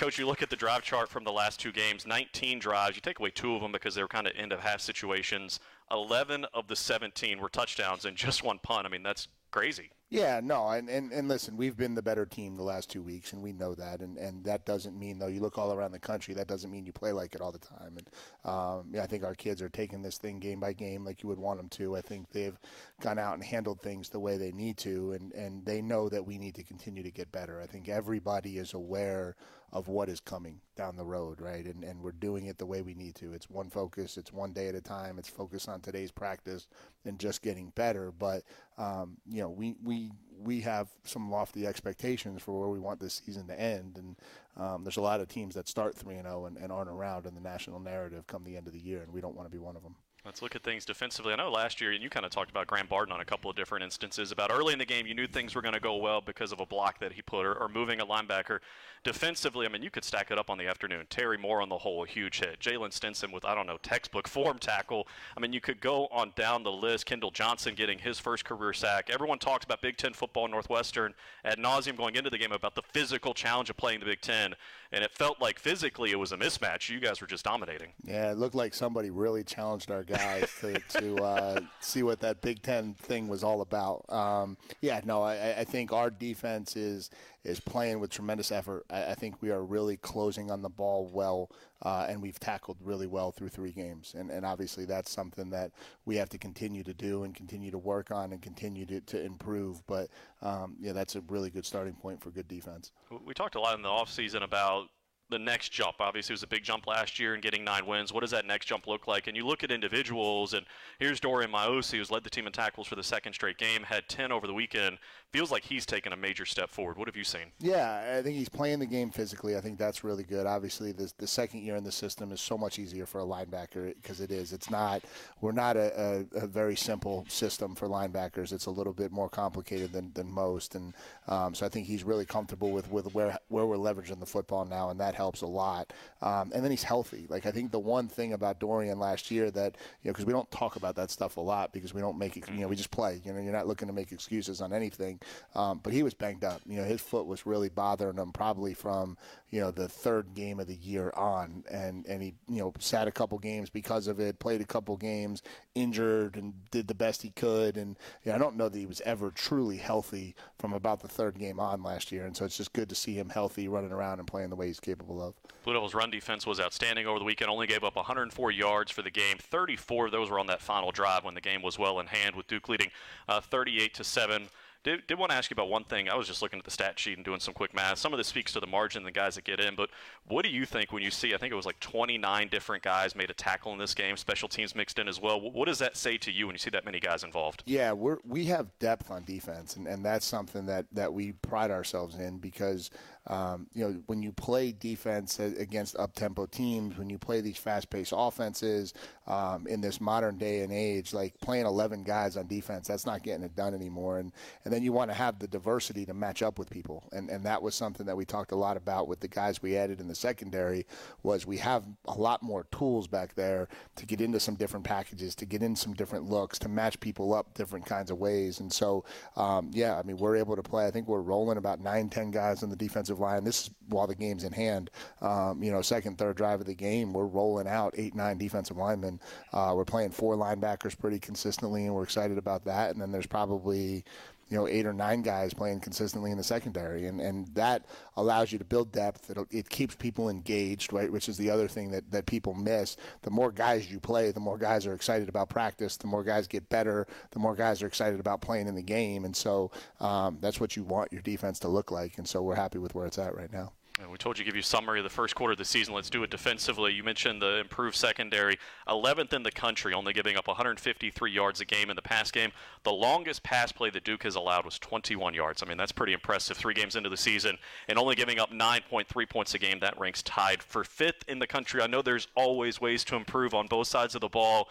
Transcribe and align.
Coach, 0.00 0.18
you 0.18 0.26
look 0.26 0.40
at 0.40 0.48
the 0.48 0.56
drive 0.56 0.80
chart 0.80 1.10
from 1.10 1.24
the 1.24 1.30
last 1.30 1.60
two 1.60 1.72
games 1.72 2.06
19 2.06 2.58
drives. 2.58 2.96
You 2.96 3.02
take 3.02 3.18
away 3.18 3.28
two 3.28 3.54
of 3.54 3.60
them 3.60 3.70
because 3.70 3.94
they 3.94 4.00
were 4.00 4.08
kind 4.08 4.26
of 4.26 4.32
end 4.34 4.50
of 4.50 4.60
half 4.60 4.80
situations. 4.80 5.60
11 5.90 6.46
of 6.54 6.68
the 6.68 6.76
17 6.76 7.38
were 7.38 7.50
touchdowns 7.50 8.06
and 8.06 8.16
just 8.16 8.42
one 8.42 8.58
punt. 8.60 8.86
I 8.86 8.88
mean, 8.88 9.02
that's 9.02 9.28
crazy. 9.50 9.90
Yeah, 10.08 10.40
no, 10.42 10.68
and, 10.70 10.88
and, 10.88 11.12
and 11.12 11.28
listen, 11.28 11.56
we've 11.56 11.76
been 11.76 11.94
the 11.94 12.02
better 12.02 12.26
team 12.26 12.56
the 12.56 12.64
last 12.64 12.90
two 12.90 13.00
weeks, 13.00 13.32
and 13.32 13.42
we 13.42 13.52
know 13.52 13.76
that, 13.76 14.00
and, 14.00 14.16
and 14.16 14.44
that 14.44 14.66
doesn't 14.66 14.98
mean 14.98 15.20
though 15.20 15.28
you 15.28 15.40
look 15.40 15.56
all 15.56 15.72
around 15.72 15.92
the 15.92 16.00
country, 16.00 16.34
that 16.34 16.48
doesn't 16.48 16.70
mean 16.70 16.84
you 16.84 16.92
play 16.92 17.12
like 17.12 17.36
it 17.36 17.40
all 17.40 17.52
the 17.52 17.58
time. 17.58 17.96
And 17.96 18.08
um, 18.44 18.88
yeah, 18.92 19.04
I 19.04 19.06
think 19.06 19.22
our 19.22 19.36
kids 19.36 19.62
are 19.62 19.68
taking 19.68 20.02
this 20.02 20.18
thing 20.18 20.40
game 20.40 20.58
by 20.58 20.72
game 20.72 21.04
like 21.04 21.22
you 21.22 21.28
would 21.28 21.38
want 21.38 21.58
them 21.58 21.68
to. 21.68 21.94
I 21.96 22.00
think 22.00 22.28
they've 22.32 22.58
gone 23.00 23.20
out 23.20 23.34
and 23.34 23.44
handled 23.44 23.82
things 23.82 24.08
the 24.08 24.18
way 24.18 24.36
they 24.36 24.50
need 24.50 24.78
to, 24.78 25.12
and 25.12 25.32
and 25.32 25.64
they 25.64 25.80
know 25.80 26.08
that 26.08 26.26
we 26.26 26.38
need 26.38 26.56
to 26.56 26.64
continue 26.64 27.04
to 27.04 27.10
get 27.12 27.30
better. 27.30 27.60
I 27.60 27.66
think 27.66 27.88
everybody 27.88 28.58
is 28.58 28.74
aware 28.74 29.36
of 29.72 29.88
what 29.88 30.08
is 30.08 30.20
coming 30.20 30.60
down 30.76 30.96
the 30.96 31.04
road, 31.04 31.40
right? 31.40 31.64
And 31.64 31.84
and 31.84 32.02
we're 32.02 32.12
doing 32.12 32.46
it 32.46 32.58
the 32.58 32.66
way 32.66 32.82
we 32.82 32.94
need 32.94 33.14
to. 33.16 33.32
It's 33.32 33.48
one 33.48 33.70
focus. 33.70 34.16
It's 34.16 34.32
one 34.32 34.52
day 34.52 34.68
at 34.68 34.74
a 34.74 34.80
time. 34.80 35.18
It's 35.18 35.28
focus 35.28 35.68
on 35.68 35.80
today's 35.80 36.10
practice 36.10 36.66
and 37.04 37.18
just 37.18 37.42
getting 37.42 37.70
better. 37.70 38.10
But 38.10 38.42
um, 38.78 39.18
you 39.30 39.42
know, 39.42 39.50
we 39.50 39.76
we 39.82 40.10
we 40.38 40.60
have 40.62 40.88
some 41.04 41.30
lofty 41.30 41.66
expectations 41.66 42.42
for 42.42 42.58
where 42.58 42.68
we 42.68 42.80
want 42.80 43.00
this 43.00 43.22
season 43.24 43.46
to 43.48 43.60
end, 43.60 43.96
and 43.96 44.16
um, 44.56 44.84
there's 44.84 44.96
a 44.96 45.02
lot 45.02 45.20
of 45.20 45.28
teams 45.28 45.54
that 45.54 45.68
start 45.68 45.96
three 45.96 46.14
and 46.14 46.24
zero 46.24 46.42
oh 46.42 46.46
and 46.46 46.72
aren't 46.72 46.90
around 46.90 47.26
in 47.26 47.34
the 47.34 47.40
national 47.40 47.80
narrative 47.80 48.26
come 48.26 48.44
the 48.44 48.56
end 48.56 48.66
of 48.66 48.72
the 48.72 48.80
year, 48.80 49.02
and 49.02 49.12
we 49.12 49.20
don't 49.20 49.36
want 49.36 49.48
to 49.48 49.56
be 49.56 49.62
one 49.62 49.76
of 49.76 49.82
them. 49.82 49.94
Let's 50.24 50.42
look 50.42 50.54
at 50.54 50.62
things 50.62 50.84
defensively. 50.84 51.32
I 51.32 51.36
know 51.36 51.50
last 51.50 51.80
year, 51.80 51.92
and 51.92 52.02
you 52.02 52.10
kind 52.10 52.26
of 52.26 52.32
talked 52.32 52.50
about 52.50 52.66
Graham 52.66 52.86
Barton 52.86 53.12
on 53.12 53.20
a 53.20 53.24
couple 53.24 53.50
of 53.50 53.56
different 53.56 53.84
instances, 53.84 54.32
about 54.32 54.52
early 54.52 54.74
in 54.74 54.78
the 54.78 54.84
game, 54.84 55.06
you 55.06 55.14
knew 55.14 55.26
things 55.26 55.54
were 55.54 55.62
going 55.62 55.74
to 55.74 55.80
go 55.80 55.96
well 55.96 56.20
because 56.20 56.52
of 56.52 56.60
a 56.60 56.66
block 56.66 57.00
that 57.00 57.12
he 57.12 57.22
put 57.22 57.46
or, 57.46 57.54
or, 57.54 57.68
moving 57.68 58.00
a 58.00 58.06
linebacker. 58.06 58.58
Defensively, 59.02 59.64
I 59.64 59.70
mean, 59.70 59.82
you 59.82 59.88
could 59.88 60.04
stack 60.04 60.30
it 60.30 60.38
up 60.38 60.50
on 60.50 60.58
the 60.58 60.66
afternoon. 60.66 61.06
Terry 61.08 61.38
Moore 61.38 61.62
on 61.62 61.70
the 61.70 61.78
whole, 61.78 62.04
a 62.04 62.06
huge 62.06 62.40
hit. 62.40 62.60
Jaylen 62.60 62.92
Stinson 62.92 63.32
with, 63.32 63.46
I 63.46 63.54
don't 63.54 63.66
know, 63.66 63.78
textbook 63.82 64.28
form 64.28 64.58
tackle. 64.58 65.08
I 65.36 65.40
mean, 65.40 65.54
you 65.54 65.60
could 65.60 65.80
go 65.80 66.06
on 66.08 66.32
down 66.36 66.64
the 66.64 66.72
list. 66.72 67.06
Kendall 67.06 67.30
Johnson 67.30 67.74
getting 67.74 67.98
his 67.98 68.18
first 68.18 68.44
career 68.44 68.74
sack. 68.74 69.08
Everyone 69.08 69.38
talks 69.38 69.64
about 69.64 69.80
Big 69.80 69.96
Ten 69.96 70.12
football 70.12 70.48
Northwestern 70.48 71.14
ad 71.46 71.58
nauseum 71.58 71.96
going 71.96 72.16
into 72.16 72.28
the 72.28 72.38
game 72.38 72.52
about 72.52 72.74
the 72.74 72.82
physical 72.82 73.32
challenge 73.32 73.70
of 73.70 73.78
playing 73.78 74.00
the 74.00 74.06
Big 74.06 74.20
Ten 74.20 74.54
and 74.92 75.04
it 75.04 75.10
felt 75.12 75.40
like 75.40 75.58
physically 75.58 76.10
it 76.10 76.18
was 76.18 76.32
a 76.32 76.36
mismatch. 76.36 76.88
You 76.88 77.00
guys 77.00 77.20
were 77.20 77.26
just 77.26 77.44
dominating. 77.44 77.92
Yeah, 78.04 78.32
it 78.32 78.38
looked 78.38 78.54
like 78.54 78.74
somebody 78.74 79.10
really 79.10 79.44
challenged 79.44 79.90
our 79.90 80.02
guys 80.10 80.50
to, 80.60 80.78
to 80.88 81.16
uh, 81.22 81.60
see 81.80 82.02
what 82.02 82.20
that 82.20 82.40
Big 82.40 82.62
Ten 82.62 82.94
thing 82.94 83.28
was 83.28 83.44
all 83.44 83.60
about. 83.60 84.04
Um, 84.08 84.56
yeah, 84.80 85.00
no, 85.04 85.22
I, 85.22 85.60
I, 85.60 85.64
think 85.64 85.92
our 85.92 86.10
defense 86.10 86.76
is 86.76 87.10
is 87.44 87.60
playing 87.60 88.00
with 88.00 88.10
tremendous 88.10 88.50
effort. 88.50 88.84
I, 88.90 89.12
I 89.12 89.14
think 89.14 89.40
we 89.40 89.50
are 89.50 89.64
really 89.64 89.96
closing 89.96 90.50
on 90.50 90.62
the 90.62 90.68
ball 90.68 91.08
well, 91.12 91.50
uh, 91.82 92.06
and 92.08 92.20
we've 92.20 92.38
tackled 92.40 92.78
really 92.82 93.06
well 93.06 93.30
through 93.30 93.48
three 93.48 93.72
games. 93.72 94.14
And, 94.18 94.30
and 94.30 94.44
obviously, 94.44 94.84
that's 94.84 95.10
something 95.10 95.50
that 95.50 95.70
we 96.04 96.16
have 96.16 96.28
to 96.30 96.38
continue 96.38 96.82
to 96.84 96.92
do 96.92 97.22
and 97.22 97.34
continue 97.34 97.70
to 97.70 97.78
work 97.78 98.10
on 98.10 98.32
and 98.32 98.42
continue 98.42 98.84
to, 98.86 99.00
to 99.00 99.22
improve. 99.22 99.86
But 99.86 100.08
um, 100.42 100.76
yeah, 100.80 100.92
that's 100.92 101.14
a 101.14 101.20
really 101.22 101.50
good 101.50 101.64
starting 101.64 101.94
point 101.94 102.20
for 102.22 102.30
good 102.30 102.48
defense. 102.48 102.92
We 103.24 103.34
talked 103.34 103.54
a 103.54 103.60
lot 103.60 103.76
in 103.76 103.82
the 103.82 103.88
offseason 103.88 104.42
about 104.42 104.88
the 105.30 105.38
next 105.38 105.70
jump. 105.70 105.96
Obviously, 106.00 106.32
it 106.32 106.34
was 106.34 106.42
a 106.42 106.48
big 106.48 106.62
jump 106.62 106.86
last 106.86 107.18
year 107.18 107.34
and 107.34 107.42
getting 107.42 107.64
nine 107.64 107.86
wins. 107.86 108.12
What 108.12 108.20
does 108.20 108.30
that 108.32 108.46
next 108.46 108.66
jump 108.66 108.86
look 108.86 109.06
like? 109.06 109.26
And 109.26 109.36
you 109.36 109.46
look 109.46 109.64
at 109.64 109.70
individuals, 109.70 110.54
and 110.54 110.66
here's 110.98 111.20
Dorian 111.20 111.50
Mausi, 111.50 111.98
who's 111.98 112.10
led 112.10 112.24
the 112.24 112.30
team 112.30 112.46
in 112.46 112.52
tackles 112.52 112.86
for 112.86 112.96
the 112.96 113.02
second 113.02 113.32
straight 113.32 113.58
game, 113.58 113.82
had 113.82 114.08
10 114.08 114.32
over 114.32 114.46
the 114.46 114.54
weekend 114.54 114.98
feels 115.32 115.50
like 115.50 115.64
he's 115.64 115.86
taken 115.86 116.12
a 116.12 116.16
major 116.16 116.44
step 116.44 116.70
forward. 116.70 116.98
What 116.98 117.06
have 117.06 117.16
you 117.16 117.24
seen? 117.24 117.52
Yeah, 117.60 118.16
I 118.18 118.22
think 118.22 118.36
he's 118.36 118.48
playing 118.48 118.80
the 118.80 118.86
game 118.86 119.10
physically. 119.10 119.56
I 119.56 119.60
think 119.60 119.78
that's 119.78 120.02
really 120.02 120.24
good. 120.24 120.46
Obviously, 120.46 120.92
the, 120.92 121.12
the 121.18 121.26
second 121.26 121.60
year 121.60 121.76
in 121.76 121.84
the 121.84 121.92
system 121.92 122.32
is 122.32 122.40
so 122.40 122.58
much 122.58 122.78
easier 122.78 123.06
for 123.06 123.20
a 123.20 123.24
linebacker 123.24 123.94
because 123.94 124.20
it 124.20 124.32
is. 124.32 124.52
It's 124.52 124.70
not. 124.70 125.02
We're 125.40 125.52
not 125.52 125.76
a, 125.76 126.26
a, 126.34 126.44
a, 126.44 126.46
very 126.46 126.74
simple 126.74 127.24
system 127.28 127.74
for 127.76 127.86
linebackers. 127.86 128.52
It's 128.52 128.66
a 128.66 128.70
little 128.70 128.92
bit 128.92 129.12
more 129.12 129.28
complicated 129.28 129.92
than, 129.92 130.10
than 130.14 130.30
most, 130.30 130.74
and 130.74 130.94
um, 131.28 131.54
so 131.54 131.64
I 131.64 131.68
think 131.68 131.86
he's 131.86 132.02
really 132.02 132.26
comfortable 132.26 132.72
with, 132.72 132.90
with 132.90 133.14
where 133.14 133.38
where 133.48 133.66
we're 133.66 133.76
leveraging 133.76 134.18
the 134.18 134.26
football 134.26 134.64
now, 134.64 134.90
and 134.90 134.98
that 134.98 135.14
helps 135.14 135.42
a 135.42 135.46
lot. 135.46 135.92
Um, 136.22 136.50
and 136.52 136.64
then 136.64 136.70
he's 136.70 136.82
healthy. 136.82 137.26
Like 137.28 137.46
I 137.46 137.52
think 137.52 137.70
the 137.70 137.78
one 137.78 138.08
thing 138.08 138.32
about 138.32 138.58
Dorian 138.58 138.98
last 138.98 139.30
year 139.30 139.50
that 139.52 139.76
you 140.02 140.08
know 140.08 140.12
because 140.12 140.26
we 140.26 140.32
don't 140.32 140.50
talk 140.50 140.74
about 140.74 140.96
that 140.96 141.10
stuff 141.10 141.36
a 141.36 141.40
lot 141.40 141.72
because 141.72 141.94
we 141.94 142.00
don't 142.00 142.18
make 142.18 142.36
it. 142.36 142.48
You 142.50 142.62
know, 142.62 142.68
we 142.68 142.76
just 142.76 142.90
play. 142.90 143.20
You 143.24 143.32
know, 143.32 143.40
you're 143.40 143.52
not 143.52 143.68
looking 143.68 143.86
to 143.86 143.94
make 143.94 144.10
excuses 144.10 144.60
on 144.60 144.72
anything. 144.72 145.19
Um, 145.54 145.80
but 145.82 145.92
he 145.92 146.02
was 146.02 146.14
banged 146.14 146.44
up. 146.44 146.60
You 146.66 146.76
know, 146.76 146.84
his 146.84 147.00
foot 147.00 147.26
was 147.26 147.46
really 147.46 147.68
bothering 147.68 148.16
him 148.16 148.32
probably 148.32 148.74
from 148.74 149.16
you 149.50 149.60
know 149.60 149.70
the 149.70 149.88
third 149.88 150.34
game 150.34 150.60
of 150.60 150.66
the 150.66 150.76
year 150.76 151.12
on, 151.16 151.64
and 151.70 152.06
and 152.06 152.22
he 152.22 152.34
you 152.48 152.60
know 152.60 152.72
sat 152.78 153.08
a 153.08 153.12
couple 153.12 153.38
games 153.38 153.68
because 153.70 154.06
of 154.06 154.20
it, 154.20 154.38
played 154.38 154.60
a 154.60 154.66
couple 154.66 154.96
games, 154.96 155.42
injured, 155.74 156.36
and 156.36 156.54
did 156.70 156.88
the 156.88 156.94
best 156.94 157.22
he 157.22 157.30
could. 157.30 157.76
And 157.76 157.96
you 158.24 158.30
know, 158.30 158.36
I 158.36 158.38
don't 158.38 158.56
know 158.56 158.68
that 158.68 158.78
he 158.78 158.86
was 158.86 159.00
ever 159.02 159.30
truly 159.30 159.76
healthy 159.76 160.34
from 160.58 160.72
about 160.72 161.00
the 161.00 161.08
third 161.08 161.38
game 161.38 161.58
on 161.58 161.82
last 161.82 162.12
year. 162.12 162.26
And 162.26 162.36
so 162.36 162.44
it's 162.44 162.56
just 162.56 162.72
good 162.72 162.88
to 162.88 162.94
see 162.94 163.14
him 163.14 163.28
healthy, 163.28 163.68
running 163.68 163.92
around 163.92 164.18
and 164.18 164.28
playing 164.28 164.50
the 164.50 164.56
way 164.56 164.68
he's 164.68 164.80
capable 164.80 165.22
of. 165.22 165.34
Blue 165.64 165.74
Devils' 165.74 165.94
run 165.94 166.10
defense 166.10 166.46
was 166.46 166.60
outstanding 166.60 167.06
over 167.06 167.18
the 167.18 167.24
weekend. 167.24 167.50
Only 167.50 167.66
gave 167.66 167.84
up 167.84 167.96
104 167.96 168.50
yards 168.50 168.90
for 168.92 169.02
the 169.02 169.10
game. 169.10 169.36
34 169.38 170.06
of 170.06 170.12
those 170.12 170.30
were 170.30 170.38
on 170.38 170.46
that 170.46 170.62
final 170.62 170.92
drive 170.92 171.24
when 171.24 171.34
the 171.34 171.40
game 171.40 171.62
was 171.62 171.78
well 171.78 171.98
in 172.00 172.06
hand, 172.06 172.36
with 172.36 172.46
Duke 172.46 172.68
leading 172.68 172.90
uh, 173.28 173.40
38 173.40 173.94
to 173.94 174.04
seven 174.04 174.48
Did, 174.82 175.06
did 175.06 175.18
want 175.18 175.30
to 175.30 175.36
ask 175.36 175.50
you 175.50 175.54
about 175.54 175.68
one 175.68 175.84
thing. 175.84 176.08
I 176.08 176.16
was 176.16 176.26
just 176.26 176.40
looking 176.40 176.58
at 176.58 176.64
the 176.64 176.70
stat 176.70 176.98
sheet 176.98 177.18
and 177.18 177.24
doing 177.24 177.40
some 177.40 177.52
quick 177.52 177.74
math. 177.74 177.98
Some 177.98 178.14
of 178.14 178.16
this 178.16 178.28
speaks 178.28 178.52
to 178.54 178.60
the 178.60 178.66
margin, 178.66 179.04
the 179.04 179.10
guys 179.10 179.34
that 179.34 179.44
get 179.44 179.60
in. 179.60 179.74
But 179.74 179.90
what 180.26 180.42
do 180.42 180.50
you 180.50 180.64
think 180.64 180.90
when 180.90 181.02
you 181.02 181.10
see? 181.10 181.34
I 181.34 181.36
think 181.36 181.52
it 181.52 181.56
was 181.56 181.66
like 181.66 181.78
29 181.80 182.48
different 182.48 182.82
guys 182.82 183.14
made 183.14 183.30
a 183.30 183.34
tackle 183.34 183.72
in 183.72 183.78
this 183.78 183.92
game. 183.92 184.16
Special 184.16 184.48
teams 184.48 184.74
mixed 184.74 184.98
in 184.98 185.06
as 185.06 185.20
well. 185.20 185.38
What 185.38 185.66
does 185.66 185.78
that 185.80 185.96
say 185.96 186.16
to 186.18 186.32
you 186.32 186.46
when 186.46 186.54
you 186.54 186.58
see 186.58 186.70
that 186.70 186.86
many 186.86 186.98
guys 186.98 187.24
involved? 187.24 187.62
Yeah, 187.66 187.92
we're 187.92 188.18
we 188.24 188.46
have 188.46 188.78
depth 188.78 189.10
on 189.10 189.24
defense, 189.24 189.76
and, 189.76 189.86
and 189.86 190.04
that's 190.04 190.24
something 190.24 190.64
that 190.66 190.86
that 190.92 191.12
we 191.12 191.32
pride 191.32 191.70
ourselves 191.70 192.16
in 192.16 192.38
because 192.38 192.90
um, 193.26 193.66
you 193.72 193.84
know, 193.84 194.02
when 194.06 194.22
you 194.22 194.32
play 194.32 194.72
defense 194.72 195.38
against 195.38 195.96
up-tempo 195.96 196.46
teams, 196.46 196.96
when 196.96 197.10
you 197.10 197.18
play 197.18 197.40
these 197.40 197.58
fast-paced 197.58 198.12
offenses 198.16 198.94
um, 199.26 199.66
in 199.66 199.80
this 199.80 200.00
modern 200.00 200.38
day 200.38 200.60
and 200.60 200.72
age, 200.72 201.12
like 201.12 201.38
playing 201.40 201.66
11 201.66 202.02
guys 202.02 202.36
on 202.36 202.46
defense, 202.46 202.88
that's 202.88 203.06
not 203.06 203.22
getting 203.22 203.44
it 203.44 203.54
done 203.54 203.74
anymore. 203.74 204.18
And 204.18 204.32
and 204.64 204.72
then 204.72 204.82
you 204.82 204.92
want 204.92 205.10
to 205.10 205.14
have 205.14 205.38
the 205.38 205.48
diversity 205.48 206.04
to 206.06 206.14
match 206.14 206.42
up 206.42 206.58
with 206.58 206.70
people, 206.70 207.04
and 207.12 207.28
and 207.30 207.44
that 207.44 207.62
was 207.62 207.74
something 207.74 208.06
that 208.06 208.16
we 208.16 208.24
talked 208.24 208.52
a 208.52 208.56
lot 208.56 208.76
about 208.76 209.08
with 209.08 209.20
the 209.20 209.28
guys 209.28 209.62
we 209.62 209.76
added 209.76 210.00
in 210.00 210.08
the 210.08 210.14
secondary. 210.14 210.86
Was 211.22 211.46
we 211.46 211.58
have 211.58 211.84
a 212.06 212.14
lot 212.14 212.42
more 212.42 212.66
tools 212.72 213.06
back 213.06 213.34
there 213.34 213.68
to 213.96 214.06
get 214.06 214.20
into 214.20 214.40
some 214.40 214.54
different 214.54 214.84
packages, 214.84 215.34
to 215.36 215.44
get 215.44 215.62
in 215.62 215.76
some 215.76 215.92
different 215.94 216.28
looks, 216.28 216.58
to 216.60 216.68
match 216.68 216.98
people 217.00 217.32
up 217.34 217.54
different 217.54 217.86
kinds 217.86 218.10
of 218.10 218.18
ways. 218.18 218.60
And 218.60 218.72
so, 218.72 219.04
um, 219.36 219.70
yeah, 219.72 219.98
I 219.98 220.02
mean, 220.02 220.16
we're 220.16 220.36
able 220.36 220.56
to 220.56 220.62
play. 220.62 220.86
I 220.86 220.90
think 220.90 221.08
we're 221.08 221.20
rolling 221.20 221.58
about 221.58 221.80
nine, 221.80 222.08
ten 222.08 222.30
guys 222.30 222.62
on 222.62 222.70
the 222.70 222.76
defensive 223.10 223.20
line. 223.20 223.44
This 223.44 223.62
is 223.64 223.70
while 223.88 224.06
the 224.06 224.14
game's 224.14 224.44
in 224.44 224.52
hand. 224.52 224.90
Um, 225.20 225.62
you 225.62 225.72
know, 225.72 225.82
second, 225.82 226.18
third 226.18 226.36
drive 226.36 226.60
of 226.60 226.66
the 226.66 226.74
game, 226.74 227.12
we're 227.12 227.26
rolling 227.26 227.66
out 227.66 227.94
eight, 227.96 228.14
nine 228.14 228.38
defensive 228.38 228.76
linemen. 228.76 229.20
Uh, 229.52 229.72
we're 229.74 229.84
playing 229.84 230.10
four 230.10 230.36
linebackers 230.36 230.98
pretty 230.98 231.18
consistently, 231.18 231.86
and 231.86 231.94
we're 231.94 232.04
excited 232.04 232.38
about 232.38 232.64
that. 232.64 232.92
And 232.92 233.00
then 233.00 233.10
there's 233.10 233.26
probably 233.26 234.04
you 234.50 234.56
know 234.56 234.66
eight 234.66 234.84
or 234.84 234.92
nine 234.92 235.22
guys 235.22 235.54
playing 235.54 235.80
consistently 235.80 236.30
in 236.30 236.36
the 236.36 236.44
secondary, 236.44 237.06
and 237.06 237.20
and 237.20 237.46
that 237.54 237.86
allows 238.16 238.52
you 238.52 238.58
to 238.58 238.64
build 238.64 238.92
depth. 238.92 239.30
It, 239.30 239.38
it 239.50 239.68
keeps 239.70 239.94
people 239.94 240.28
engaged, 240.28 240.92
right? 240.92 241.10
Which 241.10 241.28
is 241.28 241.36
the 241.36 241.50
other 241.50 241.68
thing 241.68 241.90
that 241.92 242.10
that 242.10 242.26
people 242.26 242.52
miss. 242.54 242.96
The 243.22 243.30
more 243.30 243.52
guys 243.52 243.90
you 243.90 244.00
play, 244.00 244.32
the 244.32 244.40
more 244.40 244.58
guys 244.58 244.86
are 244.86 244.94
excited 244.94 245.28
about 245.28 245.48
practice. 245.48 245.96
The 245.96 246.08
more 246.08 246.24
guys 246.24 246.48
get 246.48 246.68
better. 246.68 247.06
The 247.30 247.38
more 247.38 247.54
guys 247.54 247.82
are 247.82 247.86
excited 247.86 248.20
about 248.20 248.40
playing 248.40 248.66
in 248.66 248.74
the 248.74 248.82
game, 248.82 249.24
and 249.24 249.34
so 249.34 249.70
um, 250.00 250.38
that's 250.40 250.60
what 250.60 250.76
you 250.76 250.82
want 250.82 251.12
your 251.12 251.22
defense 251.22 251.60
to 251.60 251.68
look 251.68 251.90
like. 251.90 252.18
And 252.18 252.28
so 252.28 252.42
we're 252.42 252.56
happy 252.56 252.78
with 252.78 252.94
where 252.94 253.06
it's 253.06 253.18
at 253.18 253.36
right 253.36 253.52
now. 253.52 253.72
We 254.08 254.16
told 254.16 254.38
you 254.38 254.44
to 254.44 254.48
give 254.48 254.56
you 254.56 254.62
summary 254.62 255.00
of 255.00 255.04
the 255.04 255.10
first 255.10 255.34
quarter 255.34 255.52
of 255.52 255.58
the 255.58 255.64
season. 255.64 255.94
Let's 255.94 256.10
do 256.10 256.22
it 256.22 256.30
defensively. 256.30 256.92
You 256.92 257.02
mentioned 257.02 257.42
the 257.42 257.58
improved 257.58 257.96
secondary, 257.96 258.58
11th 258.88 259.32
in 259.32 259.42
the 259.42 259.50
country, 259.50 259.92
only 259.92 260.12
giving 260.12 260.36
up 260.36 260.48
153 260.48 261.30
yards 261.30 261.60
a 261.60 261.64
game 261.64 261.90
in 261.90 261.96
the 261.96 262.02
pass 262.02 262.30
game. 262.30 262.52
The 262.82 262.92
longest 262.92 263.42
pass 263.42 263.72
play 263.72 263.90
that 263.90 264.04
Duke 264.04 264.22
has 264.22 264.36
allowed 264.36 264.64
was 264.64 264.78
21 264.78 265.34
yards. 265.34 265.62
I 265.62 265.66
mean, 265.66 265.76
that's 265.76 265.92
pretty 265.92 266.12
impressive. 266.12 266.56
Three 266.56 266.74
games 266.74 266.96
into 266.96 267.08
the 267.08 267.16
season 267.16 267.58
and 267.88 267.98
only 267.98 268.14
giving 268.14 268.38
up 268.38 268.50
9.3 268.50 269.28
points 269.28 269.54
a 269.54 269.58
game. 269.58 269.80
That 269.80 269.98
ranks 269.98 270.22
tied 270.22 270.62
for 270.62 270.84
fifth 270.84 271.24
in 271.28 271.38
the 271.38 271.46
country. 271.46 271.82
I 271.82 271.86
know 271.86 272.00
there's 272.00 272.28
always 272.34 272.80
ways 272.80 273.04
to 273.04 273.16
improve 273.16 273.54
on 273.54 273.66
both 273.66 273.88
sides 273.88 274.14
of 274.14 274.20
the 274.20 274.28
ball 274.28 274.68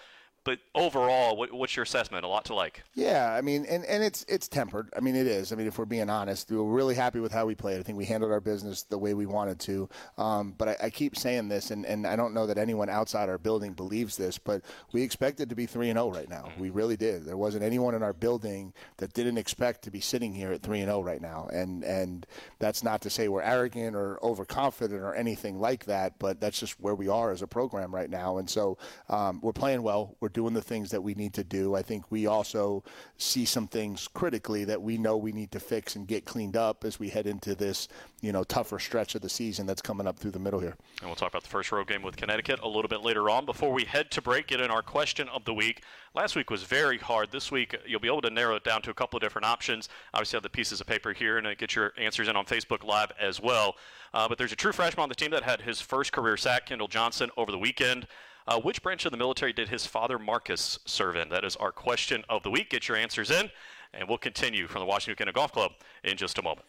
but 0.49 0.57
overall, 0.73 1.37
what, 1.37 1.53
what's 1.53 1.75
your 1.75 1.83
assessment? 1.83 2.25
A 2.25 2.27
lot 2.27 2.45
to 2.45 2.55
like. 2.55 2.81
Yeah, 2.95 3.31
I 3.31 3.41
mean, 3.41 3.67
and, 3.69 3.85
and 3.85 4.03
it's 4.03 4.25
it's 4.27 4.47
tempered. 4.47 4.91
I 4.97 4.99
mean, 4.99 5.15
it 5.15 5.27
is. 5.27 5.53
I 5.53 5.55
mean, 5.55 5.67
if 5.67 5.77
we're 5.77 5.85
being 5.85 6.09
honest, 6.09 6.49
we 6.49 6.57
are 6.57 6.63
really 6.63 6.95
happy 6.95 7.19
with 7.19 7.31
how 7.31 7.45
we 7.45 7.53
played. 7.53 7.79
I 7.79 7.83
think 7.83 7.99
we 7.99 8.05
handled 8.05 8.31
our 8.31 8.39
business 8.39 8.81
the 8.81 8.97
way 8.97 9.13
we 9.13 9.27
wanted 9.27 9.59
to. 9.59 9.87
Um, 10.17 10.55
but 10.57 10.69
I, 10.69 10.77
I, 10.85 10.89
keep 10.89 11.15
saying 11.15 11.49
this, 11.49 11.69
and, 11.69 11.85
and 11.85 12.07
I 12.07 12.15
don't 12.15 12.33
know 12.33 12.47
that 12.47 12.57
anyone 12.57 12.89
outside 12.89 13.29
our 13.29 13.37
building 13.37 13.73
believes 13.73 14.17
this, 14.17 14.39
but 14.39 14.63
we 14.91 15.03
expected 15.03 15.49
to 15.49 15.55
be 15.55 15.67
three 15.67 15.91
and 15.91 15.97
zero 15.97 16.07
oh 16.07 16.11
right 16.11 16.27
now. 16.27 16.49
We 16.57 16.71
really 16.71 16.97
did. 16.97 17.25
There 17.25 17.37
wasn't 17.37 17.63
anyone 17.63 17.93
in 17.93 18.01
our 18.01 18.13
building 18.13 18.73
that 18.97 19.13
didn't 19.13 19.37
expect 19.37 19.83
to 19.83 19.91
be 19.91 19.99
sitting 19.99 20.33
here 20.33 20.51
at 20.51 20.63
three 20.63 20.79
and 20.79 20.87
zero 20.87 20.97
oh 20.97 21.03
right 21.03 21.21
now. 21.21 21.47
And 21.53 21.83
and 21.83 22.25
that's 22.57 22.83
not 22.83 23.01
to 23.01 23.11
say 23.11 23.27
we're 23.27 23.43
arrogant 23.43 23.95
or 23.95 24.17
overconfident 24.25 24.99
or 24.99 25.13
anything 25.13 25.59
like 25.59 25.85
that, 25.85 26.17
but 26.17 26.41
that's 26.41 26.59
just 26.59 26.79
where 26.79 26.95
we 26.95 27.07
are 27.07 27.29
as 27.29 27.43
a 27.43 27.47
program 27.47 27.93
right 27.93 28.09
now. 28.09 28.39
And 28.39 28.49
so 28.49 28.79
um, 29.09 29.41
we're 29.43 29.53
playing 29.53 29.83
well. 29.83 30.15
We're 30.19 30.29
doing 30.39 30.53
the 30.53 30.61
things 30.61 30.89
that 30.89 31.03
we 31.03 31.13
need 31.15 31.33
to 31.33 31.43
do. 31.43 31.75
I 31.75 31.81
think 31.81 32.09
we 32.09 32.25
also 32.25 32.81
see 33.17 33.43
some 33.43 33.67
things 33.67 34.07
critically 34.07 34.63
that 34.63 34.81
we 34.81 34.97
know 34.97 35.17
we 35.17 35.33
need 35.33 35.51
to 35.51 35.59
fix 35.59 35.97
and 35.97 36.07
get 36.07 36.23
cleaned 36.23 36.55
up 36.55 36.85
as 36.85 36.97
we 36.97 37.09
head 37.09 37.27
into 37.27 37.55
this, 37.55 37.89
you 38.21 38.31
know, 38.31 38.45
tougher 38.45 38.79
stretch 38.79 39.15
of 39.15 39.21
the 39.21 39.27
season 39.27 39.65
that's 39.65 39.81
coming 39.81 40.07
up 40.07 40.17
through 40.17 40.31
the 40.31 40.39
middle 40.39 40.61
here. 40.61 40.77
And 41.01 41.09
we'll 41.09 41.17
talk 41.17 41.27
about 41.27 41.43
the 41.43 41.49
first 41.49 41.73
road 41.73 41.87
game 41.87 42.03
with 42.03 42.15
Connecticut 42.15 42.61
a 42.63 42.67
little 42.69 42.87
bit 42.87 43.01
later 43.01 43.29
on. 43.29 43.45
Before 43.45 43.73
we 43.73 43.83
head 43.83 44.11
to 44.11 44.21
break, 44.21 44.47
get 44.47 44.61
in 44.61 44.71
our 44.71 44.81
question 44.81 45.27
of 45.27 45.43
the 45.43 45.53
week. 45.53 45.83
Last 46.15 46.37
week 46.37 46.49
was 46.49 46.63
very 46.63 46.97
hard. 46.97 47.31
This 47.31 47.51
week 47.51 47.75
you'll 47.85 47.99
be 47.99 48.07
able 48.07 48.21
to 48.21 48.29
narrow 48.29 48.55
it 48.55 48.63
down 48.63 48.81
to 48.83 48.91
a 48.91 48.93
couple 48.93 49.17
of 49.17 49.21
different 49.21 49.45
options. 49.45 49.89
Obviously, 50.13 50.37
have 50.37 50.43
the 50.43 50.49
pieces 50.49 50.79
of 50.79 50.87
paper 50.87 51.11
here 51.11 51.37
and 51.37 51.57
get 51.57 51.75
your 51.75 51.91
answers 51.97 52.29
in 52.29 52.37
on 52.37 52.45
Facebook 52.45 52.85
Live 52.85 53.11
as 53.19 53.41
well. 53.41 53.75
Uh, 54.13 54.29
but 54.29 54.37
there's 54.37 54.53
a 54.53 54.55
true 54.55 54.71
freshman 54.71 55.03
on 55.03 55.09
the 55.09 55.15
team 55.15 55.31
that 55.31 55.43
had 55.43 55.59
his 55.59 55.81
first 55.81 56.13
career 56.13 56.37
sack, 56.37 56.67
Kendall 56.67 56.87
Johnson, 56.87 57.29
over 57.35 57.51
the 57.51 57.59
weekend. 57.59 58.07
Uh, 58.49 58.59
which 58.59 58.81
branch 58.81 59.05
of 59.05 59.11
the 59.11 59.17
military 59.17 59.53
did 59.53 59.69
his 59.69 59.85
father 59.85 60.17
Marcus 60.17 60.79
serve 60.83 61.15
in? 61.15 61.29
That 61.29 61.45
is 61.45 61.55
our 61.57 61.71
question 61.71 62.23
of 62.29 62.41
the 62.41 62.49
week. 62.49 62.71
Get 62.71 62.87
your 62.87 62.97
answers 62.97 63.29
in, 63.29 63.51
and 63.93 64.09
we'll 64.09 64.17
continue 64.17 64.65
from 64.65 64.79
the 64.79 64.87
Washington 64.87 65.29
Golf 65.35 65.51
Club 65.51 65.73
in 66.03 66.17
just 66.17 66.39
a 66.39 66.41
moment. 66.41 66.65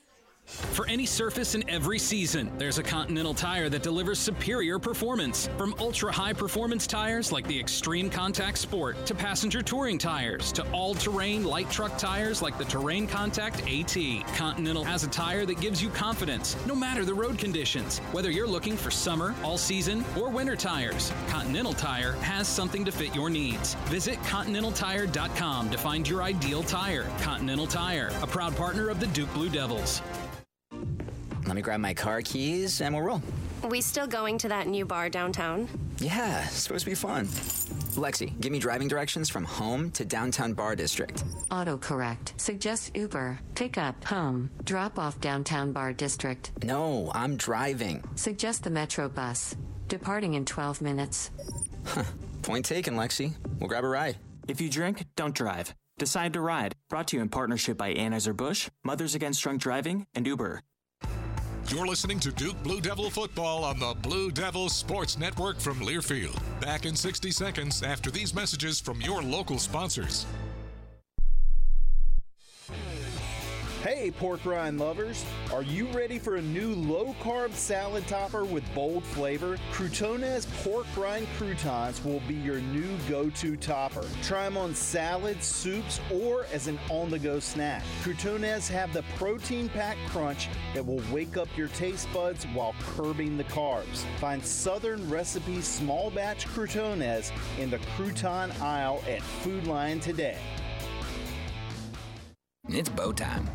For 0.51 0.87
any 0.89 1.07
surface 1.07 1.55
in 1.55 1.69
every 1.69 1.99
season, 1.99 2.51
there's 2.59 2.79
a 2.79 2.83
Continental 2.83 3.35
tire 3.35 3.69
that 3.69 3.83
delivers 3.83 4.19
superior 4.19 4.79
performance. 4.79 5.49
From 5.57 5.75
ultra 5.79 6.13
high 6.13 6.33
performance 6.33 6.87
tires 6.87 7.33
like 7.33 7.47
the 7.47 7.59
Extreme 7.59 8.11
Contact 8.11 8.59
Sport 8.59 9.05
to 9.07 9.15
passenger 9.15 9.63
touring 9.63 9.99
tires 9.99 10.53
to 10.53 10.69
all 10.73 10.95
terrain 10.95 11.45
light 11.45 11.71
truck 11.71 11.97
tires 11.99 12.43
like 12.43 12.59
the 12.59 12.65
Terrain 12.65 13.07
Contact 13.07 13.63
AT. 13.69 13.97
Continental 14.37 14.85
has 14.85 15.05
a 15.05 15.09
tire 15.09 15.47
that 15.47 15.61
gives 15.61 15.83
you 15.83 15.89
confidence 15.91 16.57
no 16.67 16.75
matter 16.75 17.05
the 17.05 17.15
road 17.15 17.39
conditions. 17.39 17.99
Whether 18.13 18.31
you're 18.31 18.47
looking 18.47 18.77
for 18.77 18.91
summer, 18.91 19.35
all 19.43 19.59
season, 19.59 20.05
or 20.19 20.29
winter 20.29 20.57
tires, 20.57 21.13
Continental 21.29 21.73
Tire 21.73 22.13
has 22.23 22.49
something 22.49 22.85
to 22.85 22.93
fit 22.93 23.15
your 23.15 23.31
needs. 23.31 23.75
Visit 23.87 24.19
ContinentalTire.com 24.23 25.71
to 25.71 25.79
find 25.79 26.09
your 26.09 26.23
ideal 26.23 26.63
tire. 26.63 27.07
Continental 27.21 27.67
Tire, 27.67 28.11
a 28.23 28.27
proud 28.27 28.57
partner 28.57 28.89
of 28.89 29.01
the 29.01 29.07
Duke 29.09 29.33
Blue 29.35 29.49
Devils. 29.49 30.03
Let 31.51 31.57
me 31.57 31.63
grab 31.63 31.81
my 31.81 31.95
car 31.95 32.23
keys 32.23 32.81
and 32.81 32.95
we'll 32.95 33.03
roll. 33.03 33.23
We 33.69 33.81
still 33.81 34.07
going 34.07 34.39
to 34.39 34.49
that 34.51 34.69
new 34.69 34.85
bar 34.85 35.09
downtown? 35.11 35.69
Yeah, 35.99 36.45
it's 36.45 36.61
supposed 36.61 36.85
to 36.85 36.91
be 36.91 36.95
fun. 36.95 37.27
Lexi, 37.97 38.41
give 38.41 38.53
me 38.53 38.61
driving 38.61 38.87
directions 38.87 39.29
from 39.29 39.43
home 39.43 39.91
to 39.91 40.05
downtown 40.05 40.53
bar 40.53 40.77
district. 40.77 41.25
Autocorrect. 41.51 42.41
Suggest 42.41 42.97
Uber. 42.97 43.41
Pick 43.57 43.79
up 43.79 44.05
home. 44.05 44.49
Drop 44.63 44.97
off 44.97 45.21
downtown 45.21 45.73
bar 45.73 45.93
district. 45.93 46.53
No, 46.63 47.11
I'm 47.17 47.37
driving. 47.37 48.05
Suggest 48.15 48.63
the 48.63 48.71
Metro 48.71 49.09
bus. 49.09 49.57
Departing 49.89 50.35
in 50.35 50.45
12 50.45 50.81
minutes. 50.81 51.33
Huh. 51.85 52.05
Point 52.43 52.65
taken, 52.65 52.95
Lexi. 52.95 53.35
We'll 53.59 53.69
grab 53.69 53.83
a 53.83 53.89
ride. 53.89 54.19
If 54.47 54.61
you 54.61 54.71
drink, 54.71 55.05
don't 55.17 55.35
drive. 55.35 55.75
Decide 55.99 56.33
to 56.35 56.41
ride. 56.41 56.77
Brought 56.89 57.09
to 57.09 57.17
you 57.17 57.23
in 57.23 57.29
partnership 57.29 57.77
by 57.77 57.93
Anheuser-Busch, 57.93 58.69
Mothers 58.85 59.17
Against 59.17 59.43
Drunk 59.43 59.61
Driving, 59.61 60.07
and 60.15 60.29
Uber. 60.29 60.63
You're 61.71 61.87
listening 61.87 62.19
to 62.21 62.33
Duke 62.33 62.61
Blue 62.65 62.81
Devil 62.81 63.11
football 63.11 63.63
on 63.63 63.79
the 63.79 63.95
Blue 64.03 64.33
Devil 64.33 64.69
Sports 64.69 65.17
Network 65.17 65.61
from 65.61 65.79
Learfield. 65.79 66.37
Back 66.61 66.85
in 66.85 66.97
60 66.97 67.31
seconds 67.31 67.85
after 67.85 68.11
these 68.11 68.35
messages 68.35 68.81
from 68.81 69.01
your 69.01 69.23
local 69.23 69.57
sponsors. 69.57 70.27
Hey, 73.83 74.11
pork 74.11 74.45
rind 74.45 74.79
lovers! 74.79 75.25
Are 75.51 75.63
you 75.63 75.87
ready 75.87 76.19
for 76.19 76.37
a 76.37 76.43
new 76.43 76.75
low 76.75 77.17
carb 77.19 77.55
salad 77.55 78.07
topper 78.07 78.45
with 78.45 78.63
bold 78.75 79.03
flavor? 79.03 79.57
Crutones 79.73 80.47
pork 80.63 80.85
rind 80.99 81.27
croutons 81.39 82.05
will 82.05 82.21
be 82.29 82.35
your 82.35 82.61
new 82.61 82.95
go 83.09 83.31
to 83.31 83.57
topper. 83.57 84.05
Try 84.23 84.45
them 84.45 84.59
on 84.59 84.75
salads, 84.75 85.47
soups, 85.47 85.99
or 86.13 86.45
as 86.53 86.67
an 86.67 86.79
on 86.91 87.09
the 87.09 87.19
go 87.19 87.41
snack. 87.41 87.83
Crutones 88.03 88.69
have 88.69 88.93
the 88.93 89.03
protein 89.17 89.71
packed 89.71 90.07
crunch 90.11 90.51
that 90.75 90.85
will 90.85 91.03
wake 91.11 91.39
up 91.39 91.49
your 91.57 91.69
taste 91.69 92.07
buds 92.13 92.45
while 92.53 92.75
curbing 92.81 93.39
the 93.39 93.45
carbs. 93.45 94.05
Find 94.19 94.45
Southern 94.45 95.09
Recipe 95.09 95.63
small 95.63 96.11
batch 96.11 96.47
crutones 96.49 97.33
in 97.59 97.71
the 97.71 97.79
crouton 97.97 98.61
aisle 98.61 99.03
at 99.09 99.23
Food 99.23 99.67
Lion 99.67 100.01
today. 100.01 100.37
It's 102.69 102.89
bow 102.89 103.11
time. 103.11 103.49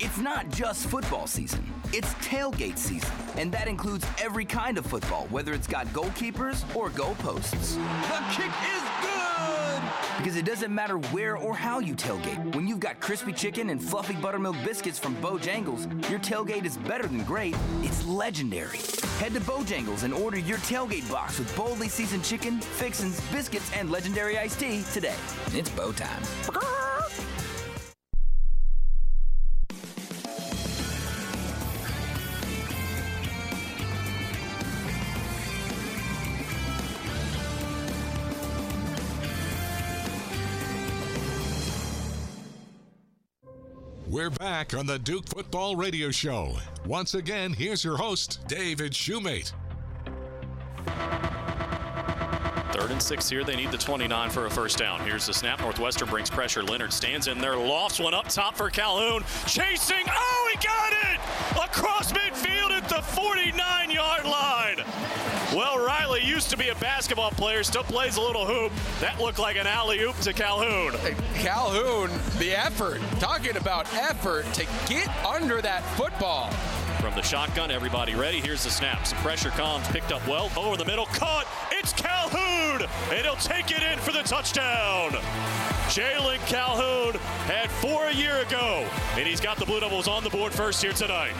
It's 0.00 0.18
not 0.18 0.50
just 0.50 0.86
football 0.88 1.26
season, 1.26 1.64
it's 1.92 2.12
tailgate 2.14 2.76
season. 2.76 3.10
And 3.36 3.52
that 3.52 3.68
includes 3.68 4.06
every 4.20 4.44
kind 4.44 4.76
of 4.76 4.86
football, 4.86 5.26
whether 5.30 5.52
it's 5.52 5.66
got 5.68 5.86
goalkeepers 5.88 6.64
or 6.74 6.90
goalposts. 6.90 7.76
The 7.76 8.20
kick 8.34 8.50
is 8.74 8.82
good! 9.02 9.82
Because 10.16 10.36
it 10.36 10.44
doesn't 10.44 10.74
matter 10.74 10.98
where 10.98 11.36
or 11.36 11.54
how 11.54 11.78
you 11.78 11.94
tailgate. 11.94 12.56
When 12.56 12.66
you've 12.66 12.80
got 12.80 12.98
crispy 12.98 13.32
chicken 13.32 13.70
and 13.70 13.82
fluffy 13.82 14.14
buttermilk 14.14 14.56
biscuits 14.64 14.98
from 14.98 15.14
Bojangles, 15.16 15.88
your 16.10 16.18
tailgate 16.18 16.64
is 16.64 16.76
better 16.76 17.06
than 17.06 17.22
great, 17.22 17.56
it's 17.82 18.04
legendary. 18.04 18.78
Head 19.20 19.34
to 19.34 19.40
Bojangles 19.40 20.02
and 20.02 20.12
order 20.12 20.38
your 20.38 20.58
tailgate 20.58 21.08
box 21.10 21.38
with 21.38 21.54
boldly 21.56 21.88
seasoned 21.88 22.24
chicken, 22.24 22.60
fixins, 22.60 23.20
biscuits, 23.30 23.70
and 23.76 23.90
legendary 23.90 24.38
iced 24.38 24.58
tea 24.58 24.82
today. 24.92 25.16
It's 25.52 25.70
bow 25.70 25.92
time. 25.92 26.22
We're 44.18 44.30
back 44.30 44.74
on 44.74 44.84
the 44.84 44.98
Duke 44.98 45.26
Football 45.28 45.76
Radio 45.76 46.10
Show. 46.10 46.56
Once 46.84 47.14
again, 47.14 47.52
here's 47.52 47.84
your 47.84 47.96
host, 47.96 48.40
David 48.48 48.90
Shumate. 48.90 49.52
Third 52.72 52.90
and 52.90 53.00
six 53.00 53.30
here. 53.30 53.44
They 53.44 53.54
need 53.54 53.70
the 53.70 53.78
29 53.78 54.30
for 54.30 54.46
a 54.46 54.50
first 54.50 54.76
down. 54.76 54.98
Here's 55.06 55.24
the 55.24 55.32
snap. 55.32 55.60
Northwestern 55.60 56.08
brings 56.08 56.30
pressure. 56.30 56.64
Leonard 56.64 56.92
stands 56.92 57.28
in 57.28 57.38
there, 57.38 57.56
lofts 57.56 58.00
one 58.00 58.12
up 58.12 58.26
top 58.26 58.56
for 58.56 58.70
Calhoun. 58.70 59.22
Chasing. 59.46 60.04
Oh, 60.08 60.50
he 60.50 60.66
got 60.66 60.92
it! 61.12 61.20
Across 61.52 62.12
midfield 62.12 62.70
at 62.70 62.88
the 62.88 63.00
49 63.00 63.90
yard 63.92 64.24
line. 64.24 64.78
Well, 65.54 65.78
Riley 65.78 66.22
used 66.22 66.50
to 66.50 66.58
be 66.58 66.68
a 66.68 66.74
basketball 66.74 67.30
player, 67.30 67.62
still 67.62 67.82
plays 67.82 68.16
a 68.16 68.20
little 68.20 68.44
hoop. 68.44 68.70
That 69.00 69.18
looked 69.18 69.38
like 69.38 69.56
an 69.56 69.66
alley 69.66 70.00
oop 70.00 70.16
to 70.18 70.34
Calhoun. 70.34 70.92
Calhoun, 71.36 72.10
the 72.38 72.52
effort. 72.52 73.00
Talking 73.18 73.56
about 73.56 73.92
effort 73.94 74.44
to 74.52 74.66
get 74.86 75.08
under 75.24 75.62
that 75.62 75.82
football. 75.96 76.50
From 77.00 77.14
the 77.14 77.22
shotgun, 77.22 77.70
everybody 77.70 78.14
ready. 78.14 78.40
Here's 78.40 78.62
the 78.64 78.70
snap. 78.70 79.06
Some 79.06 79.18
pressure 79.18 79.48
comes, 79.50 79.88
picked 79.88 80.12
up 80.12 80.26
well. 80.28 80.50
Over 80.54 80.76
the 80.76 80.84
middle, 80.84 81.06
caught. 81.06 81.46
It's 81.72 81.94
Calhoun, 81.94 82.86
and 83.10 83.24
he'll 83.24 83.36
take 83.36 83.70
it 83.70 83.82
in 83.82 83.98
for 84.00 84.12
the 84.12 84.22
touchdown. 84.24 85.12
Jalen 85.88 86.44
Calhoun 86.46 87.14
had 87.46 87.70
four 87.70 88.08
a 88.08 88.14
year 88.14 88.36
ago, 88.40 88.86
and 89.16 89.26
he's 89.26 89.40
got 89.40 89.56
the 89.56 89.64
Blue 89.64 89.80
Devils 89.80 90.08
on 90.08 90.22
the 90.24 90.30
board 90.30 90.52
first 90.52 90.82
here 90.82 90.92
tonight. 90.92 91.32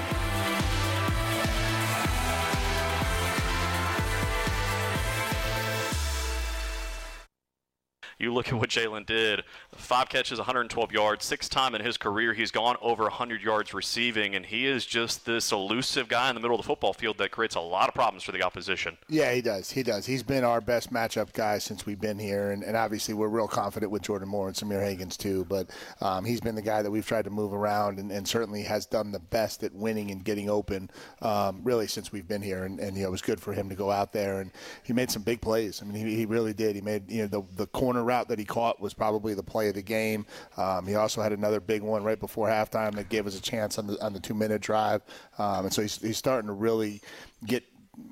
You 8.19 8.35
look 8.35 8.49
at 8.49 8.55
what 8.55 8.71
Jalen 8.71 9.07
did 9.07 9.45
five 9.73 10.09
catches, 10.09 10.39
112 10.39 10.93
yards. 10.93 11.25
Six 11.25 11.49
time 11.49 11.75
in 11.75 11.85
his 11.85 11.97
career, 11.97 12.35
he's 12.35 12.51
gone 12.51 12.77
over 12.81 13.05
100 13.05 13.43
yards 13.43 13.73
receiving, 13.73 14.35
and 14.35 14.45
he 14.45 14.67
is 14.67 14.85
just 14.85 15.25
this 15.25 15.53
elusive 15.53 16.09
guy 16.09 16.29
in 16.29 16.35
the 16.35 16.41
middle 16.41 16.57
of 16.57 16.63
the 16.63 16.67
football 16.67 16.93
field 16.93 17.19
that 17.19 17.31
creates 17.31 17.55
a 17.55 17.61
lot 17.61 17.89
of 17.89 17.95
problems 17.95 18.25
for 18.25 18.33
the 18.33 18.43
opposition. 18.43 18.99
Yeah, 19.09 19.33
he 19.33 19.41
does. 19.41 19.71
He 19.71 19.85
does. 19.85 20.05
He's 20.05 20.25
been 20.25 20.43
our 20.43 20.61
best 20.61 20.93
matchup 20.93 21.33
guy 21.33 21.59
since 21.59 21.87
we've 21.87 22.01
been 22.01 22.19
here, 22.19 22.51
and, 22.51 22.65
and 22.65 22.77
obviously 22.77 23.15
we're 23.15 23.29
real 23.29 23.47
confident 23.47 23.93
with 23.93 24.03
Jordan 24.03 24.29
Moore 24.29 24.49
and 24.49 24.57
Sahmir 24.57 24.83
Hagans 24.83 25.17
too. 25.17 25.45
But 25.49 25.71
um, 26.01 26.25
he's 26.25 26.41
been 26.41 26.57
the 26.57 26.63
guy 26.63 26.83
that 26.83 26.91
we've 26.91 27.07
tried 27.07 27.25
to 27.27 27.31
move 27.31 27.53
around, 27.53 28.01
and, 28.01 28.11
and 28.11 28.27
certainly 28.27 28.63
has 28.63 28.85
done 28.85 29.13
the 29.13 29.21
best 29.21 29.63
at 29.63 29.73
winning 29.73 30.11
and 30.11 30.25
getting 30.25 30.51
open, 30.51 30.91
um, 31.23 31.61
really 31.63 31.87
since 31.87 32.11
we've 32.11 32.27
been 32.27 32.43
here. 32.43 32.65
And, 32.65 32.81
and 32.81 32.97
you 32.97 33.03
know, 33.03 33.09
it 33.09 33.13
was 33.13 33.23
good 33.23 33.41
for 33.41 33.53
him 33.53 33.69
to 33.69 33.77
go 33.77 33.93
out 33.93 34.13
there, 34.13 34.41
and 34.41 34.51
he 34.83 34.93
made 34.93 35.11
some 35.11 35.23
big 35.23 35.41
plays. 35.41 35.81
I 35.81 35.85
mean, 35.85 36.05
he, 36.05 36.17
he 36.17 36.27
really 36.27 36.53
did. 36.53 36.75
He 36.75 36.83
made 36.83 37.09
you 37.09 37.23
know 37.23 37.29
the 37.29 37.43
the 37.57 37.67
corner 37.69 38.08
route 38.09 38.29
that 38.29 38.39
he 38.39 38.45
caught 38.45 38.81
was 38.81 38.95
probably 38.95 39.35
the 39.35 39.43
play 39.43 39.69
of 39.69 39.75
the 39.75 39.83
game. 39.83 40.27
Um, 40.57 40.87
he 40.87 40.95
also 40.95 41.23
had 41.23 41.33
another 41.33 41.61
big 41.61 41.83
one 41.83 42.03
right 42.03 42.19
before 42.19 42.49
halftime 42.49 42.95
that 42.97 43.09
gave 43.09 43.27
us 43.27 43.39
a 43.39 43.43
chance 43.43 43.79
on 43.79 43.87
the 43.87 44.05
on 44.05 44.13
the 44.13 44.21
two 44.21 44.35
minute 44.35 44.61
drive, 44.61 45.03
um, 45.39 45.67
and 45.67 45.73
so 45.73 45.83
he's, 45.83 46.01
he's 46.01 46.17
starting 46.17 46.49
to 46.49 46.55
really 46.55 47.01
get 47.47 47.63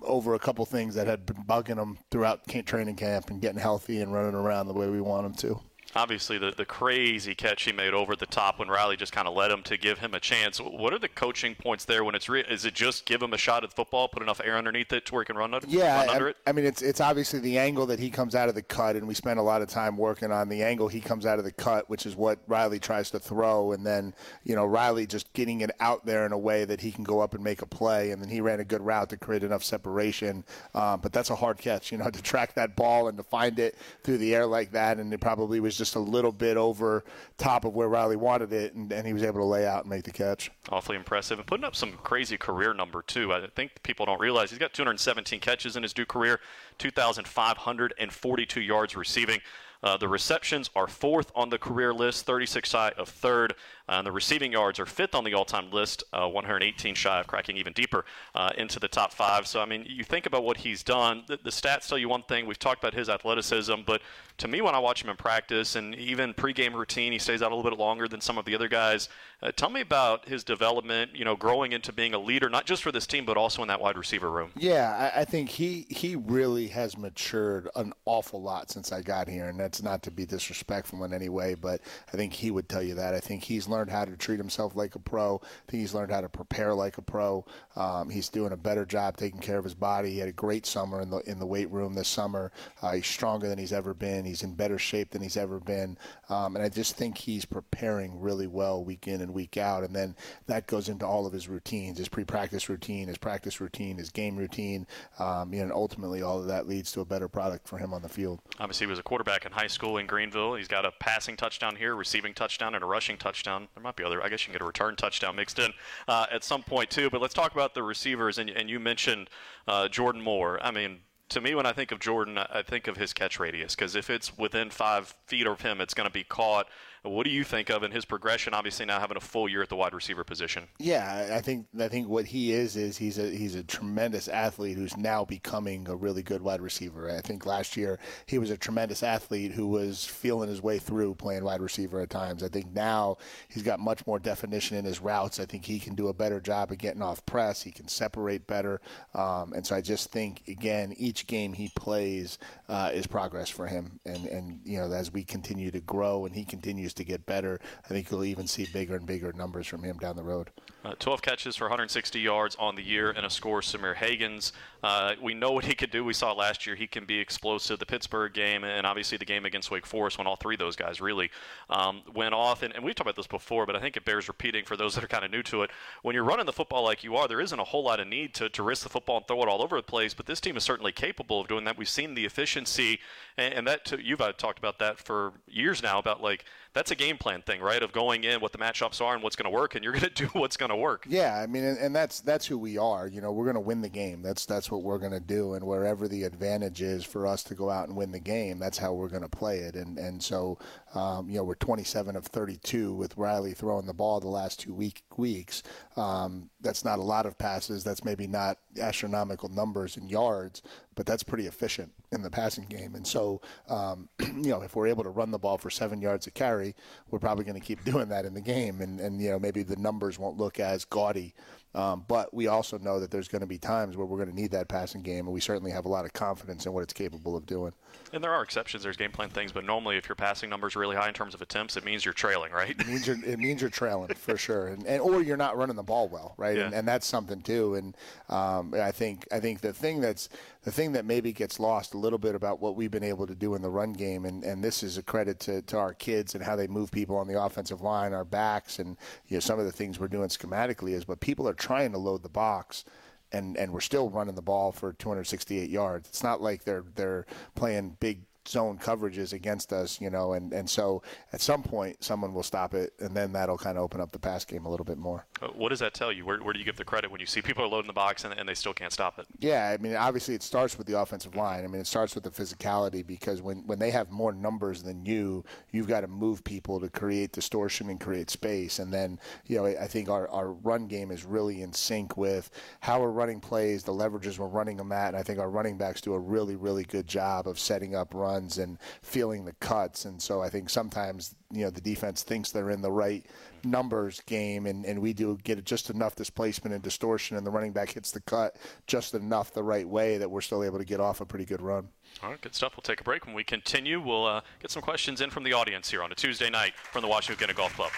over 0.03 0.35
a 0.35 0.39
couple 0.39 0.65
things 0.65 0.95
that 0.95 1.07
had 1.07 1.25
been 1.27 1.43
bugging 1.45 1.81
him 1.81 1.99
throughout 2.11 2.47
training 2.67 2.97
camp 2.97 3.31
and 3.31 3.41
getting 3.41 3.61
healthy 3.61 4.01
and 4.01 4.13
running 4.13 4.35
around 4.35 4.67
the 4.67 4.75
way 4.75 4.89
we 4.89 5.01
want 5.01 5.25
him 5.27 5.35
to 5.35 5.61
obviously 5.97 6.39
the, 6.39 6.53
the 6.57 6.65
crazy 6.65 7.35
catch 7.35 7.65
he 7.65 7.73
made 7.73 7.95
over 7.95 8.15
the 8.15 8.27
top 8.27 8.59
when 8.59 8.69
Riley 8.69 8.97
just 8.97 9.13
kind 9.13 9.27
of 9.27 9.35
led 9.35 9.51
him 9.51 9.63
to 9.65 9.77
give 9.77 9.99
him 9.99 10.15
a 10.15 10.21
chance. 10.21 10.59
What 10.59 10.93
are 10.93 10.99
the 10.99 11.09
coaching 11.09 11.55
points 11.55 11.85
there 11.85 12.05
when 12.05 12.15
it's 12.15 12.29
re- 12.29 12.45
is 12.49 12.65
it 12.65 12.75
just 12.75 13.07
give 13.07 13.23
him 13.23 13.33
a 13.33 13.39
shot 13.39 13.65
at 13.65 13.71
the 13.71 13.77
football, 13.77 14.09
put 14.09 14.23
enough 14.23 14.41
air 14.45 14.57
underneath 14.57 14.93
it 14.93 15.07
to 15.07 15.15
where 15.15 15.23
he 15.23 15.27
can 15.27 15.37
run, 15.37 15.55
under, 15.55 15.67
it? 15.67 15.73
yeah, 15.73 16.01
run 16.01 16.09
under 16.11 16.27
I, 16.27 16.31
it? 16.31 16.37
I 16.47 16.53
mean, 16.53 16.65
it's 16.65 16.83
it's 16.83 17.01
obviously 17.01 17.41
the 17.41 17.59
angle 17.59 17.87
that 17.87 17.99
he 17.99 18.11
comes 18.11 18.35
out 18.35 18.49
of 18.49 18.55
the 18.55 18.63
cut, 18.63 18.97
and 18.97 19.09
we 19.09 19.15
spend 19.15 19.39
a 19.39 19.43
lot 19.43 19.63
of 19.63 19.69
time 19.69 19.97
working 19.97 20.31
on 20.31 20.49
the 20.49 20.63
angle 20.63 20.89
he 20.89 21.01
comes 21.01 21.27
out 21.27 21.39
of 21.39 21.45
the 21.45 21.53
cut, 21.53 21.89
which 21.89 22.07
is 22.07 22.15
what 22.17 22.39
Riley 22.47 22.79
tries 22.79 23.11
to 23.11 23.19
throw, 23.19 23.73
and 23.73 23.87
then 23.87 24.15
you 24.45 24.55
know 24.55 24.67
Riley 24.67 25.07
just 25.07 25.33
getting 25.33 25.61
it 25.61 25.71
out 25.81 26.05
there 26.07 26.27
in 26.27 26.33
a 26.33 26.39
way 26.39 26.65
that 26.65 26.81
he 26.81 26.93
can 26.93 27.05
go 27.05 27.21
up 27.21 27.35
and 27.35 27.43
make 27.43 27.63
a 27.63 27.67
play, 27.67 28.11
and 28.11 28.21
then 28.23 28.29
he 28.29 28.41
ran 28.41 28.61
a 28.61 28.65
good 28.65 28.83
route 28.83 29.11
to 29.11 29.17
create 29.17 29.43
enough 29.43 29.65
separation. 29.65 30.45
Um, 30.75 31.01
but 31.01 31.13
that's 31.13 31.31
a 31.31 31.37
hard 31.37 31.59
catch, 31.59 31.93
you 31.93 31.99
know, 31.99 32.11
to 32.11 32.23
track 32.23 32.55
that 32.55 32.77
ball 32.77 33.09
and 33.09 33.17
to 33.19 33.25
find 33.25 33.59
it 33.59 33.77
through 34.03 34.19
the 34.19 34.35
air 34.35 34.47
like 34.47 34.73
that, 34.73 34.99
and 34.99 35.13
it 35.13 35.21
probably 35.21 35.61
was 35.61 35.77
just 35.77 35.86
a 35.95 36.01
little 36.01 36.33
bit 36.33 36.57
over 36.57 37.05
top 37.39 37.65
of 37.65 37.75
where 37.75 37.89
Riley 37.89 38.17
wanted 38.17 38.53
it, 38.53 38.75
and, 38.75 38.93
and 38.93 39.07
he 39.07 39.13
was 39.13 39.23
able 39.23 39.41
to 39.41 39.45
lay 39.45 39.67
out 39.67 39.85
and 39.85 39.91
make 39.91 40.05
the 40.05 40.11
catch. 40.11 40.51
Awfully 40.71 40.97
impressive, 40.97 41.39
and 41.39 41.47
putting 41.47 41.65
up 41.65 41.77
some 41.77 41.93
crazy 42.03 42.37
career 42.37 42.75
number 42.75 43.03
too. 43.03 43.33
I 43.33 43.47
think 43.55 43.83
people 43.83 44.07
don't 44.07 44.21
realize 44.21 44.51
he's 44.51 44.59
got 44.59 44.73
217 44.73 45.41
catches 45.41 45.77
in 45.77 45.83
his 45.83 45.93
Duke 45.93 46.09
career, 46.09 46.41
2,542 46.79 48.61
yards 48.61 48.97
receiving. 48.97 49.41
Uh, 49.83 49.97
the 49.97 50.09
receptions 50.09 50.71
are 50.75 50.87
fourth 50.87 51.31
on 51.35 51.51
the 51.51 51.59
career 51.59 51.93
list, 51.93 52.27
36 52.27 52.69
shy 52.69 52.93
of 52.97 53.09
third. 53.09 53.55
Uh, 53.89 54.03
the 54.03 54.11
receiving 54.11 54.53
yards 54.53 54.81
are 54.81 54.87
fifth 54.87 55.15
on 55.15 55.25
the 55.25 55.35
all-time 55.35 55.71
list, 55.71 56.03
uh, 56.13 56.29
118 56.29 56.95
shy 56.95 57.21
of 57.21 57.27
cracking 57.27 57.57
even 57.57 57.73
deeper 57.73 58.05
uh, 58.35 58.51
into 58.59 58.81
the 58.81 58.89
top 58.89 59.13
five. 59.13 59.47
So 59.47 59.61
I 59.61 59.65
mean, 59.65 59.85
you 59.89 60.03
think 60.03 60.27
about 60.27 60.45
what 60.45 60.57
he's 60.59 60.83
done. 60.83 61.25
The, 61.27 61.39
the, 61.43 61.51
stats 61.51 61.89
tell 61.89 61.99
you 61.99 62.09
one 62.09 62.23
thing. 62.25 62.47
We've 62.47 62.59
talked 62.59 62.83
about 62.83 62.95
his 62.95 63.09
athleticism, 63.09 63.75
but 63.87 64.03
to 64.39 64.49
me, 64.49 64.61
when 64.61 64.75
I 64.75 64.79
watch 64.79 65.03
him 65.03 65.11
in 65.11 65.17
practice 65.17 65.77
and 65.77 65.95
even 65.95 66.35
pregame 66.35 66.75
routine, 66.75 67.13
he 67.13 67.19
stays 67.19 67.43
out 67.43 67.53
a 67.53 67.55
little 67.55 67.71
bit 67.71 67.79
longer 67.79 68.09
than 68.09 68.21
some 68.21 68.39
of 68.39 68.45
the 68.45 68.55
other 68.55 68.69
guys. 68.69 69.09
Uh, 69.43 69.53
tell 69.53 69.71
me 69.71 69.81
about 69.81 70.29
his 70.29 70.43
development. 70.43 71.15
You 71.15 71.25
know, 71.25 71.37
growing 71.37 71.73
into 71.73 71.93
being 71.93 72.15
a 72.15 72.19
leader, 72.19 72.51
not 72.51 72.67
just 72.67 72.83
for 72.83 72.91
this 72.91 73.07
team, 73.07 73.25
but 73.25 73.37
also 73.37 73.63
in 73.63 73.69
that 73.69 73.81
wide 73.81 73.97
receiver 73.97 74.31
room. 74.31 74.51
Yeah, 74.57 75.11
I, 75.15 75.21
I 75.21 75.25
think 75.25 75.49
he 75.49 75.87
he 75.89 76.17
really 76.17 76.69
has 76.69 76.99
matured 76.99 77.69
an 77.77 77.93
awful 78.05 78.43
lot 78.43 78.71
since 78.71 78.93
I 78.93 79.03
got 79.03 79.29
here, 79.29 79.49
and 79.49 79.59
that's 79.59 79.83
not 79.83 80.03
to 80.05 80.11
be 80.11 80.27
disrespectful 80.27 81.05
in 81.05 81.13
any 81.13 81.29
way, 81.29 81.55
but 81.55 81.81
I 82.13 82.17
think 82.17 82.33
he 82.33 82.51
would 82.51 82.69
tell 82.69 82.83
you 82.83 82.95
that. 82.95 83.15
I 83.15 83.21
think 83.21 83.45
he's 83.45 83.69
learned 83.69 83.76
how 83.91 84.05
to 84.05 84.17
treat 84.17 84.39
himself 84.39 84.75
like 84.75 84.95
a 84.95 84.99
pro. 84.99 85.37
I 85.37 85.71
think 85.71 85.83
he's 85.83 85.95
learned 85.95 86.11
how 86.11 86.23
to 86.23 86.29
prepare 86.29 86.75
like 86.75 86.99
a 86.99 87.03
pro. 87.03 87.45
Um, 87.77 88.09
he's 88.09 88.29
doing 88.29 88.53
a 88.53 88.57
better 88.57 88.87
job 88.87 89.17
taking 89.17 89.41
care 89.41 89.59
of 89.59 89.65
his 89.65 89.75
body. 89.75 90.13
He 90.13 90.19
had 90.19 90.29
a 90.29 90.33
great 90.33 90.67
summer 90.67 91.01
in 91.01 91.11
the 91.11 91.19
in 91.19 91.39
the 91.39 91.47
weight 91.47 91.71
room 91.71 91.95
this 91.95 92.09
summer. 92.09 92.53
Uh, 92.81 92.93
he's 92.93 93.07
stronger 93.07 93.49
than 93.49 93.59
he's 93.59 93.73
ever 93.73 93.95
been. 93.95 94.25
He's 94.25 94.43
in 94.43 94.55
better 94.55 94.79
shape 94.79 95.11
than 95.11 95.23
he's 95.23 95.37
ever 95.37 95.61
been, 95.61 95.99
um, 96.29 96.57
and 96.57 96.65
I 96.65 96.69
just 96.69 96.97
think 96.97 97.19
he's 97.19 97.45
preparing 97.45 98.19
really 98.21 98.47
well 98.47 98.83
week 98.83 99.07
in 99.07 99.21
and 99.21 99.35
week 99.35 99.57
out. 99.57 99.85
And 99.85 99.95
then 99.95 100.17
that 100.47 100.67
goes 100.67 100.89
into 100.89 101.07
all 101.07 101.27
of 101.27 101.33
his 101.33 101.49
routines, 101.49 101.99
his 101.99 102.09
pre-practice 102.09 102.69
routine, 102.69 103.09
his 103.09 103.19
practice 103.19 103.61
routine, 103.61 103.99
his 103.99 104.11
game 104.11 104.37
routine. 104.37 104.87
Um, 105.19 105.53
you 105.53 105.59
know, 105.59 105.67
and 105.67 105.73
ultimately 105.73 106.23
all 106.23 106.39
of 106.39 106.47
that 106.47 106.69
leads 106.69 106.93
to 106.93 107.01
a 107.01 107.05
better 107.05 107.27
product 107.27 107.67
for 107.67 107.77
him 107.79 107.93
on 107.93 108.03
the 108.03 108.09
field. 108.09 108.41
Obviously, 108.61 108.87
he 108.87 108.91
was 108.91 109.01
a 109.01 109.03
quarterback 109.03 109.45
in 109.45 109.53
high 109.53 109.67
school 109.67 109.99
in 109.99 110.07
Greenville. 110.07 110.55
He's 110.55 110.69
got 110.69 110.87
a 110.87 110.93
passing 110.93 111.37
touchdown 111.37 111.75
here, 111.75 111.95
receiving 111.95 112.35
touchdown, 112.35 112.75
and 112.75 112.85
a 112.85 112.87
rushing 112.87 113.17
touchdown. 113.17 113.66
There 113.75 113.83
might 113.83 113.97
be 113.97 114.05
other. 114.05 114.23
I 114.23 114.29
guess 114.29 114.43
you 114.43 114.47
can 114.47 114.55
get 114.55 114.63
a 114.63 114.67
return 114.67 114.97
touchdown 114.97 115.37
mixed 115.37 115.59
in 115.59 115.73
uh, 116.09 116.27
at 116.31 116.45
some 116.45 116.63
point 116.63 116.91
too. 116.91 117.11
But 117.11 117.21
let's 117.21 117.35
talk 117.35 117.53
about 117.53 117.75
the 117.75 117.83
receivers. 117.83 118.39
And, 118.39 118.51
and 118.51 118.69
you 118.69 118.81
mentioned 118.81 119.31
uh, 119.67 119.89
Jordan 119.89 120.23
Moore. 120.23 120.59
I 120.63 120.71
mean, 120.71 120.99
to 121.31 121.41
me, 121.41 121.55
when 121.55 121.67
I 121.67 121.73
think 121.73 121.91
of 121.93 121.99
Jordan, 121.99 122.39
I 122.39 122.63
think 122.63 122.87
of 122.87 122.97
his 122.97 123.13
catch 123.13 123.41
radius 123.41 123.75
because 123.75 123.97
if 123.97 124.11
it's 124.11 124.37
within 124.39 124.71
five 124.71 125.15
feet 125.27 125.47
of 125.47 125.61
him, 125.61 125.81
it's 125.81 125.95
going 125.95 126.07
to 126.07 126.13
be 126.13 126.25
caught. 126.25 126.67
What 127.07 127.25
do 127.25 127.31
you 127.31 127.45
think 127.45 127.71
of 127.71 127.83
in 127.83 127.93
his 127.93 128.05
progression? 128.05 128.53
Obviously, 128.55 128.85
now 128.85 128.99
having 128.99 129.17
a 129.17 129.21
full 129.21 129.49
year 129.49 129.63
at 129.63 129.69
the 129.69 129.77
wide 129.77 129.95
receiver 129.95 130.25
position. 130.25 130.65
Yeah, 130.79 131.31
I 131.33 131.41
think 131.41 131.67
I 131.79 131.89
think 131.89 132.09
what 132.09 132.27
he 132.27 132.53
is 132.53 132.77
is 132.77 132.99
he's 132.99 133.19
a 133.19 133.31
he's 133.31 133.55
a 133.55 133.63
tremendous 133.63 134.29
athlete 134.29 134.77
who's 134.77 134.97
now 134.97 135.25
becoming 135.25 135.89
a 135.89 135.95
really 135.95 136.23
good 136.23 136.43
wide 136.43 136.61
receiver. 136.61 137.11
I 137.11 137.21
think 137.21 137.47
last 137.47 137.77
year 137.77 137.99
he 138.27 138.39
was 138.39 138.51
a 138.51 138.57
tremendous 138.57 139.03
athlete 139.03 139.53
who 139.53 139.69
was 139.69 140.05
feeling 140.05 140.49
his 140.49 140.63
way 140.63 140.79
through 140.79 141.15
playing 141.15 141.45
wide 141.45 141.61
receiver 141.61 142.01
at 142.01 142.11
times. 142.11 142.43
I 142.43 142.49
think 142.49 142.73
now 142.73 143.19
he's 143.49 143.63
got 143.63 143.79
much 143.79 144.07
more 144.07 144.19
definition 144.19 144.77
in 144.77 144.85
his 144.85 145.01
routes. 145.01 145.39
I 145.39 145.45
think 145.45 145.65
he 145.65 145.79
can 145.79 145.95
do 145.95 146.09
a 146.09 146.15
better 146.15 146.41
job 146.41 146.73
of 146.73 146.79
getting 146.79 147.03
off 147.03 147.25
press. 147.27 147.63
He 147.63 147.71
can 147.71 147.89
separate 147.89 148.47
better, 148.47 148.81
um, 149.15 149.53
and 149.53 149.67
so 149.67 149.77
I 149.77 149.81
just 149.81 150.11
think 150.11 150.43
again 150.49 150.95
each 150.99 151.27
game 151.27 151.53
he 151.53 151.71
plays 151.77 152.39
uh, 152.69 152.91
is 152.93 153.07
progress 153.07 153.49
for 153.49 153.67
him. 153.67 154.01
And 154.05 154.27
and 154.27 154.61
you 154.65 154.79
know 154.79 154.93
as 154.93 155.13
we 155.13 155.23
continue 155.23 155.71
to 155.71 155.81
grow 155.81 156.27
and 156.27 156.35
he 156.35 156.45
continues 156.45 156.95
to 156.97 157.05
get 157.05 157.27
better, 157.27 157.61
I 157.85 157.89
think 157.89 158.11
you'll 158.11 158.25
even 158.25 158.47
see 158.47 158.67
bigger 158.73 158.97
and 158.97 159.07
bigger 159.07 159.33
numbers 159.33 159.67
from 159.67 159.83
him 159.83 159.99
down 159.99 160.17
the 160.17 160.23
road. 160.23 160.51
Uh, 160.85 160.95
12 161.01 161.21
catches 161.21 161.57
for 161.57 161.65
160 161.65 162.21
yards 162.21 162.55
on 162.61 162.77
the 162.77 162.83
year 162.83 163.11
and 163.11 163.27
a 163.27 163.31
score. 163.31 163.61
Sahmir 163.61 163.97
Hagans, 163.97 164.53
uh, 164.85 165.15
we 165.21 165.35
know 165.35 165.51
what 165.51 165.65
he 165.65 165.75
could 165.75 165.91
do. 165.91 166.05
We 166.05 166.13
saw 166.13 166.33
last 166.33 166.65
year 166.65 166.77
he 166.77 166.87
can 166.87 167.05
be 167.05 167.19
explosive. 167.19 167.81
The 167.81 167.87
Pittsburgh 167.87 168.33
game 168.33 168.63
and 168.63 168.87
obviously 168.87 169.19
the 169.19 169.25
game 169.25 169.45
against 169.45 169.71
Wake 169.71 169.85
Forest 169.85 170.19
when 170.19 170.29
all 170.29 170.37
three 170.37 170.55
of 170.55 170.61
those 170.61 170.77
guys 170.77 171.01
really 171.01 171.31
um, 171.71 172.03
went 172.15 172.35
off. 172.35 172.63
And, 172.63 172.73
and, 172.73 172.85
we've 172.85 172.95
talked 172.95 173.07
about 173.07 173.17
this 173.17 173.27
before, 173.27 173.67
but 173.67 173.75
I 173.75 173.81
think 173.81 173.97
it 173.97 174.05
bears 174.05 174.29
repeating 174.29 174.65
for 174.65 174.77
those 174.77 174.95
that 174.95 175.03
are 175.03 175.09
kind 175.09 175.25
of 175.25 175.33
new 175.33 175.43
to 175.45 175.63
it. 175.63 175.71
When 176.03 176.15
you're 176.15 176.23
running 176.23 176.47
the 176.47 176.53
football 176.53 176.85
like 176.85 177.03
you 177.03 177.17
are, 177.17 177.27
there 177.27 177.41
isn't 177.41 177.59
a 177.59 177.65
whole 177.65 177.83
lot 177.83 177.99
of 177.99 178.07
need 178.07 178.33
to, 178.35 178.49
to 178.51 178.63
risk 178.63 178.85
the 178.85 178.89
football 178.89 179.17
and 179.17 179.27
throw 179.27 179.43
it 179.43 179.49
all 179.49 179.63
over 179.63 179.77
the 179.77 179.83
place. 179.83 180.15
But 180.15 180.27
this 180.27 180.41
team 180.41 180.57
is 180.57 180.63
certainly 180.63 180.93
capable 180.93 181.41
of 181.41 181.49
doing 181.49 181.65
that. 181.65 181.77
We've 181.77 181.89
seen 181.89 182.15
the 182.15 182.25
efficiency, 182.25 183.01
and, 183.37 183.55
and 183.55 183.67
that 183.67 183.93
you've 184.01 184.21
uh, 184.21 184.33
talked 184.35 184.59
about 184.59 184.79
that 184.79 184.99
for 184.99 185.33
years 185.49 185.83
now. 185.83 185.99
About 185.99 186.23
like 186.23 186.45
that's 186.87 186.93
a 186.93 187.05
game 187.05 187.19
plan 187.19 187.43
thing, 187.43 187.61
right? 187.61 187.83
Of 187.83 187.91
going 187.91 188.23
in, 188.23 188.41
what 188.41 188.53
the 188.53 188.59
matchups 188.59 189.01
are, 189.01 189.15
and 189.15 189.21
what's 189.21 189.35
going 189.35 189.51
to 189.51 189.57
work, 189.57 189.75
and 189.75 189.83
you're 189.83 189.93
going 189.99 190.05
to 190.05 190.11
do 190.11 190.27
what's 190.35 190.57
going 190.57 190.71
to 190.71 190.77
work. 190.77 191.05
Yeah, 191.09 191.37
I 191.37 191.47
mean, 191.49 191.65
and, 191.65 191.77
and 191.79 191.97
that's 191.97 192.21
that's 192.21 192.47
who 192.47 192.57
we 192.59 192.79
are. 192.79 193.09
You 193.09 193.21
know, 193.21 193.33
we're 193.33 193.45
going 193.45 193.55
to 193.55 193.61
win 193.61 193.81
the 193.81 193.89
game. 193.89 194.23
That's 194.23 194.47
that's 194.47 194.71
what 194.71 194.85
we're 194.85 194.99
going 194.99 195.13
to 195.13 195.21
do, 195.21 195.55
and 195.55 195.67
wherever 195.67 196.07
the 196.07 196.23
advantage 196.23 196.83
is 196.83 197.05
for 197.05 197.27
us 197.27 197.43
to 197.45 197.57
go 197.57 197.71
out 197.71 197.89
and 197.89 197.97
win 197.97 198.13
the 198.13 198.21
game, 198.21 198.61
that's 198.61 198.79
how 198.79 198.93
we're 198.93 199.09
going 199.09 199.23
to 199.23 199.29
play 199.29 199.59
it. 199.59 199.75
And 199.75 199.99
and 199.99 200.23
so, 200.23 200.59
um, 200.95 201.29
you 201.29 201.39
know, 201.39 201.45
we're 201.45 201.57
27 201.57 202.15
of 202.15 202.25
32 202.27 202.95
with 202.95 203.17
Riley 203.17 203.53
throwing 203.53 203.87
the 203.87 203.93
ball 203.93 204.21
the 204.21 204.29
last 204.29 204.61
two 204.61 204.73
week 204.73 205.03
weeks. 205.17 205.65
Um, 205.97 206.51
that's 206.61 206.85
not 206.85 207.01
a 207.01 207.03
lot 207.03 207.27
of 207.27 207.37
passes. 207.37 207.83
That's 207.83 208.05
maybe 208.05 208.29
not 208.29 208.59
astronomical 208.81 209.49
numbers 209.49 209.97
in 209.97 210.09
yards, 210.09 210.63
but 210.97 211.07
that's 211.07 211.23
pretty 211.23 211.47
efficient 211.47 211.93
in 212.11 212.23
the 212.23 212.31
passing 212.31 212.65
game. 212.65 212.95
And 212.97 213.07
so, 213.07 213.41
um, 213.69 214.09
you 214.21 214.51
know, 214.51 214.63
if 214.63 214.75
we're 214.75 214.89
able 214.89 215.05
to 215.05 215.11
run 215.11 215.31
the 215.31 215.39
ball 215.39 215.59
for 215.59 215.71
seven 215.71 216.01
yards 216.01 216.27
a 216.27 216.31
carry, 216.31 216.75
we're 217.11 217.21
probably 217.21 217.45
going 217.45 217.61
to 217.61 217.65
keep 217.65 217.85
doing 217.91 218.09
that 218.09 218.25
in 218.25 218.35
the 218.35 218.41
game. 218.41 218.81
And, 218.81 218.99
and, 218.99 219.21
you 219.21 219.31
know, 219.31 219.39
maybe 219.39 219.63
the 219.63 219.77
numbers 219.77 220.19
won't 220.19 220.39
look 220.39 220.59
as 220.59 220.85
gaudy 220.85 221.35
um, 221.77 222.07
but 222.09 222.33
we 222.33 222.47
also 222.47 222.79
know 222.79 222.99
that 223.01 223.11
there's 223.11 223.29
going 223.29 223.43
to 223.43 223.47
be 223.47 223.59
times 223.59 223.99
where 223.99 224.07
we're 224.07 224.17
going 224.17 224.31
to 224.31 224.35
need 224.35 224.51
that 224.53 224.67
passing 224.67 225.03
game, 225.03 225.27
and 225.27 225.35
we 225.35 225.41
certainly 225.41 225.71
have 225.71 225.85
a 225.85 225.89
lot 225.89 226.07
of 226.07 226.13
confidence 226.15 226.65
in 226.65 226.73
what 226.73 226.83
it's 226.83 226.95
capable 226.95 227.37
of 227.37 227.45
doing. 227.45 227.73
And 228.15 228.25
there 228.25 228.33
are 228.33 228.43
exceptions. 228.43 228.83
There's 228.83 228.97
game 228.97 229.13
plan 229.13 229.29
things, 229.29 229.53
but 229.53 229.65
normally, 229.65 229.99
if 229.99 230.09
your 230.09 230.17
passing 230.17 230.49
numbers 230.49 230.75
are 230.75 230.79
really 230.79 230.97
high 230.97 231.09
in 231.09 231.13
terms 231.15 231.35
of 231.35 231.43
attempts, 231.43 231.77
it 231.77 231.85
means 231.85 232.03
you're 232.03 232.15
trailing, 232.15 232.51
right? 232.51 232.71
It 232.71 232.87
means 232.87 233.07
you're, 233.07 233.23
it 233.23 233.39
means 233.39 233.61
you're 233.61 233.69
trailing 233.69 234.09
for 234.15 234.37
sure, 234.39 234.69
and, 234.69 234.87
and, 234.87 235.03
or 235.03 235.23
you're 235.23 235.37
not 235.37 235.59
running 235.59 235.77
the 235.77 235.83
ball 235.83 236.09
well, 236.09 236.35
right? 236.39 236.57
Yeah. 236.57 236.65
And, 236.65 236.75
and 236.75 236.89
that's 236.89 237.07
something 237.07 237.43
too. 237.43 237.75
And 237.75 237.97
um, 238.31 238.73
I 238.75 238.91
think 238.91 239.27
I 239.31 239.41
think 239.41 239.61
the 239.61 239.75
thing 239.75 240.01
that's 240.01 240.31
the 240.67 240.73
thing 240.73 240.93
that 240.93 241.05
maybe 241.05 241.33
gets 241.33 241.61
lost 241.61 241.95
a 241.95 241.99
little 241.99 242.19
bit 242.19 242.35
about 242.35 242.61
what 242.61 242.75
we've 242.75 242.91
been 242.91 243.05
able 243.05 243.25
to 243.27 243.37
do 243.37 243.55
in 243.55 243.63
the 243.63 243.71
run 243.71 243.93
game, 243.93 244.25
and, 244.25 244.43
and 244.43 244.65
this 244.65 244.83
is 244.83 244.99
a 244.99 245.03
credit 245.03 245.39
to, 245.39 245.63
to 245.63 245.79
our 245.79 245.95
kids 245.95 246.35
and 246.35 246.43
how 246.43 246.57
they 246.57 246.67
move 246.67 246.91
people 246.91 247.17
on 247.17 247.29
the 247.29 247.41
offensive 247.41 247.83
line, 247.83 248.13
our 248.13 248.25
backs, 248.25 248.81
and 248.81 248.97
you 249.29 249.37
know 249.37 249.41
some 249.41 249.59
of 249.59 249.65
the 249.65 249.71
things 249.71 250.01
we're 250.01 250.09
doing 250.09 250.29
schematically 250.29 250.93
is, 250.93 251.05
but 251.05 251.21
people 251.21 251.47
are 251.47 251.55
trying 251.67 251.91
to 251.91 251.99
load 251.99 252.23
the 252.23 252.29
box 252.29 252.85
and 253.33 253.57
and 253.57 253.73
we're 253.73 253.81
still 253.81 254.09
running 254.09 254.37
the 254.37 254.43
ball 254.43 254.71
for 254.71 254.93
268 254.93 255.69
yards. 255.69 256.09
It's 256.09 256.23
not 256.23 256.41
like 256.41 256.63
they're 256.63 256.85
they're 256.95 257.27
playing 257.57 257.97
big 257.99 258.23
zone 258.49 258.79
coverages 258.79 259.33
against 259.33 259.73
us, 259.73 260.01
you 260.01 260.11
know, 260.11 260.33
and, 260.33 260.53
and 260.53 260.69
so 260.69 261.03
at 261.33 261.41
some 261.41 261.63
point 261.63 262.03
someone 262.03 262.35
will 262.35 262.43
stop 262.43 262.75
it, 262.75 262.93
and 263.01 263.17
then 263.17 263.33
that'll 263.33 263.59
kind 263.59 263.79
of 263.79 263.85
open 263.85 264.01
up 264.01 264.13
the 264.13 264.19
pass 264.19 264.45
game 264.45 264.67
a 264.67 264.69
little 264.69 264.85
bit 264.85 264.99
more. 264.99 265.27
What 265.55 265.71
does 265.71 265.81
that 265.81 265.95
tell 265.95 266.13
you? 266.13 266.25
Where, 266.25 266.39
where 266.39 266.53
do 266.53 266.59
you 266.59 266.65
give 266.65 266.77
the 266.77 266.85
credit 266.85 267.11
when 267.11 267.21
you 267.21 267.27
see 267.27 267.43
people 267.43 267.65
are 267.65 267.69
loading 267.69 267.87
the 267.87 267.93
box 267.93 268.25
and, 268.25 268.35
and 268.39 268.49
they 268.49 268.55
still 268.55 268.75
can't 268.75 268.93
stop 268.93 269.19
it? 269.19 269.27
Yeah, 269.39 269.75
I 269.79 269.83
mean, 269.83 269.97
obviously 269.97 270.35
it 270.35 270.43
starts 270.43 270.79
with 270.79 270.87
the 270.87 270.99
offensive 270.99 271.35
line. 271.37 271.65
I 271.65 271.67
mean, 271.67 271.81
it 271.81 271.87
starts 271.87 272.15
with 272.15 272.25
the 272.25 272.31
physicality 272.31 273.07
because 273.07 273.43
when, 273.43 273.67
when 273.67 273.79
they 273.79 273.91
have 273.91 274.11
more 274.11 274.33
numbers 274.33 274.83
than 274.83 275.05
you, 275.05 275.45
you've 275.73 275.89
got 275.89 276.01
to 276.01 276.09
move 276.09 276.45
people 276.45 276.81
to 276.81 276.89
create 276.89 277.33
distortion 277.33 277.91
and 277.91 278.01
create 278.01 278.31
space. 278.31 278.79
And 278.79 278.93
then, 278.93 279.19
you 279.47 279.57
know, 279.57 279.67
I 279.67 279.87
think 279.87 280.09
our, 280.09 280.29
our 280.29 280.53
run 280.53 280.87
game 280.87 281.11
is 281.11 281.25
really 281.25 281.63
in 281.63 281.73
sync 281.73 282.17
with 282.17 282.51
how 282.81 283.01
we're 283.01 283.11
running 283.11 283.41
plays, 283.41 283.83
the 283.83 283.93
leverages 283.93 284.39
we're 284.39 284.47
running 284.47 284.77
them 284.77 284.93
at, 284.93 285.09
and 285.09 285.17
I 285.17 285.23
think 285.23 285.39
our 285.39 285.51
running 285.51 285.77
backs 285.79 286.01
do 286.01 286.15
a 286.15 286.19
really, 286.19 286.57
really 286.57 286.85
good 286.85 287.07
job 287.07 287.47
of 287.47 287.59
setting 287.59 287.95
up 287.95 288.15
runs 288.15 288.36
and 288.37 288.79
feeling 289.03 289.45
the 289.45 289.53
cuts. 289.55 290.05
And 290.05 290.21
so 290.21 290.43
I 290.43 290.49
think 290.49 290.71
sometimes 290.71 291.35
you 291.51 291.65
know 291.65 291.71
the 291.71 291.81
defense 291.81 292.23
thinks 292.23 292.51
they're 292.51 292.71
in 292.71 292.83
the 292.83 292.91
right 292.91 293.25
numbers 293.65 294.21
game 294.27 294.67
and, 294.67 294.85
and 294.85 295.01
we 295.01 295.13
do 295.13 295.37
get 295.43 295.65
just 295.65 295.91
enough 295.91 296.15
displacement 296.15 296.75
and 296.75 296.83
distortion 296.83 297.37
and 297.37 297.47
the 297.47 297.51
running 297.51 297.73
back 297.73 297.91
hits 297.91 298.13
the 298.13 298.21
cut 298.21 298.57
just 298.87 299.15
enough 299.15 299.53
the 299.53 299.63
right 299.63 299.89
way 299.89 300.19
that 300.19 300.31
we're 300.31 300.41
still 300.41 300.63
able 300.63 300.79
to 300.79 300.85
get 300.85 301.01
off 301.01 301.21
a 301.21 301.25
pretty 301.25 301.45
good 301.45 301.61
run. 301.61 301.89
All 302.23 302.31
right, 302.31 302.41
good 302.41 302.55
stuff. 302.55 302.77
We'll 302.77 302.83
take 302.83 303.01
a 303.01 303.05
break. 303.05 303.27
When 303.27 303.35
we 303.35 303.45
continue, 303.45 304.01
we'll 304.01 304.27
uh, 304.27 304.41
get 304.61 304.71
some 304.71 304.83
questions 304.83 305.21
in 305.21 305.31
from 305.31 305.43
the 305.43 305.53
audience 305.53 305.91
here 305.91 306.03
on 306.03 306.13
a 306.13 306.15
Tuesday 306.15 306.51
night 306.51 306.75
from 306.77 307.03
the 307.03 307.09
Washington 307.09 307.51
Golf 307.55 307.75
Club. 307.75 307.91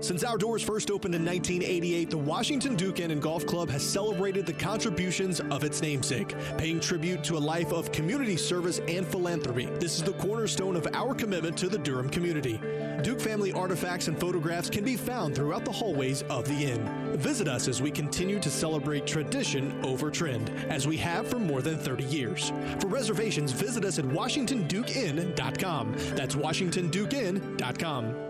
Since 0.00 0.24
our 0.24 0.38
doors 0.38 0.62
first 0.62 0.90
opened 0.90 1.14
in 1.14 1.24
1988, 1.24 2.10
the 2.10 2.18
Washington 2.18 2.76
Duke 2.76 3.00
Inn 3.00 3.10
and 3.10 3.20
Golf 3.20 3.46
Club 3.46 3.68
has 3.70 3.82
celebrated 3.82 4.46
the 4.46 4.52
contributions 4.52 5.40
of 5.40 5.64
its 5.64 5.82
namesake, 5.82 6.34
paying 6.58 6.78
tribute 6.80 7.24
to 7.24 7.36
a 7.36 7.38
life 7.38 7.72
of 7.72 7.90
community 7.92 8.36
service 8.36 8.80
and 8.88 9.06
philanthropy. 9.06 9.66
This 9.80 9.96
is 9.96 10.04
the 10.04 10.12
cornerstone 10.14 10.76
of 10.76 10.86
our 10.92 11.14
commitment 11.14 11.56
to 11.58 11.68
the 11.68 11.78
Durham 11.78 12.08
community. 12.08 12.60
Duke 13.02 13.20
family 13.20 13.52
artifacts 13.52 14.08
and 14.08 14.18
photographs 14.18 14.70
can 14.70 14.84
be 14.84 14.96
found 14.96 15.34
throughout 15.34 15.64
the 15.64 15.72
hallways 15.72 16.22
of 16.24 16.46
the 16.46 16.64
inn. 16.64 17.16
Visit 17.18 17.48
us 17.48 17.66
as 17.68 17.82
we 17.82 17.90
continue 17.90 18.38
to 18.40 18.50
celebrate 18.50 19.06
tradition 19.06 19.80
over 19.84 20.10
trend, 20.10 20.50
as 20.68 20.86
we 20.86 20.96
have 20.98 21.26
for 21.26 21.38
more 21.38 21.62
than 21.62 21.78
30 21.78 22.04
years. 22.04 22.52
For 22.80 22.88
reservations, 22.88 23.52
visit 23.52 23.84
us 23.84 23.98
at 23.98 24.04
WashingtonDukeInn.com. 24.04 25.94
That's 26.14 26.34
WashingtonDukeInn.com. 26.34 28.25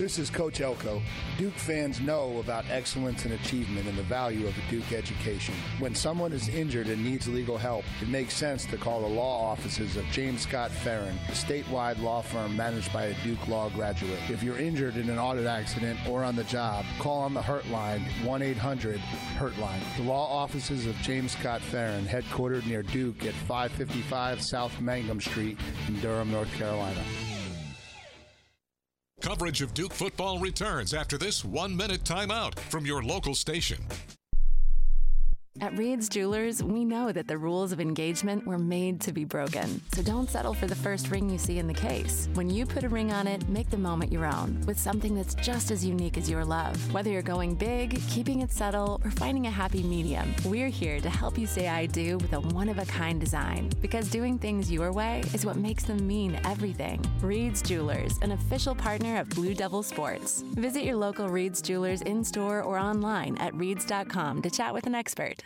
This 0.00 0.18
is 0.18 0.30
Coach 0.30 0.62
Elko. 0.62 1.02
Duke 1.36 1.52
fans 1.52 2.00
know 2.00 2.38
about 2.38 2.64
excellence 2.70 3.26
and 3.26 3.34
achievement 3.34 3.86
and 3.86 3.98
the 3.98 4.02
value 4.04 4.46
of 4.46 4.56
a 4.56 4.70
Duke 4.70 4.92
education. 4.92 5.54
When 5.78 5.94
someone 5.94 6.32
is 6.32 6.48
injured 6.48 6.86
and 6.86 7.04
needs 7.04 7.28
legal 7.28 7.58
help, 7.58 7.84
it 8.00 8.08
makes 8.08 8.32
sense 8.32 8.64
to 8.64 8.78
call 8.78 9.02
the 9.02 9.08
law 9.08 9.50
offices 9.50 9.96
of 9.96 10.06
James 10.06 10.40
Scott 10.40 10.70
Farrin, 10.70 11.18
a 11.28 11.32
statewide 11.32 12.00
law 12.00 12.22
firm 12.22 12.56
managed 12.56 12.90
by 12.94 13.04
a 13.04 13.22
Duke 13.22 13.46
Law 13.46 13.68
graduate. 13.68 14.18
If 14.30 14.42
you're 14.42 14.56
injured 14.56 14.96
in 14.96 15.10
an 15.10 15.18
auto 15.18 15.46
accident 15.46 15.98
or 16.08 16.24
on 16.24 16.34
the 16.34 16.44
job, 16.44 16.86
call 16.98 17.18
on 17.18 17.34
the 17.34 17.42
Hurt 17.42 17.68
Line, 17.68 18.00
1 18.24 18.40
800 18.40 18.98
Hurt 19.36 19.58
Line. 19.58 19.82
The 19.98 20.04
law 20.04 20.26
offices 20.34 20.86
of 20.86 20.96
James 21.02 21.32
Scott 21.32 21.60
Farrin, 21.60 22.06
headquartered 22.06 22.64
near 22.64 22.82
Duke 22.82 23.26
at 23.26 23.34
555 23.34 24.40
South 24.40 24.80
Mangum 24.80 25.20
Street 25.20 25.58
in 25.88 26.00
Durham, 26.00 26.32
North 26.32 26.50
Carolina. 26.54 27.04
Coverage 29.20 29.60
of 29.60 29.74
Duke 29.74 29.92
football 29.92 30.38
returns 30.38 30.94
after 30.94 31.18
this 31.18 31.44
one 31.44 31.76
minute 31.76 32.04
timeout 32.04 32.58
from 32.58 32.86
your 32.86 33.02
local 33.02 33.34
station. 33.34 33.78
At 35.60 35.76
Reed's 35.76 36.08
Jewelers, 36.08 36.62
we 36.62 36.84
know 36.84 37.10
that 37.10 37.26
the 37.26 37.36
rules 37.36 37.72
of 37.72 37.80
engagement 37.80 38.46
were 38.46 38.56
made 38.56 39.00
to 39.00 39.12
be 39.12 39.24
broken. 39.24 39.82
So 39.92 40.00
don't 40.00 40.30
settle 40.30 40.54
for 40.54 40.68
the 40.68 40.76
first 40.76 41.10
ring 41.10 41.28
you 41.28 41.38
see 41.38 41.58
in 41.58 41.66
the 41.66 41.74
case. 41.74 42.28
When 42.34 42.48
you 42.48 42.64
put 42.64 42.84
a 42.84 42.88
ring 42.88 43.12
on 43.12 43.26
it, 43.26 43.46
make 43.48 43.68
the 43.68 43.76
moment 43.76 44.12
your 44.12 44.26
own 44.26 44.62
with 44.66 44.78
something 44.78 45.14
that's 45.14 45.34
just 45.34 45.72
as 45.72 45.84
unique 45.84 46.16
as 46.16 46.30
your 46.30 46.44
love. 46.44 46.76
Whether 46.94 47.10
you're 47.10 47.20
going 47.20 47.56
big, 47.56 48.00
keeping 48.08 48.42
it 48.42 48.52
subtle, 48.52 49.00
or 49.04 49.10
finding 49.10 49.48
a 49.48 49.50
happy 49.50 49.82
medium, 49.82 50.34
we're 50.44 50.68
here 50.68 51.00
to 51.00 51.10
help 51.10 51.36
you 51.36 51.48
say 51.48 51.68
I 51.68 51.86
do 51.86 52.16
with 52.18 52.32
a 52.32 52.40
one 52.40 52.68
of 52.68 52.78
a 52.78 52.86
kind 52.86 53.20
design. 53.20 53.70
Because 53.82 54.08
doing 54.08 54.38
things 54.38 54.70
your 54.70 54.92
way 54.92 55.24
is 55.34 55.44
what 55.44 55.56
makes 55.56 55.82
them 55.82 56.06
mean 56.06 56.40
everything. 56.44 57.04
Reed's 57.20 57.60
Jewelers, 57.60 58.18
an 58.22 58.32
official 58.32 58.74
partner 58.74 59.18
of 59.18 59.28
Blue 59.30 59.54
Devil 59.54 59.82
Sports. 59.82 60.42
Visit 60.54 60.84
your 60.84 60.96
local 60.96 61.28
Reed's 61.28 61.60
Jewelers 61.60 62.02
in 62.02 62.22
store 62.22 62.62
or 62.62 62.78
online 62.78 63.36
at 63.38 63.52
reeds.com 63.54 64.42
to 64.42 64.50
chat 64.50 64.72
with 64.72 64.86
an 64.86 64.94
expert. 64.94 65.44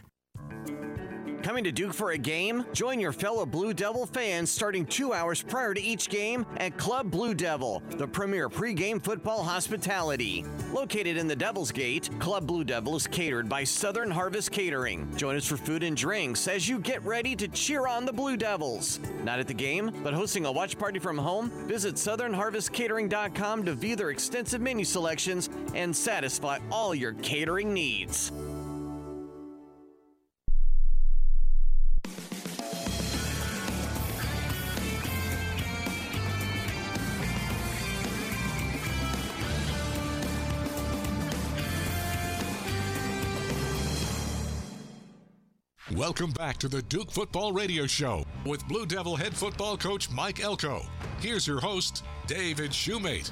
Coming 1.44 1.64
to 1.64 1.72
Duke 1.72 1.92
for 1.92 2.12
a 2.12 2.16
game? 2.18 2.64
Join 2.72 2.98
your 2.98 3.12
fellow 3.12 3.44
Blue 3.44 3.74
Devil 3.74 4.06
fans 4.06 4.50
starting 4.50 4.86
two 4.86 5.12
hours 5.12 5.42
prior 5.42 5.74
to 5.74 5.80
each 5.80 6.08
game 6.08 6.46
at 6.56 6.78
Club 6.78 7.10
Blue 7.10 7.34
Devil, 7.34 7.82
the 7.98 8.08
premier 8.08 8.48
pregame 8.48 8.98
football 8.98 9.42
hospitality. 9.42 10.46
Located 10.72 11.18
in 11.18 11.28
the 11.28 11.36
Devil's 11.36 11.70
Gate, 11.70 12.08
Club 12.18 12.46
Blue 12.46 12.64
Devil 12.64 12.96
is 12.96 13.06
catered 13.06 13.46
by 13.46 13.62
Southern 13.62 14.10
Harvest 14.10 14.52
Catering. 14.52 15.14
Join 15.18 15.36
us 15.36 15.46
for 15.46 15.58
food 15.58 15.82
and 15.82 15.94
drinks 15.94 16.48
as 16.48 16.66
you 16.66 16.78
get 16.78 17.04
ready 17.04 17.36
to 17.36 17.46
cheer 17.48 17.86
on 17.86 18.06
the 18.06 18.12
Blue 18.12 18.38
Devils. 18.38 18.98
Not 19.22 19.38
at 19.38 19.46
the 19.46 19.52
game, 19.52 19.92
but 20.02 20.14
hosting 20.14 20.46
a 20.46 20.50
watch 20.50 20.78
party 20.78 20.98
from 20.98 21.18
home? 21.18 21.50
Visit 21.68 21.96
SouthernHarvestCatering.com 21.96 23.66
to 23.66 23.74
view 23.74 23.96
their 23.96 24.08
extensive 24.08 24.62
menu 24.62 24.86
selections 24.86 25.50
and 25.74 25.94
satisfy 25.94 26.58
all 26.70 26.94
your 26.94 27.12
catering 27.12 27.74
needs. 27.74 28.32
Welcome 45.92 46.30
back 46.30 46.56
to 46.58 46.68
the 46.68 46.80
Duke 46.80 47.10
Football 47.10 47.52
Radio 47.52 47.86
Show 47.86 48.24
with 48.46 48.66
Blue 48.66 48.86
Devil 48.86 49.16
head 49.16 49.36
football 49.36 49.76
coach 49.76 50.10
Mike 50.10 50.40
Elko. 50.40 50.80
Here's 51.20 51.46
your 51.46 51.60
host, 51.60 52.06
David 52.26 52.70
Shumate. 52.70 53.30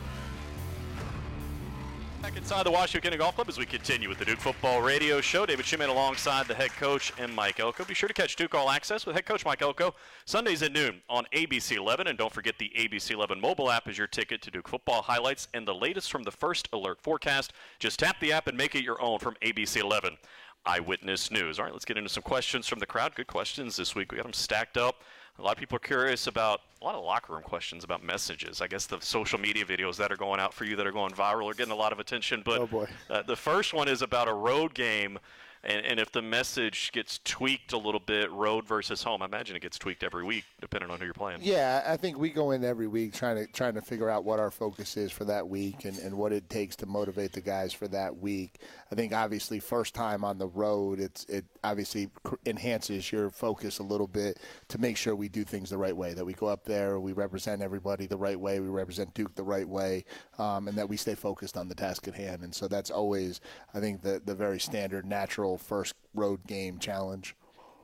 Back 2.20 2.36
inside 2.36 2.64
the 2.64 2.70
Washington 2.70 3.16
Golf 3.16 3.36
Club 3.36 3.48
as 3.48 3.56
we 3.56 3.64
continue 3.64 4.06
with 4.06 4.18
the 4.18 4.26
Duke 4.26 4.38
Football 4.38 4.82
Radio 4.82 5.22
Show. 5.22 5.46
David 5.46 5.64
Shumate 5.64 5.88
alongside 5.88 6.46
the 6.46 6.54
head 6.54 6.70
coach 6.72 7.10
and 7.18 7.34
Mike 7.34 7.58
Elko. 7.58 7.84
Be 7.84 7.94
sure 7.94 8.06
to 8.06 8.14
catch 8.14 8.36
Duke 8.36 8.54
All 8.54 8.68
Access 8.68 9.06
with 9.06 9.16
head 9.16 9.24
coach 9.24 9.46
Mike 9.46 9.62
Elko 9.62 9.94
Sundays 10.26 10.62
at 10.62 10.72
noon 10.72 11.00
on 11.08 11.24
ABC 11.32 11.78
11. 11.78 12.06
And 12.06 12.18
don't 12.18 12.32
forget 12.32 12.58
the 12.58 12.70
ABC 12.78 13.12
11 13.12 13.40
mobile 13.40 13.70
app 13.70 13.88
is 13.88 13.96
your 13.96 14.06
ticket 14.06 14.42
to 14.42 14.50
Duke 14.50 14.68
football 14.68 15.00
highlights 15.00 15.48
and 15.54 15.66
the 15.66 15.74
latest 15.74 16.12
from 16.12 16.22
the 16.22 16.30
first 16.30 16.68
alert 16.74 17.00
forecast. 17.00 17.54
Just 17.78 17.98
tap 17.98 18.20
the 18.20 18.30
app 18.30 18.46
and 18.46 18.58
make 18.58 18.74
it 18.74 18.84
your 18.84 19.00
own 19.02 19.18
from 19.18 19.36
ABC 19.42 19.80
11. 19.80 20.18
Eyewitness 20.66 21.30
News. 21.30 21.58
All 21.58 21.64
right, 21.64 21.72
let's 21.72 21.84
get 21.84 21.96
into 21.96 22.10
some 22.10 22.22
questions 22.22 22.68
from 22.68 22.78
the 22.78 22.86
crowd. 22.86 23.14
Good 23.14 23.26
questions 23.26 23.76
this 23.76 23.94
week. 23.94 24.12
We 24.12 24.16
got 24.16 24.24
them 24.24 24.32
stacked 24.32 24.76
up. 24.76 25.02
A 25.38 25.42
lot 25.42 25.52
of 25.52 25.58
people 25.58 25.76
are 25.76 25.80
curious 25.80 26.26
about 26.26 26.60
a 26.80 26.84
lot 26.84 26.94
of 26.94 27.04
locker 27.04 27.32
room 27.32 27.42
questions 27.42 27.84
about 27.84 28.04
messages. 28.04 28.60
I 28.60 28.66
guess 28.66 28.86
the 28.86 29.00
social 29.00 29.38
media 29.38 29.64
videos 29.64 29.96
that 29.96 30.12
are 30.12 30.16
going 30.16 30.40
out 30.40 30.52
for 30.52 30.64
you 30.64 30.76
that 30.76 30.86
are 30.86 30.92
going 30.92 31.12
viral 31.12 31.50
are 31.50 31.54
getting 31.54 31.72
a 31.72 31.76
lot 31.76 31.92
of 31.92 31.98
attention. 31.98 32.42
But 32.44 32.60
oh 32.60 32.66
boy. 32.66 32.86
Uh, 33.08 33.22
the 33.22 33.36
first 33.36 33.72
one 33.72 33.88
is 33.88 34.02
about 34.02 34.28
a 34.28 34.34
road 34.34 34.74
game 34.74 35.18
and, 35.64 35.86
and 35.86 36.00
if 36.00 36.10
the 36.10 36.22
message 36.22 36.90
gets 36.92 37.20
tweaked 37.24 37.72
a 37.72 37.78
little 37.78 38.00
bit, 38.00 38.30
road 38.32 38.66
versus 38.66 39.02
home, 39.02 39.22
I 39.22 39.26
imagine 39.26 39.54
it 39.54 39.62
gets 39.62 39.78
tweaked 39.78 40.02
every 40.02 40.24
week, 40.24 40.44
depending 40.60 40.90
on 40.90 40.98
who 40.98 41.04
you're 41.04 41.14
playing. 41.14 41.38
Yeah, 41.42 41.84
I 41.86 41.96
think 41.96 42.18
we 42.18 42.30
go 42.30 42.50
in 42.50 42.64
every 42.64 42.88
week 42.88 43.14
trying 43.14 43.36
to 43.36 43.52
trying 43.52 43.74
to 43.74 43.80
figure 43.80 44.10
out 44.10 44.24
what 44.24 44.40
our 44.40 44.50
focus 44.50 44.96
is 44.96 45.12
for 45.12 45.24
that 45.26 45.46
week 45.48 45.84
and, 45.84 45.98
and 45.98 46.16
what 46.16 46.32
it 46.32 46.50
takes 46.50 46.74
to 46.76 46.86
motivate 46.86 47.32
the 47.32 47.40
guys 47.40 47.72
for 47.72 47.86
that 47.88 48.16
week. 48.16 48.58
I 48.90 48.96
think 48.96 49.12
obviously 49.12 49.60
first 49.60 49.94
time 49.94 50.24
on 50.24 50.38
the 50.38 50.48
road, 50.48 50.98
it's 50.98 51.24
it 51.26 51.44
obviously 51.62 52.10
enhances 52.44 53.12
your 53.12 53.30
focus 53.30 53.78
a 53.78 53.84
little 53.84 54.08
bit 54.08 54.40
to 54.68 54.78
make 54.78 54.96
sure 54.96 55.14
we 55.14 55.28
do 55.28 55.44
things 55.44 55.70
the 55.70 55.78
right 55.78 55.96
way. 55.96 56.12
That 56.12 56.24
we 56.24 56.32
go 56.32 56.46
up 56.46 56.64
there, 56.64 56.98
we 56.98 57.12
represent 57.12 57.62
everybody 57.62 58.06
the 58.06 58.16
right 58.16 58.38
way, 58.38 58.58
we 58.58 58.68
represent 58.68 59.14
Duke 59.14 59.36
the 59.36 59.44
right 59.44 59.68
way, 59.68 60.04
um, 60.38 60.66
and 60.66 60.76
that 60.76 60.88
we 60.88 60.96
stay 60.96 61.14
focused 61.14 61.56
on 61.56 61.68
the 61.68 61.74
task 61.76 62.08
at 62.08 62.14
hand. 62.14 62.42
And 62.42 62.52
so 62.52 62.66
that's 62.66 62.90
always, 62.90 63.40
I 63.74 63.78
think, 63.78 64.02
the 64.02 64.20
the 64.24 64.34
very 64.34 64.58
standard 64.58 65.06
natural 65.06 65.51
first 65.58 65.94
road 66.14 66.46
game 66.46 66.78
challenge. 66.78 67.36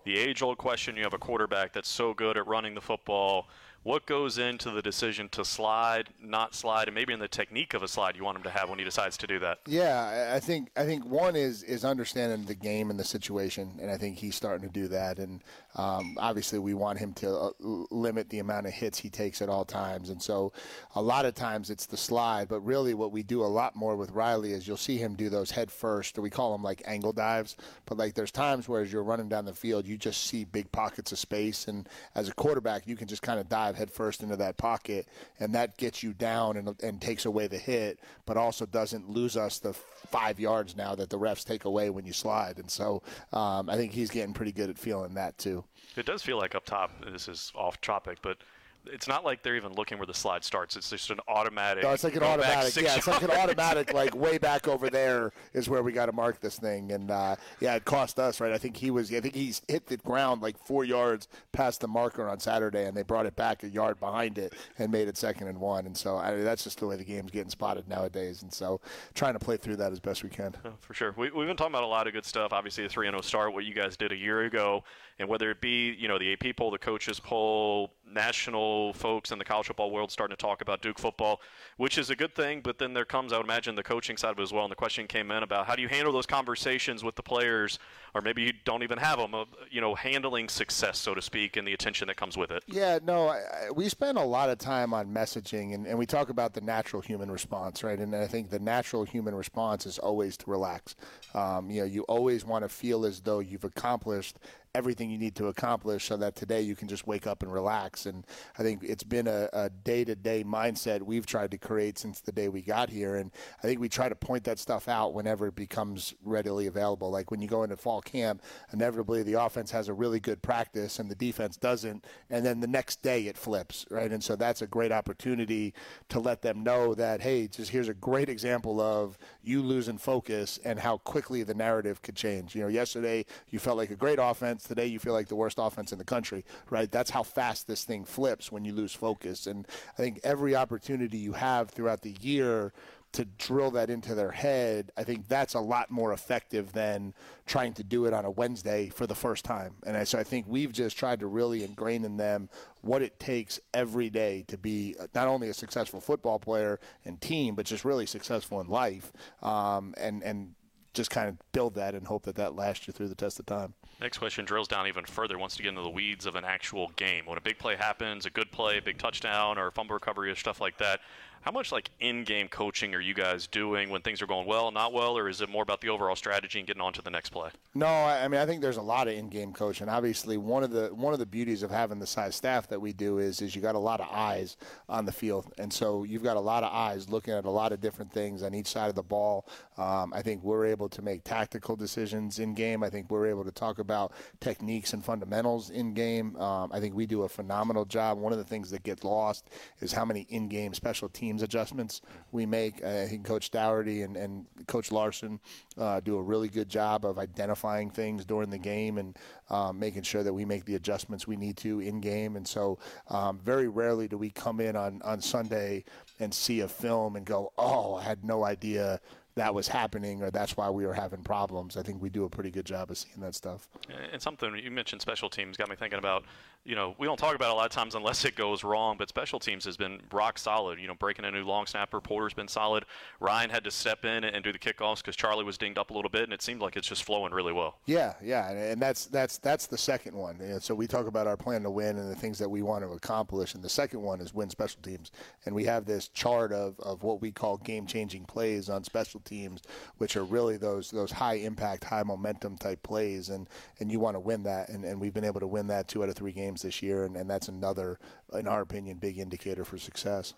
The 0.04 0.16
age 0.16 0.42
old 0.42 0.58
question 0.58 0.96
you 0.96 1.02
have 1.02 1.14
a 1.14 1.18
quarterback 1.18 1.72
that's 1.72 1.88
so 1.88 2.14
good 2.14 2.38
at 2.38 2.46
running 2.46 2.74
the 2.74 2.80
football 2.80 3.48
what 3.88 4.04
goes 4.04 4.36
into 4.36 4.70
the 4.70 4.82
decision 4.82 5.30
to 5.30 5.42
slide, 5.42 6.10
not 6.22 6.54
slide, 6.54 6.88
and 6.88 6.94
maybe 6.94 7.14
in 7.14 7.18
the 7.18 7.26
technique 7.26 7.72
of 7.72 7.82
a 7.82 7.88
slide 7.88 8.14
you 8.16 8.22
want 8.22 8.36
him 8.36 8.42
to 8.42 8.50
have 8.50 8.68
when 8.68 8.78
he 8.78 8.84
decides 8.84 9.16
to 9.16 9.26
do 9.26 9.38
that? 9.38 9.60
Yeah, 9.66 10.30
I 10.34 10.40
think 10.40 10.68
I 10.76 10.84
think 10.84 11.06
one 11.06 11.34
is 11.34 11.62
is 11.62 11.86
understanding 11.86 12.44
the 12.44 12.54
game 12.54 12.90
and 12.90 13.00
the 13.00 13.04
situation, 13.04 13.78
and 13.80 13.90
I 13.90 13.96
think 13.96 14.18
he's 14.18 14.34
starting 14.34 14.68
to 14.68 14.72
do 14.72 14.88
that. 14.88 15.18
And 15.18 15.42
um, 15.74 16.18
obviously, 16.18 16.58
we 16.58 16.74
want 16.74 16.98
him 16.98 17.14
to 17.14 17.34
uh, 17.34 17.50
limit 17.58 18.28
the 18.28 18.40
amount 18.40 18.66
of 18.66 18.74
hits 18.74 18.98
he 18.98 19.08
takes 19.08 19.40
at 19.40 19.48
all 19.48 19.64
times. 19.64 20.10
And 20.10 20.22
so, 20.22 20.52
a 20.94 21.00
lot 21.00 21.24
of 21.24 21.34
times 21.34 21.70
it's 21.70 21.86
the 21.86 21.96
slide, 21.96 22.46
but 22.46 22.60
really 22.60 22.92
what 22.92 23.10
we 23.10 23.22
do 23.22 23.42
a 23.42 23.46
lot 23.46 23.74
more 23.74 23.96
with 23.96 24.10
Riley 24.10 24.52
is 24.52 24.68
you'll 24.68 24.76
see 24.76 24.98
him 24.98 25.14
do 25.14 25.30
those 25.30 25.50
head 25.50 25.70
first, 25.70 26.18
or 26.18 26.20
we 26.20 26.28
call 26.28 26.52
them 26.52 26.62
like 26.62 26.82
angle 26.84 27.14
dives. 27.14 27.56
But 27.86 27.96
like 27.96 28.12
there's 28.12 28.32
times 28.32 28.68
where 28.68 28.82
as 28.82 28.92
you're 28.92 29.02
running 29.02 29.30
down 29.30 29.46
the 29.46 29.54
field, 29.54 29.86
you 29.86 29.96
just 29.96 30.26
see 30.26 30.44
big 30.44 30.70
pockets 30.72 31.10
of 31.10 31.18
space, 31.18 31.68
and 31.68 31.88
as 32.14 32.28
a 32.28 32.34
quarterback, 32.34 32.86
you 32.86 32.94
can 32.94 33.08
just 33.08 33.22
kind 33.22 33.40
of 33.40 33.48
dive 33.48 33.77
head 33.78 33.90
first 33.90 34.22
into 34.22 34.36
that 34.36 34.56
pocket, 34.56 35.08
and 35.40 35.54
that 35.54 35.76
gets 35.76 36.02
you 36.02 36.12
down 36.12 36.56
and, 36.56 36.74
and 36.82 37.00
takes 37.00 37.24
away 37.24 37.46
the 37.46 37.58
hit, 37.58 38.00
but 38.26 38.36
also 38.36 38.66
doesn't 38.66 39.08
lose 39.08 39.36
us 39.36 39.58
the 39.58 39.72
five 39.72 40.38
yards 40.38 40.76
now 40.76 40.94
that 40.94 41.10
the 41.10 41.18
refs 41.18 41.44
take 41.44 41.64
away 41.64 41.88
when 41.90 42.04
you 42.04 42.12
slide. 42.12 42.58
And 42.58 42.70
so 42.70 43.02
um, 43.32 43.70
I 43.70 43.76
think 43.76 43.92
he's 43.92 44.10
getting 44.10 44.34
pretty 44.34 44.52
good 44.52 44.68
at 44.68 44.78
feeling 44.78 45.14
that 45.14 45.38
too. 45.38 45.64
It 45.96 46.06
does 46.06 46.22
feel 46.22 46.36
like 46.36 46.54
up 46.54 46.64
top. 46.64 46.90
This 47.10 47.28
is 47.28 47.52
off 47.54 47.80
topic, 47.80 48.18
but 48.22 48.38
it's 48.86 49.08
not 49.08 49.24
like 49.24 49.42
they're 49.42 49.56
even 49.56 49.72
looking 49.72 49.98
where 49.98 50.06
the 50.06 50.14
slide 50.14 50.44
starts. 50.44 50.76
It's 50.76 50.90
just 50.90 51.10
an 51.10 51.20
automatic. 51.28 51.84
No, 51.84 51.92
it's 51.92 52.04
like 52.04 52.16
an 52.16 52.22
automatic. 52.22 52.74
Yeah, 52.76 52.96
it's 52.96 53.06
like 53.06 53.22
an 53.22 53.30
automatic. 53.30 53.92
Like 53.92 54.14
way 54.16 54.38
back 54.38 54.68
over 54.68 54.90
there 54.90 55.32
is 55.52 55.68
where 55.68 55.82
we 55.82 55.92
got 55.92 56.06
to 56.06 56.12
mark 56.12 56.40
this 56.40 56.58
thing, 56.58 56.92
and 56.92 57.10
uh, 57.10 57.36
yeah, 57.60 57.74
it 57.74 57.84
cost 57.84 58.18
us 58.18 58.40
right. 58.40 58.52
I 58.52 58.58
think 58.58 58.76
he 58.76 58.90
was. 58.90 59.12
I 59.12 59.20
think 59.20 59.34
he's 59.34 59.62
hit 59.68 59.86
the 59.86 59.96
ground 59.98 60.42
like 60.42 60.58
four 60.58 60.84
yards 60.84 61.28
past 61.52 61.80
the 61.80 61.88
marker 61.88 62.28
on 62.28 62.40
Saturday, 62.40 62.84
and 62.84 62.96
they 62.96 63.02
brought 63.02 63.26
it 63.26 63.36
back 63.36 63.62
a 63.62 63.68
yard 63.68 64.00
behind 64.00 64.38
it 64.38 64.54
and 64.78 64.90
made 64.90 65.08
it 65.08 65.16
second 65.16 65.48
and 65.48 65.60
one. 65.60 65.86
And 65.86 65.96
so 65.96 66.16
I 66.16 66.34
mean, 66.34 66.44
that's 66.44 66.64
just 66.64 66.80
the 66.80 66.86
way 66.86 66.96
the 66.96 67.04
game's 67.04 67.30
getting 67.30 67.50
spotted 67.50 67.88
nowadays. 67.88 68.42
And 68.42 68.52
so 68.52 68.80
trying 69.14 69.34
to 69.34 69.40
play 69.40 69.56
through 69.56 69.76
that 69.76 69.92
as 69.92 70.00
best 70.00 70.22
we 70.22 70.30
can. 70.30 70.54
Oh, 70.64 70.72
for 70.80 70.94
sure, 70.94 71.14
we, 71.16 71.30
we've 71.30 71.46
been 71.46 71.56
talking 71.56 71.72
about 71.72 71.84
a 71.84 71.86
lot 71.86 72.06
of 72.06 72.12
good 72.12 72.24
stuff. 72.24 72.52
Obviously, 72.52 72.84
the 72.84 72.90
three 72.90 73.06
and 73.06 73.14
zero 73.14 73.22
start, 73.22 73.52
what 73.52 73.64
you 73.64 73.74
guys 73.74 73.96
did 73.96 74.12
a 74.12 74.16
year 74.16 74.42
ago, 74.42 74.84
and 75.18 75.28
whether 75.28 75.50
it 75.50 75.60
be 75.60 75.94
you 75.98 76.08
know 76.08 76.18
the 76.18 76.32
AP 76.32 76.56
poll, 76.56 76.70
the 76.70 76.78
coaches 76.78 77.20
poll, 77.20 77.90
national 78.12 78.92
folks 78.94 79.30
in 79.30 79.38
the 79.38 79.44
college 79.44 79.66
football 79.66 79.90
world 79.90 80.10
starting 80.10 80.36
to 80.36 80.40
talk 80.40 80.60
about 80.60 80.82
Duke 80.82 80.98
football, 80.98 81.40
which 81.76 81.98
is 81.98 82.10
a 82.10 82.16
good 82.16 82.34
thing. 82.34 82.60
But 82.60 82.78
then 82.78 82.94
there 82.94 83.04
comes, 83.04 83.32
I 83.32 83.36
would 83.36 83.46
imagine, 83.46 83.74
the 83.74 83.82
coaching 83.82 84.16
side 84.16 84.30
of 84.30 84.38
it 84.38 84.42
as 84.42 84.52
well. 84.52 84.64
And 84.64 84.70
the 84.70 84.76
question 84.76 85.06
came 85.06 85.30
in 85.30 85.42
about 85.42 85.66
how 85.66 85.76
do 85.76 85.82
you 85.82 85.88
handle 85.88 86.12
those 86.12 86.26
conversations 86.26 87.04
with 87.04 87.14
the 87.16 87.22
players, 87.22 87.78
or 88.14 88.20
maybe 88.20 88.42
you 88.42 88.52
don't 88.64 88.82
even 88.82 88.98
have 88.98 89.18
them, 89.18 89.34
of, 89.34 89.48
you 89.70 89.80
know, 89.80 89.94
handling 89.94 90.48
success, 90.48 90.98
so 90.98 91.14
to 91.14 91.22
speak, 91.22 91.56
and 91.56 91.66
the 91.66 91.72
attention 91.72 92.08
that 92.08 92.16
comes 92.16 92.36
with 92.36 92.50
it. 92.50 92.62
Yeah, 92.66 92.98
no, 93.02 93.28
I, 93.28 93.36
I, 93.36 93.70
we 93.70 93.88
spend 93.88 94.18
a 94.18 94.24
lot 94.24 94.50
of 94.50 94.58
time 94.58 94.94
on 94.94 95.12
messaging, 95.12 95.74
and, 95.74 95.86
and 95.86 95.98
we 95.98 96.06
talk 96.06 96.28
about 96.28 96.54
the 96.54 96.60
natural 96.60 97.02
human 97.02 97.30
response, 97.30 97.82
right? 97.82 97.98
And 97.98 98.14
I 98.14 98.26
think 98.26 98.50
the 98.50 98.58
natural 98.58 99.04
human 99.04 99.34
response 99.34 99.86
is 99.86 99.98
always 99.98 100.36
to 100.38 100.50
relax. 100.50 100.96
Um, 101.34 101.70
you 101.70 101.80
know, 101.80 101.86
you 101.86 102.02
always 102.02 102.44
want 102.44 102.64
to 102.64 102.68
feel 102.68 103.04
as 103.04 103.20
though 103.20 103.40
you've 103.40 103.64
accomplished 103.64 104.38
everything 104.78 105.10
you 105.10 105.18
need 105.18 105.34
to 105.34 105.48
accomplish 105.48 106.04
so 106.04 106.16
that 106.16 106.36
today 106.36 106.60
you 106.60 106.76
can 106.76 106.86
just 106.86 107.04
wake 107.04 107.26
up 107.26 107.42
and 107.42 107.52
relax. 107.52 108.06
And 108.06 108.24
I 108.56 108.62
think 108.62 108.84
it's 108.84 109.02
been 109.02 109.26
a 109.26 109.68
day 109.82 110.04
to 110.04 110.14
day 110.14 110.44
mindset 110.44 111.02
we've 111.02 111.26
tried 111.26 111.50
to 111.50 111.58
create 111.58 111.98
since 111.98 112.20
the 112.20 112.30
day 112.30 112.48
we 112.48 112.62
got 112.62 112.88
here. 112.88 113.16
And 113.16 113.32
I 113.58 113.62
think 113.62 113.80
we 113.80 113.88
try 113.88 114.08
to 114.08 114.14
point 114.14 114.44
that 114.44 114.60
stuff 114.60 114.86
out 114.86 115.14
whenever 115.14 115.48
it 115.48 115.56
becomes 115.56 116.14
readily 116.22 116.68
available. 116.68 117.10
Like 117.10 117.32
when 117.32 117.40
you 117.40 117.48
go 117.48 117.64
into 117.64 117.76
fall 117.76 118.00
camp, 118.00 118.40
inevitably 118.72 119.24
the 119.24 119.34
offense 119.34 119.72
has 119.72 119.88
a 119.88 119.92
really 119.92 120.20
good 120.20 120.42
practice 120.42 121.00
and 121.00 121.10
the 121.10 121.16
defense 121.16 121.56
doesn't. 121.56 122.04
And 122.30 122.46
then 122.46 122.60
the 122.60 122.68
next 122.68 123.02
day 123.02 123.26
it 123.26 123.36
flips, 123.36 123.84
right? 123.90 124.12
And 124.12 124.22
so 124.22 124.36
that's 124.36 124.62
a 124.62 124.68
great 124.68 124.92
opportunity 124.92 125.74
to 126.08 126.20
let 126.20 126.42
them 126.42 126.62
know 126.62 126.94
that, 126.94 127.20
hey, 127.20 127.48
just 127.48 127.72
here's 127.72 127.88
a 127.88 127.94
great 127.94 128.28
example 128.28 128.80
of 128.80 129.18
you 129.42 129.60
losing 129.60 129.98
focus 129.98 130.60
and 130.64 130.78
how 130.78 130.98
quickly 130.98 131.42
the 131.42 131.54
narrative 131.54 132.00
could 132.00 132.14
change. 132.14 132.54
You 132.54 132.62
know, 132.62 132.68
yesterday 132.68 133.26
you 133.48 133.58
felt 133.58 133.76
like 133.76 133.90
a 133.90 133.96
great 133.96 134.20
offense 134.20 134.67
today 134.68 134.86
you 134.86 134.98
feel 134.98 135.12
like 135.12 135.28
the 135.28 135.36
worst 135.36 135.58
offense 135.60 135.92
in 135.92 135.98
the 135.98 136.04
country, 136.04 136.44
right? 136.70 136.90
That's 136.90 137.10
how 137.10 137.22
fast 137.22 137.66
this 137.66 137.84
thing 137.84 138.04
flips 138.04 138.52
when 138.52 138.64
you 138.64 138.72
lose 138.72 138.94
focus. 138.94 139.46
And 139.46 139.66
I 139.94 139.96
think 140.02 140.20
every 140.22 140.54
opportunity 140.54 141.18
you 141.18 141.32
have 141.32 141.70
throughout 141.70 142.02
the 142.02 142.14
year 142.20 142.72
to 143.10 143.24
drill 143.24 143.70
that 143.70 143.88
into 143.88 144.14
their 144.14 144.30
head, 144.30 144.92
I 144.96 145.02
think 145.02 145.28
that's 145.28 145.54
a 145.54 145.60
lot 145.60 145.90
more 145.90 146.12
effective 146.12 146.72
than 146.72 147.14
trying 147.46 147.72
to 147.74 147.82
do 147.82 148.04
it 148.04 148.12
on 148.12 148.26
a 148.26 148.30
Wednesday 148.30 148.90
for 148.90 149.06
the 149.06 149.14
first 149.14 149.44
time. 149.44 149.76
And 149.86 150.06
so 150.06 150.18
I 150.18 150.24
think 150.24 150.46
we've 150.46 150.72
just 150.72 150.96
tried 150.98 151.20
to 151.20 151.26
really 151.26 151.64
ingrain 151.64 152.04
in 152.04 152.18
them 152.18 152.50
what 152.82 153.00
it 153.00 153.18
takes 153.18 153.58
every 153.72 154.10
day 154.10 154.44
to 154.48 154.58
be 154.58 154.94
not 155.14 155.26
only 155.26 155.48
a 155.48 155.54
successful 155.54 156.00
football 156.00 156.38
player 156.38 156.78
and 157.06 157.18
team, 157.20 157.54
but 157.54 157.64
just 157.64 157.84
really 157.84 158.06
successful 158.06 158.60
in 158.60 158.68
life. 158.68 159.10
Um, 159.42 159.94
and 159.96 160.22
and 160.22 160.54
just 160.94 161.10
kind 161.10 161.28
of 161.28 161.36
build 161.52 161.74
that 161.74 161.94
and 161.94 162.06
hope 162.06 162.24
that 162.24 162.36
that 162.36 162.54
lasts 162.54 162.86
you 162.86 162.92
through 162.92 163.08
the 163.08 163.14
test 163.14 163.38
of 163.38 163.46
time. 163.46 163.74
Next 164.00 164.18
question 164.18 164.44
drills 164.44 164.68
down 164.68 164.86
even 164.86 165.04
further, 165.04 165.38
wants 165.38 165.56
to 165.56 165.62
get 165.62 165.70
into 165.70 165.82
the 165.82 165.90
weeds 165.90 166.26
of 166.26 166.36
an 166.36 166.44
actual 166.44 166.88
game. 166.96 167.26
When 167.26 167.36
a 167.36 167.40
big 167.40 167.58
play 167.58 167.76
happens, 167.76 168.26
a 168.26 168.30
good 168.30 168.50
play, 168.52 168.78
a 168.78 168.82
big 168.82 168.98
touchdown, 168.98 169.58
or 169.58 169.70
fumble 169.70 169.94
recovery, 169.94 170.30
or 170.30 170.36
stuff 170.36 170.60
like 170.60 170.78
that, 170.78 171.00
how 171.42 171.50
much 171.50 171.72
like 171.72 171.90
in-game 172.00 172.48
coaching 172.48 172.94
are 172.94 173.00
you 173.00 173.14
guys 173.14 173.46
doing 173.46 173.90
when 173.90 174.02
things 174.02 174.20
are 174.22 174.26
going 174.26 174.46
well, 174.46 174.70
not 174.70 174.92
well, 174.92 175.16
or 175.16 175.28
is 175.28 175.40
it 175.40 175.48
more 175.48 175.62
about 175.62 175.80
the 175.80 175.88
overall 175.88 176.16
strategy 176.16 176.58
and 176.58 176.66
getting 176.66 176.82
on 176.82 176.92
to 176.92 177.02
the 177.02 177.10
next 177.10 177.30
play? 177.30 177.50
No, 177.74 177.86
I 177.86 178.26
mean 178.28 178.40
I 178.40 178.46
think 178.46 178.62
there's 178.62 178.76
a 178.76 178.82
lot 178.82 179.08
of 179.08 179.14
in-game 179.14 179.52
coaching. 179.52 179.88
Obviously, 179.88 180.36
one 180.36 180.62
of 180.62 180.70
the 180.70 180.88
one 180.88 181.12
of 181.12 181.18
the 181.18 181.26
beauties 181.26 181.62
of 181.62 181.70
having 181.70 181.98
the 181.98 182.06
size 182.06 182.34
staff 182.34 182.68
that 182.68 182.80
we 182.80 182.92
do 182.92 183.18
is 183.18 183.40
is 183.40 183.54
you 183.54 183.62
got 183.62 183.74
a 183.74 183.78
lot 183.78 184.00
of 184.00 184.08
eyes 184.10 184.56
on 184.88 185.04
the 185.04 185.12
field, 185.12 185.52
and 185.58 185.72
so 185.72 186.04
you've 186.04 186.22
got 186.22 186.36
a 186.36 186.40
lot 186.40 186.64
of 186.64 186.72
eyes 186.72 187.08
looking 187.08 187.34
at 187.34 187.44
a 187.44 187.50
lot 187.50 187.72
of 187.72 187.80
different 187.80 188.12
things 188.12 188.42
on 188.42 188.54
each 188.54 188.68
side 188.68 188.88
of 188.88 188.94
the 188.94 189.02
ball. 189.02 189.46
Um, 189.76 190.12
I 190.12 190.22
think 190.22 190.42
we're 190.42 190.66
able 190.66 190.88
to 190.88 191.02
make 191.02 191.22
tactical 191.24 191.76
decisions 191.76 192.38
in 192.38 192.54
game. 192.54 192.82
I 192.82 192.90
think 192.90 193.10
we're 193.10 193.26
able 193.26 193.44
to 193.44 193.52
talk 193.52 193.78
about 193.78 194.12
techniques 194.40 194.92
and 194.92 195.04
fundamentals 195.04 195.70
in 195.70 195.94
game. 195.94 196.36
Um, 196.36 196.70
I 196.72 196.80
think 196.80 196.94
we 196.94 197.06
do 197.06 197.22
a 197.22 197.28
phenomenal 197.28 197.84
job. 197.84 198.18
One 198.18 198.32
of 198.32 198.38
the 198.38 198.44
things 198.44 198.70
that 198.70 198.82
gets 198.82 199.04
lost 199.04 199.48
is 199.80 199.92
how 199.92 200.04
many 200.04 200.26
in-game 200.30 200.74
special 200.74 201.08
teams 201.08 201.27
adjustments 201.42 202.00
we 202.32 202.46
make. 202.46 202.82
I 202.84 203.06
think 203.06 203.24
Coach 203.24 203.50
Dougherty 203.50 204.02
and, 204.02 204.16
and 204.16 204.46
Coach 204.66 204.90
Larson 204.90 205.40
uh, 205.76 206.00
do 206.00 206.16
a 206.16 206.22
really 206.22 206.48
good 206.48 206.68
job 206.68 207.04
of 207.04 207.18
identifying 207.18 207.90
things 207.90 208.24
during 208.24 208.50
the 208.50 208.58
game 208.58 208.98
and 208.98 209.16
um, 209.50 209.78
making 209.78 210.02
sure 210.02 210.22
that 210.22 210.32
we 210.32 210.44
make 210.44 210.64
the 210.64 210.74
adjustments 210.74 211.26
we 211.26 211.36
need 211.36 211.56
to 211.58 211.80
in 211.80 212.00
game. 212.00 212.36
And 212.36 212.46
so, 212.46 212.78
um, 213.08 213.38
very 213.38 213.68
rarely 213.68 214.08
do 214.08 214.18
we 214.18 214.30
come 214.30 214.60
in 214.60 214.76
on, 214.76 215.00
on 215.04 215.20
Sunday 215.20 215.84
and 216.20 216.32
see 216.32 216.60
a 216.60 216.68
film 216.68 217.16
and 217.16 217.24
go, 217.24 217.52
oh, 217.58 217.96
I 217.96 218.02
had 218.02 218.24
no 218.24 218.44
idea 218.44 219.00
that 219.38 219.54
was 219.54 219.68
happening 219.68 220.22
or 220.22 220.30
that's 220.30 220.56
why 220.56 220.68
we 220.68 220.84
were 220.84 220.94
having 220.94 221.22
problems. 221.22 221.76
I 221.76 221.82
think 221.82 222.02
we 222.02 222.10
do 222.10 222.24
a 222.24 222.28
pretty 222.28 222.50
good 222.50 222.66
job 222.66 222.90
of 222.90 222.98
seeing 222.98 223.20
that 223.20 223.34
stuff. 223.34 223.68
And 224.12 224.20
something 224.20 224.54
you 224.56 224.70
mentioned 224.70 225.00
special 225.00 225.30
teams 225.30 225.56
got 225.56 225.70
me 225.70 225.76
thinking 225.76 225.98
about, 225.98 226.24
you 226.64 226.74
know, 226.74 226.94
we 226.98 227.06
don't 227.06 227.16
talk 227.16 227.34
about 227.34 227.48
it 227.48 227.52
a 227.52 227.54
lot 227.54 227.66
of 227.66 227.72
times 227.72 227.94
unless 227.94 228.24
it 228.24 228.34
goes 228.34 228.62
wrong, 228.62 228.96
but 228.98 229.08
special 229.08 229.38
teams 229.38 229.64
has 229.64 229.76
been 229.76 230.00
rock 230.12 230.38
solid. 230.38 230.78
You 230.78 230.88
know, 230.88 230.94
breaking 230.94 231.24
a 231.24 231.30
new 231.30 231.44
long 231.44 231.66
snapper, 231.66 232.00
Porter's 232.00 232.34
been 232.34 232.48
solid. 232.48 232.84
Ryan 233.20 233.48
had 233.48 233.64
to 233.64 233.70
step 233.70 234.04
in 234.04 234.24
and 234.24 234.44
do 234.44 234.52
the 234.52 234.58
kickoffs 234.58 234.98
because 234.98 235.16
Charlie 235.16 235.44
was 235.44 235.56
dinged 235.56 235.78
up 235.78 235.90
a 235.90 235.94
little 235.94 236.10
bit, 236.10 236.24
and 236.24 236.32
it 236.32 236.42
seemed 236.42 236.60
like 236.60 236.76
it's 236.76 236.86
just 236.86 237.04
flowing 237.04 237.32
really 237.32 237.52
well. 237.52 237.78
Yeah, 237.86 238.14
yeah, 238.22 238.50
and 238.50 238.82
that's 238.82 239.06
that's 239.06 239.38
that's 239.38 239.66
the 239.66 239.78
second 239.78 240.14
one. 240.14 240.40
And 240.40 240.62
so 240.62 240.74
we 240.74 240.86
talk 240.86 241.06
about 241.06 241.26
our 241.26 241.38
plan 241.38 241.62
to 241.62 241.70
win 241.70 241.96
and 241.96 242.10
the 242.10 242.16
things 242.16 242.38
that 242.38 242.50
we 242.50 242.60
want 242.60 242.84
to 242.84 242.90
accomplish, 242.90 243.54
and 243.54 243.62
the 243.62 243.68
second 243.68 244.02
one 244.02 244.20
is 244.20 244.34
win 244.34 244.50
special 244.50 244.82
teams. 244.82 245.10
And 245.46 245.54
we 245.54 245.64
have 245.64 245.86
this 245.86 246.08
chart 246.08 246.52
of, 246.52 246.78
of 246.80 247.02
what 247.02 247.22
we 247.22 247.30
call 247.30 247.56
game 247.58 247.86
changing 247.86 248.24
plays 248.24 248.68
on 248.68 248.84
special 248.84 249.20
teams, 249.28 249.62
which 249.98 250.16
are 250.16 250.24
really 250.24 250.56
those 250.56 250.90
those 250.90 251.12
high 251.12 251.34
impact, 251.34 251.84
high 251.84 252.02
momentum 252.02 252.56
type 252.56 252.82
plays, 252.82 253.28
and 253.28 253.48
and 253.80 253.92
you 253.92 254.00
want 254.00 254.16
to 254.16 254.20
win 254.20 254.42
that, 254.44 254.68
and, 254.70 254.84
and 254.84 255.00
we've 255.00 255.14
been 255.14 255.24
able 255.24 255.40
to 255.40 255.46
win 255.46 255.66
that 255.68 255.88
two 255.88 256.02
out 256.02 256.08
of 256.08 256.14
three 256.14 256.32
games 256.32 256.62
this 256.62 256.82
year, 256.82 257.04
and, 257.04 257.16
and 257.16 257.28
that's 257.28 257.48
another, 257.48 257.98
in 258.32 258.48
our 258.48 258.62
opinion, 258.62 258.96
big 258.96 259.18
indicator 259.18 259.64
for 259.64 259.78
success. 259.78 260.34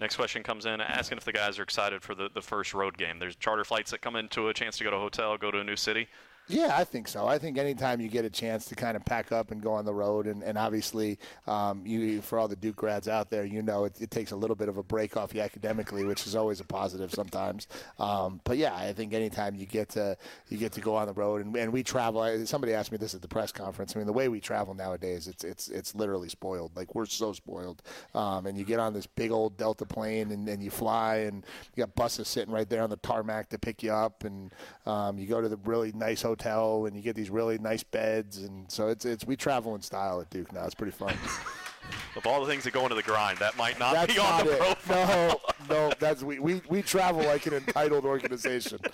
Next 0.00 0.16
question 0.16 0.42
comes 0.42 0.66
in 0.66 0.80
asking 0.80 1.18
if 1.18 1.24
the 1.24 1.32
guys 1.32 1.58
are 1.58 1.62
excited 1.62 2.02
for 2.02 2.16
the, 2.16 2.28
the 2.34 2.42
first 2.42 2.74
road 2.74 2.98
game. 2.98 3.20
There's 3.20 3.36
charter 3.36 3.64
flights 3.64 3.92
that 3.92 4.00
come 4.00 4.16
into 4.16 4.48
a 4.48 4.54
chance 4.54 4.76
to 4.78 4.84
go 4.84 4.90
to 4.90 4.96
a 4.96 5.00
hotel, 5.00 5.36
go 5.38 5.52
to 5.52 5.60
a 5.60 5.64
new 5.64 5.76
city. 5.76 6.08
Yeah, 6.46 6.74
I 6.76 6.84
think 6.84 7.08
so. 7.08 7.26
I 7.26 7.38
think 7.38 7.56
anytime 7.56 8.02
you 8.02 8.08
get 8.08 8.26
a 8.26 8.30
chance 8.30 8.66
to 8.66 8.74
kind 8.74 8.98
of 8.98 9.04
pack 9.06 9.32
up 9.32 9.50
and 9.50 9.62
go 9.62 9.72
on 9.72 9.86
the 9.86 9.94
road, 9.94 10.26
and, 10.26 10.42
and 10.42 10.58
obviously, 10.58 11.18
um, 11.46 11.86
you 11.86 12.20
for 12.20 12.38
all 12.38 12.48
the 12.48 12.56
Duke 12.56 12.76
grads 12.76 13.08
out 13.08 13.30
there, 13.30 13.46
you 13.46 13.62
know 13.62 13.84
it, 13.84 13.98
it, 13.98 14.10
takes 14.10 14.30
a 14.30 14.36
little 14.36 14.54
bit 14.54 14.68
of 14.68 14.76
a 14.76 14.82
break 14.82 15.16
off 15.16 15.34
you 15.34 15.40
academically, 15.40 16.04
which 16.04 16.26
is 16.26 16.36
always 16.36 16.60
a 16.60 16.64
positive 16.64 17.14
sometimes. 17.14 17.66
Um, 17.98 18.42
but 18.44 18.58
yeah, 18.58 18.74
I 18.74 18.92
think 18.92 19.14
anytime 19.14 19.54
you 19.54 19.64
get 19.64 19.88
to 19.90 20.18
you 20.50 20.58
get 20.58 20.72
to 20.72 20.82
go 20.82 20.96
on 20.96 21.06
the 21.06 21.14
road, 21.14 21.46
and, 21.46 21.56
and 21.56 21.72
we 21.72 21.82
travel. 21.82 22.46
Somebody 22.46 22.74
asked 22.74 22.92
me 22.92 22.98
this 22.98 23.14
at 23.14 23.22
the 23.22 23.28
press 23.28 23.50
conference. 23.50 23.96
I 23.96 24.00
mean, 24.00 24.06
the 24.06 24.12
way 24.12 24.28
we 24.28 24.38
travel 24.38 24.74
nowadays, 24.74 25.28
it's 25.28 25.44
it's 25.44 25.68
it's 25.68 25.94
literally 25.94 26.28
spoiled. 26.28 26.76
Like 26.76 26.94
we're 26.94 27.06
so 27.06 27.32
spoiled. 27.32 27.82
Um, 28.14 28.44
and 28.44 28.58
you 28.58 28.66
get 28.66 28.80
on 28.80 28.92
this 28.92 29.06
big 29.06 29.30
old 29.30 29.56
Delta 29.56 29.86
plane, 29.86 30.30
and, 30.30 30.46
and 30.46 30.62
you 30.62 30.70
fly, 30.70 31.16
and 31.16 31.42
you 31.74 31.80
got 31.80 31.94
buses 31.94 32.28
sitting 32.28 32.52
right 32.52 32.68
there 32.68 32.82
on 32.82 32.90
the 32.90 32.98
tarmac 32.98 33.48
to 33.48 33.58
pick 33.58 33.82
you 33.82 33.92
up, 33.92 34.24
and 34.24 34.52
um, 34.84 35.16
you 35.16 35.26
go 35.26 35.40
to 35.40 35.48
the 35.48 35.56
really 35.64 35.92
nice 35.92 36.20
hotel 36.20 36.33
hotel, 36.34 36.86
and 36.86 36.96
you 36.96 37.02
get 37.02 37.16
these 37.16 37.30
really 37.30 37.58
nice 37.58 37.82
beds, 37.82 38.38
and 38.38 38.70
so 38.70 38.88
it's 38.88 39.04
it's 39.04 39.26
we 39.26 39.36
travel 39.36 39.74
in 39.74 39.82
style 39.82 40.20
at 40.20 40.30
Duke 40.30 40.52
now. 40.52 40.64
It's 40.64 40.74
pretty 40.74 40.92
fun. 40.92 41.14
of 42.16 42.26
all 42.26 42.44
the 42.44 42.50
things 42.50 42.64
that 42.64 42.72
go 42.72 42.82
into 42.82 42.94
the 42.94 43.02
grind, 43.02 43.38
that 43.38 43.56
might 43.56 43.78
not 43.78 43.94
that's 43.94 44.12
be 44.12 44.18
on 44.18 44.26
not 44.26 44.44
the 44.44 44.52
it. 44.52 44.58
profile. 44.58 45.40
No, 45.68 45.88
no, 45.88 45.92
that's 45.98 46.22
we, 46.22 46.38
we 46.38 46.62
we 46.68 46.82
travel 46.82 47.24
like 47.24 47.46
an 47.46 47.54
entitled 47.54 48.04
organization. 48.04 48.78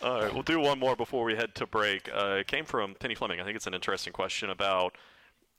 All 0.00 0.22
right, 0.22 0.32
we'll 0.32 0.44
do 0.44 0.60
one 0.60 0.78
more 0.78 0.94
before 0.94 1.24
we 1.24 1.34
head 1.34 1.56
to 1.56 1.66
break. 1.66 2.08
Uh, 2.14 2.36
it 2.38 2.46
came 2.46 2.64
from 2.64 2.94
Penny 2.94 3.16
Fleming. 3.16 3.40
I 3.40 3.44
think 3.44 3.56
it's 3.56 3.66
an 3.66 3.74
interesting 3.74 4.12
question 4.12 4.48
about 4.48 4.94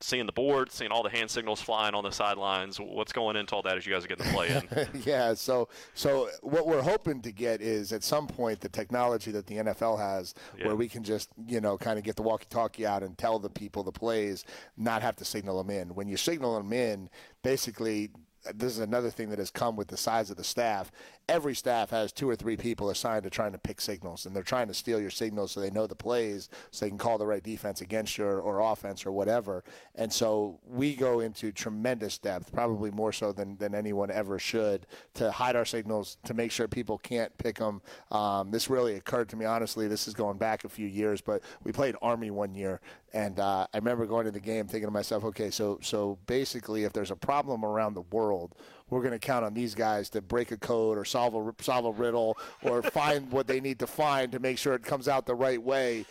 seeing 0.02 0.26
the 0.26 0.32
board, 0.32 0.72
seeing 0.72 0.92
all 0.92 1.04
the 1.04 1.10
hand 1.10 1.30
signals 1.30 1.62
flying 1.62 1.94
on 1.94 2.04
the 2.04 2.12
sidelines. 2.12 2.80
What's 2.80 3.12
going 3.12 3.36
into 3.36 3.56
all 3.56 3.62
that 3.64 3.78
as 3.78 3.86
you 3.86 3.94
guys 3.94 4.06
are 4.06 4.08
getting 4.08 4.26
the 4.26 4.34
play 4.34 4.50
in? 4.50 5.02
yeah, 5.06 5.34
so 5.34 5.68
so 5.94 6.30
what 6.42 6.68
we're 6.68 6.82
hoping 6.82 7.22
to 7.22 7.32
get 7.32 7.62
is 7.62 7.92
at 7.92 8.04
some 8.04 8.28
point 8.28 8.62
the 8.62 8.70
technology 8.70 9.32
that 9.32 9.46
the 9.48 9.56
NFL 9.56 10.00
has, 10.00 10.34
yeah. 10.58 10.68
where 10.68 10.76
we 10.76 10.88
can 10.88 11.04
just 11.04 11.30
you 11.48 11.60
know 11.60 11.78
kind 11.78 11.98
of 11.98 12.06
get 12.06 12.16
the 12.16 12.22
walkie-talkie 12.22 12.86
out 12.86 13.04
and 13.04 13.18
tell 13.18 13.40
the 13.40 13.50
people 13.50 13.84
the 13.84 13.92
plays, 13.92 14.46
not 14.78 15.02
have 15.02 15.16
to 15.18 15.26
signal 15.26 15.62
them 15.62 15.70
in. 15.70 15.94
When 15.96 16.08
you 16.08 16.18
signal 16.18 16.58
them 16.58 16.72
in, 16.72 17.10
basically 17.44 18.10
this 18.56 18.72
is 18.72 18.80
another 18.80 19.10
thing 19.10 19.30
that 19.30 19.40
has 19.40 19.52
come 19.52 19.76
with 19.76 19.90
the 19.90 19.98
size 19.98 20.30
of 20.30 20.38
the 20.38 20.44
staff 20.44 20.92
every 21.30 21.56
staff 21.56 21.92
has 21.92 22.12
two 22.12 22.28
or 22.28 22.36
three 22.36 22.58
people 22.58 22.90
assigned 22.90 23.24
to 23.24 23.30
trying 23.30 23.52
to 23.52 23.58
pick 23.58 23.80
signals, 23.80 24.26
and 24.26 24.36
they're 24.36 24.44
trying 24.44 24.68
to 24.68 24.74
steal 24.74 25.00
your 25.00 25.12
signals 25.12 25.52
so 25.52 25.62
they 25.62 25.70
know 25.70 25.88
the 25.88 25.96
plays, 25.96 26.50
so 26.72 26.86
they 26.86 26.90
can 26.90 26.98
call 26.98 27.18
the 27.18 27.26
right 27.26 27.44
defense 27.44 27.82
against 27.82 28.18
you 28.18 28.26
or, 28.26 28.42
or 28.42 28.60
offense 28.60 29.06
or 29.06 29.12
whatever. 29.12 29.64
And 29.96 30.12
so 30.12 30.60
we 30.68 30.96
go 30.96 31.20
into 31.20 31.52
tremendous 31.52 32.18
depth, 32.18 32.52
probably 32.52 32.90
more 32.92 33.14
so 33.14 33.32
than, 33.32 33.58
than 33.58 33.76
anyone 33.76 34.10
ever 34.10 34.40
should, 34.40 34.88
to 35.14 35.32
hide 35.32 35.56
our 35.56 35.66
signals 35.66 36.18
to 36.26 36.34
make 36.34 36.52
sure 36.52 36.68
people 36.68 36.98
can't 36.98 37.38
pick 37.38 37.60
them. 37.60 37.82
Um, 38.12 38.50
this 38.50 38.70
really 38.70 38.96
occurred 38.96 39.30
to 39.30 39.36
me, 39.36 39.46
honestly. 39.46 39.88
This 39.88 40.08
is 40.08 40.16
going 40.16 40.38
back 40.38 40.64
a 40.64 40.70
few 40.70 40.88
years, 40.88 41.22
but 41.22 41.44
we 41.64 41.72
played 41.72 41.96
Army 42.02 42.32
one 42.32 42.56
year, 42.56 42.82
and 43.14 43.40
uh, 43.40 43.68
I 43.72 43.78
remember 43.78 44.08
going 44.08 44.26
to 44.26 44.32
the 44.32 44.40
game 44.40 44.68
thinking 44.68 44.88
to 44.88 44.92
myself, 44.92 45.24
okay, 45.26 45.52
so 45.52 45.80
so 45.82 46.18
basically, 46.26 46.84
if 46.86 46.94
there's 46.94 47.12
a 47.12 47.16
problem 47.16 47.64
around 47.64 47.94
the 47.94 48.02
world 48.02 48.56
we're 48.90 49.02
going 49.02 49.12
to 49.12 49.20
count 49.20 49.46
on 49.46 49.54
these 49.54 49.76
guys 49.76 50.10
to 50.12 50.22
break 50.22 50.52
a 50.52 50.58
code 50.58 50.98
or 50.98 51.06
solve 51.06 51.36
a 51.36 51.64
solve 51.64 51.86
a 51.86 51.92
riddle 51.92 52.38
or 52.64 52.82
find 52.92 53.32
what 53.32 53.48
they 53.48 53.60
need 53.60 53.80
to 53.80 53.88
find 53.88 54.32
to 54.32 54.40
make 54.40 54.58
sure 54.58 54.74
it 54.74 54.84
comes 54.84 55.08
out 55.08 55.26
the 55.26 55.36
right 55.36 55.62
way. 55.62 56.06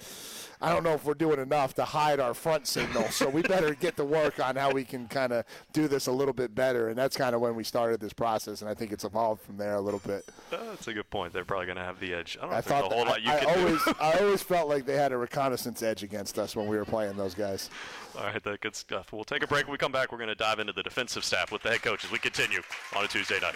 I 0.60 0.72
don't 0.72 0.82
know 0.82 0.92
if 0.92 1.04
we're 1.04 1.14
doing 1.14 1.38
enough 1.38 1.74
to 1.74 1.84
hide 1.84 2.20
our 2.20 2.34
front 2.34 2.66
signal. 2.66 3.04
So 3.10 3.28
we 3.28 3.42
better 3.42 3.74
get 3.74 3.96
to 3.96 4.04
work 4.04 4.40
on 4.40 4.56
how 4.56 4.72
we 4.72 4.84
can 4.84 5.06
kind 5.06 5.32
of 5.32 5.44
do 5.72 5.88
this 5.88 6.06
a 6.06 6.12
little 6.12 6.34
bit 6.34 6.54
better. 6.54 6.88
And 6.88 6.98
that's 6.98 7.16
kind 7.16 7.34
of 7.34 7.40
when 7.40 7.54
we 7.54 7.64
started 7.64 8.00
this 8.00 8.12
process. 8.12 8.60
And 8.60 8.70
I 8.70 8.74
think 8.74 8.92
it's 8.92 9.04
evolved 9.04 9.42
from 9.42 9.56
there 9.56 9.74
a 9.74 9.80
little 9.80 10.00
bit. 10.00 10.24
Uh, 10.52 10.56
that's 10.70 10.88
a 10.88 10.94
good 10.94 11.08
point. 11.10 11.32
They're 11.32 11.44
probably 11.44 11.66
going 11.66 11.78
to 11.78 11.84
have 11.84 12.00
the 12.00 12.12
edge. 12.12 12.36
I 12.40 12.46
don't 12.46 12.54
I 12.54 12.60
thought 12.60 12.90
a 12.90 12.94
whole 12.94 13.04
lot 13.04 13.22
you 13.22 13.30
I, 13.30 13.38
can 13.38 13.58
always. 13.58 13.80
I 14.00 14.18
always 14.20 14.42
felt 14.42 14.68
like 14.68 14.84
they 14.84 14.96
had 14.96 15.12
a 15.12 15.18
reconnaissance 15.18 15.82
edge 15.82 16.02
against 16.02 16.38
us 16.38 16.56
when 16.56 16.66
we 16.66 16.76
were 16.76 16.84
playing 16.84 17.16
those 17.16 17.34
guys. 17.34 17.70
All 18.16 18.24
right, 18.24 18.42
that 18.42 18.60
good 18.60 18.74
stuff. 18.74 19.12
We'll 19.12 19.24
take 19.24 19.42
a 19.42 19.46
break. 19.46 19.66
When 19.66 19.72
we 19.72 19.78
come 19.78 19.92
back, 19.92 20.10
we're 20.10 20.18
going 20.18 20.28
to 20.28 20.34
dive 20.34 20.58
into 20.58 20.72
the 20.72 20.82
defensive 20.82 21.24
staff 21.24 21.52
with 21.52 21.62
the 21.62 21.70
head 21.70 21.82
coaches. 21.82 22.10
We 22.10 22.18
continue 22.18 22.62
on 22.96 23.04
a 23.04 23.08
Tuesday 23.08 23.38
night. 23.40 23.54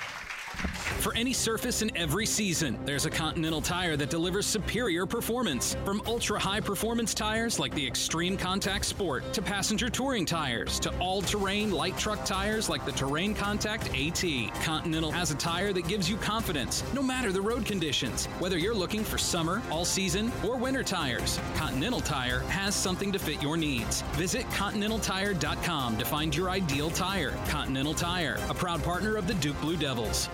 For 1.01 1.15
any 1.17 1.33
surface 1.33 1.83
in 1.83 1.97
every 1.97 2.27
season, 2.27 2.79
there's 2.85 3.07
a 3.07 3.11
Continental 3.11 3.61
tire 3.61 3.97
that 3.97 4.11
delivers 4.11 4.47
superior 4.47 5.05
performance. 5.07 5.77
From 5.85 6.03
ultra 6.07 6.39
high 6.39 6.61
performance 6.61 7.13
tires 7.13 7.59
like 7.59 7.75
the 7.75 7.87
Extreme 7.87 8.37
Contact 8.37 8.85
Sport 8.85 9.33
to 9.33 9.43
passenger 9.43 9.89
touring 9.89 10.25
tires 10.25 10.79
to 10.81 10.97
all 10.99 11.23
terrain 11.23 11.73
light 11.73 11.97
truck 11.99 12.25
tires 12.25 12.69
like 12.69 12.85
the 12.85 12.93
Terrain 12.93 13.35
Contact 13.35 13.91
AT. 13.95 14.25
Continental 14.63 15.11
has 15.11 15.31
a 15.31 15.35
tire 15.35 15.73
that 15.73 15.89
gives 15.89 16.09
you 16.09 16.17
confidence 16.17 16.85
no 16.95 17.03
matter 17.03 17.33
the 17.33 17.41
road 17.41 17.67
conditions. 17.67 18.27
Whether 18.39 18.59
you're 18.59 18.75
looking 18.75 19.03
for 19.03 19.19
summer, 19.19 19.61
all 19.71 19.85
season, 19.85 20.31
or 20.45 20.57
winter 20.57 20.83
tires, 20.85 21.39
Continental 21.57 22.01
Tire 22.01 22.41
has 22.41 22.75
something 22.75 23.13
to 23.13 23.19
fit 23.19 23.43
your 23.43 23.57
needs. 23.57 24.03
Visit 24.13 24.47
ContinentalTire.com 24.51 25.99
to 25.99 26.05
find 26.05 26.35
your 26.35 26.51
ideal 26.51 26.91
tire. 26.91 27.35
Continental 27.49 27.95
Tire, 27.95 28.39
a 28.49 28.55
proud 28.55 28.83
partner 28.83 29.17
of 29.17 29.27
the 29.27 29.35
Duke 29.35 29.61
Blue 29.61 29.77
Devils. 29.77 30.29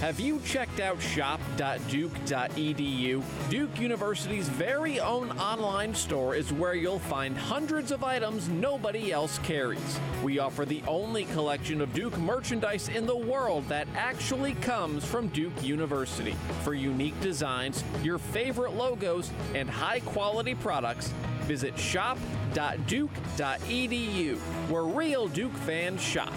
Have 0.00 0.20
you 0.20 0.40
checked 0.44 0.78
out 0.78 1.02
shop.duke.edu? 1.02 3.22
Duke 3.50 3.80
University's 3.80 4.48
very 4.48 5.00
own 5.00 5.32
online 5.32 5.92
store 5.92 6.36
is 6.36 6.52
where 6.52 6.74
you'll 6.74 7.00
find 7.00 7.36
hundreds 7.36 7.90
of 7.90 8.04
items 8.04 8.48
nobody 8.48 9.10
else 9.10 9.38
carries. 9.38 9.98
We 10.22 10.38
offer 10.38 10.64
the 10.64 10.84
only 10.86 11.24
collection 11.24 11.80
of 11.80 11.92
Duke 11.94 12.16
merchandise 12.16 12.88
in 12.88 13.06
the 13.06 13.16
world 13.16 13.66
that 13.70 13.88
actually 13.96 14.54
comes 14.54 15.04
from 15.04 15.26
Duke 15.28 15.64
University. 15.64 16.36
For 16.62 16.74
unique 16.74 17.20
designs, 17.20 17.82
your 18.04 18.18
favorite 18.18 18.74
logos, 18.74 19.32
and 19.56 19.68
high 19.68 19.98
quality 19.98 20.54
products, 20.54 21.12
visit 21.42 21.76
shop.duke.edu, 21.76 24.36
where 24.70 24.84
real 24.84 25.26
Duke 25.26 25.54
fans 25.54 26.00
shop. 26.00 26.32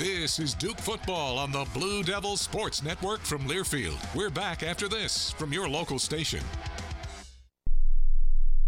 This 0.00 0.38
is 0.38 0.54
Duke 0.54 0.78
football 0.78 1.38
on 1.38 1.52
the 1.52 1.66
Blue 1.74 2.02
Devils 2.02 2.40
Sports 2.40 2.82
Network 2.82 3.20
from 3.20 3.46
Learfield. 3.46 3.98
We're 4.14 4.30
back 4.30 4.62
after 4.62 4.88
this 4.88 5.32
from 5.32 5.52
your 5.52 5.68
local 5.68 5.98
station. 5.98 6.40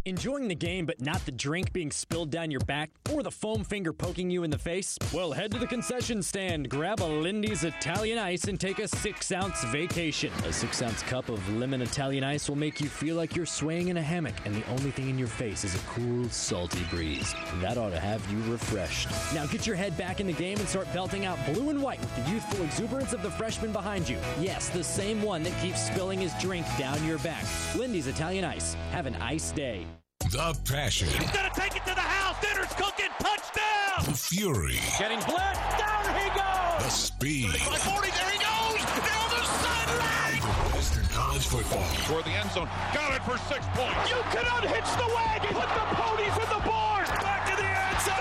Enjoying 0.04 0.48
the 0.48 0.54
game, 0.56 0.84
but 0.84 1.00
not 1.00 1.24
the 1.26 1.30
drink 1.30 1.72
being 1.72 1.92
spilled 1.92 2.30
down 2.30 2.50
your 2.50 2.60
back 2.62 2.90
or 3.12 3.22
the 3.22 3.30
foam 3.30 3.62
finger 3.62 3.92
poking 3.92 4.32
you 4.32 4.42
in 4.42 4.50
the 4.50 4.58
face? 4.58 4.98
Well, 5.12 5.30
head 5.30 5.52
to 5.52 5.60
the 5.60 5.66
concession 5.66 6.22
stand, 6.24 6.68
grab 6.68 7.00
a 7.00 7.04
Lindy's 7.04 7.62
Italian 7.62 8.18
Ice, 8.18 8.44
and 8.44 8.58
take 8.58 8.80
a 8.80 8.88
six 8.88 9.30
ounce 9.30 9.62
vacation. 9.66 10.32
A 10.44 10.52
six 10.52 10.82
ounce 10.82 11.02
cup 11.02 11.28
of 11.28 11.48
lemon 11.54 11.82
Italian 11.82 12.24
Ice 12.24 12.48
will 12.48 12.56
make 12.56 12.80
you 12.80 12.88
feel 12.88 13.14
like 13.14 13.36
you're 13.36 13.46
swaying 13.46 13.88
in 13.88 13.96
a 13.96 14.02
hammock, 14.02 14.34
and 14.44 14.52
the 14.52 14.68
only 14.70 14.90
thing 14.90 15.08
in 15.08 15.20
your 15.20 15.28
face 15.28 15.62
is 15.62 15.76
a 15.76 15.84
cool, 15.86 16.28
salty 16.30 16.82
breeze. 16.90 17.32
That 17.60 17.78
ought 17.78 17.90
to 17.90 18.00
have 18.00 18.28
you 18.28 18.38
refreshed. 18.50 19.08
Now 19.32 19.46
get 19.46 19.68
your 19.68 19.76
head 19.76 19.96
back 19.96 20.18
in 20.18 20.26
the 20.26 20.32
game 20.32 20.58
and 20.58 20.68
start 20.68 20.92
belting 20.92 21.26
out 21.26 21.38
blue 21.52 21.70
and 21.70 21.80
white 21.80 22.00
with 22.00 22.16
the 22.16 22.28
youthful 22.28 22.64
exuberance 22.64 23.12
of 23.12 23.22
the 23.22 23.30
freshman 23.30 23.70
behind 23.70 24.08
you. 24.08 24.18
Yes, 24.40 24.68
the 24.68 24.82
same 24.82 25.22
one 25.22 25.44
that 25.44 25.56
keeps 25.62 25.80
spilling 25.80 26.18
his 26.18 26.32
drink 26.40 26.66
down 26.76 27.04
your 27.06 27.18
back. 27.18 27.44
Lindy's 27.76 28.08
Italian 28.08 28.44
Ice. 28.44 28.74
Have 28.90 29.06
an 29.06 29.14
ice 29.16 29.52
day. 29.52 29.86
The 30.30 30.56
passion. 30.64 31.08
He's 31.08 31.30
going 31.30 31.50
to 31.50 31.60
take 31.60 31.76
it 31.76 31.84
to 31.84 31.94
the 31.94 32.00
house. 32.00 32.36
Dinner's 32.40 32.72
cooking. 32.74 33.10
Touchdown. 33.18 34.04
The 34.06 34.16
fury. 34.16 34.78
Getting 34.98 35.18
blitzed. 35.20 35.78
Down 35.78 36.04
he 36.16 36.28
goes. 36.32 36.84
The 36.84 36.90
speed. 36.90 37.52
By 37.52 37.76
40. 37.76 38.10
There 38.10 38.30
he 38.30 38.38
goes. 38.38 38.80
Down 39.02 39.28
the 39.28 39.42
sideline. 39.60 40.40
Western 40.72 41.04
College 41.12 41.46
football. 41.46 41.84
Toward 42.06 42.24
the 42.24 42.30
end 42.30 42.50
zone. 42.52 42.68
Got 42.94 43.14
it 43.14 43.22
for 43.24 43.36
six 43.52 43.66
points. 43.74 44.08
You 44.08 44.20
cannot 44.32 44.64
hitch 44.64 44.90
the 44.96 45.08
wagon. 45.12 45.52
Put 45.52 45.68
the 45.68 45.86
ponies 46.00 46.36
in 46.38 46.48
the 46.48 46.62
barn. 46.64 47.04
Back 47.20 47.50
to 47.50 47.56
the 47.58 47.68
end 47.68 48.00
zone. 48.00 48.16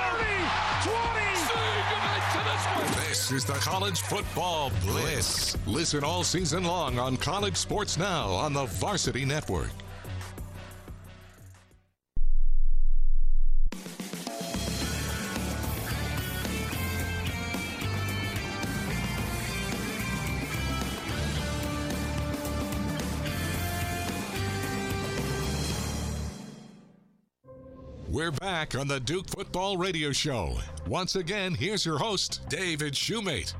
30, 0.83 0.91
20. 0.91 1.21
This 3.07 3.31
is 3.31 3.45
the 3.45 3.53
College 3.53 4.01
Football 4.01 4.71
Bliss. 4.81 5.55
Listen 5.65 6.03
all 6.03 6.23
season 6.23 6.63
long 6.63 6.97
on 6.99 7.15
College 7.17 7.55
Sports 7.55 7.97
Now 7.97 8.29
on 8.29 8.53
the 8.53 8.65
Varsity 8.65 9.23
Network. 9.25 9.69
We're 28.11 28.31
back 28.31 28.75
on 28.75 28.89
the 28.89 28.99
Duke 28.99 29.29
Football 29.29 29.77
Radio 29.77 30.11
Show. 30.11 30.57
Once 30.85 31.15
again, 31.15 31.53
here's 31.53 31.85
your 31.85 31.97
host, 31.97 32.41
David 32.49 32.91
Shumate. 32.91 33.53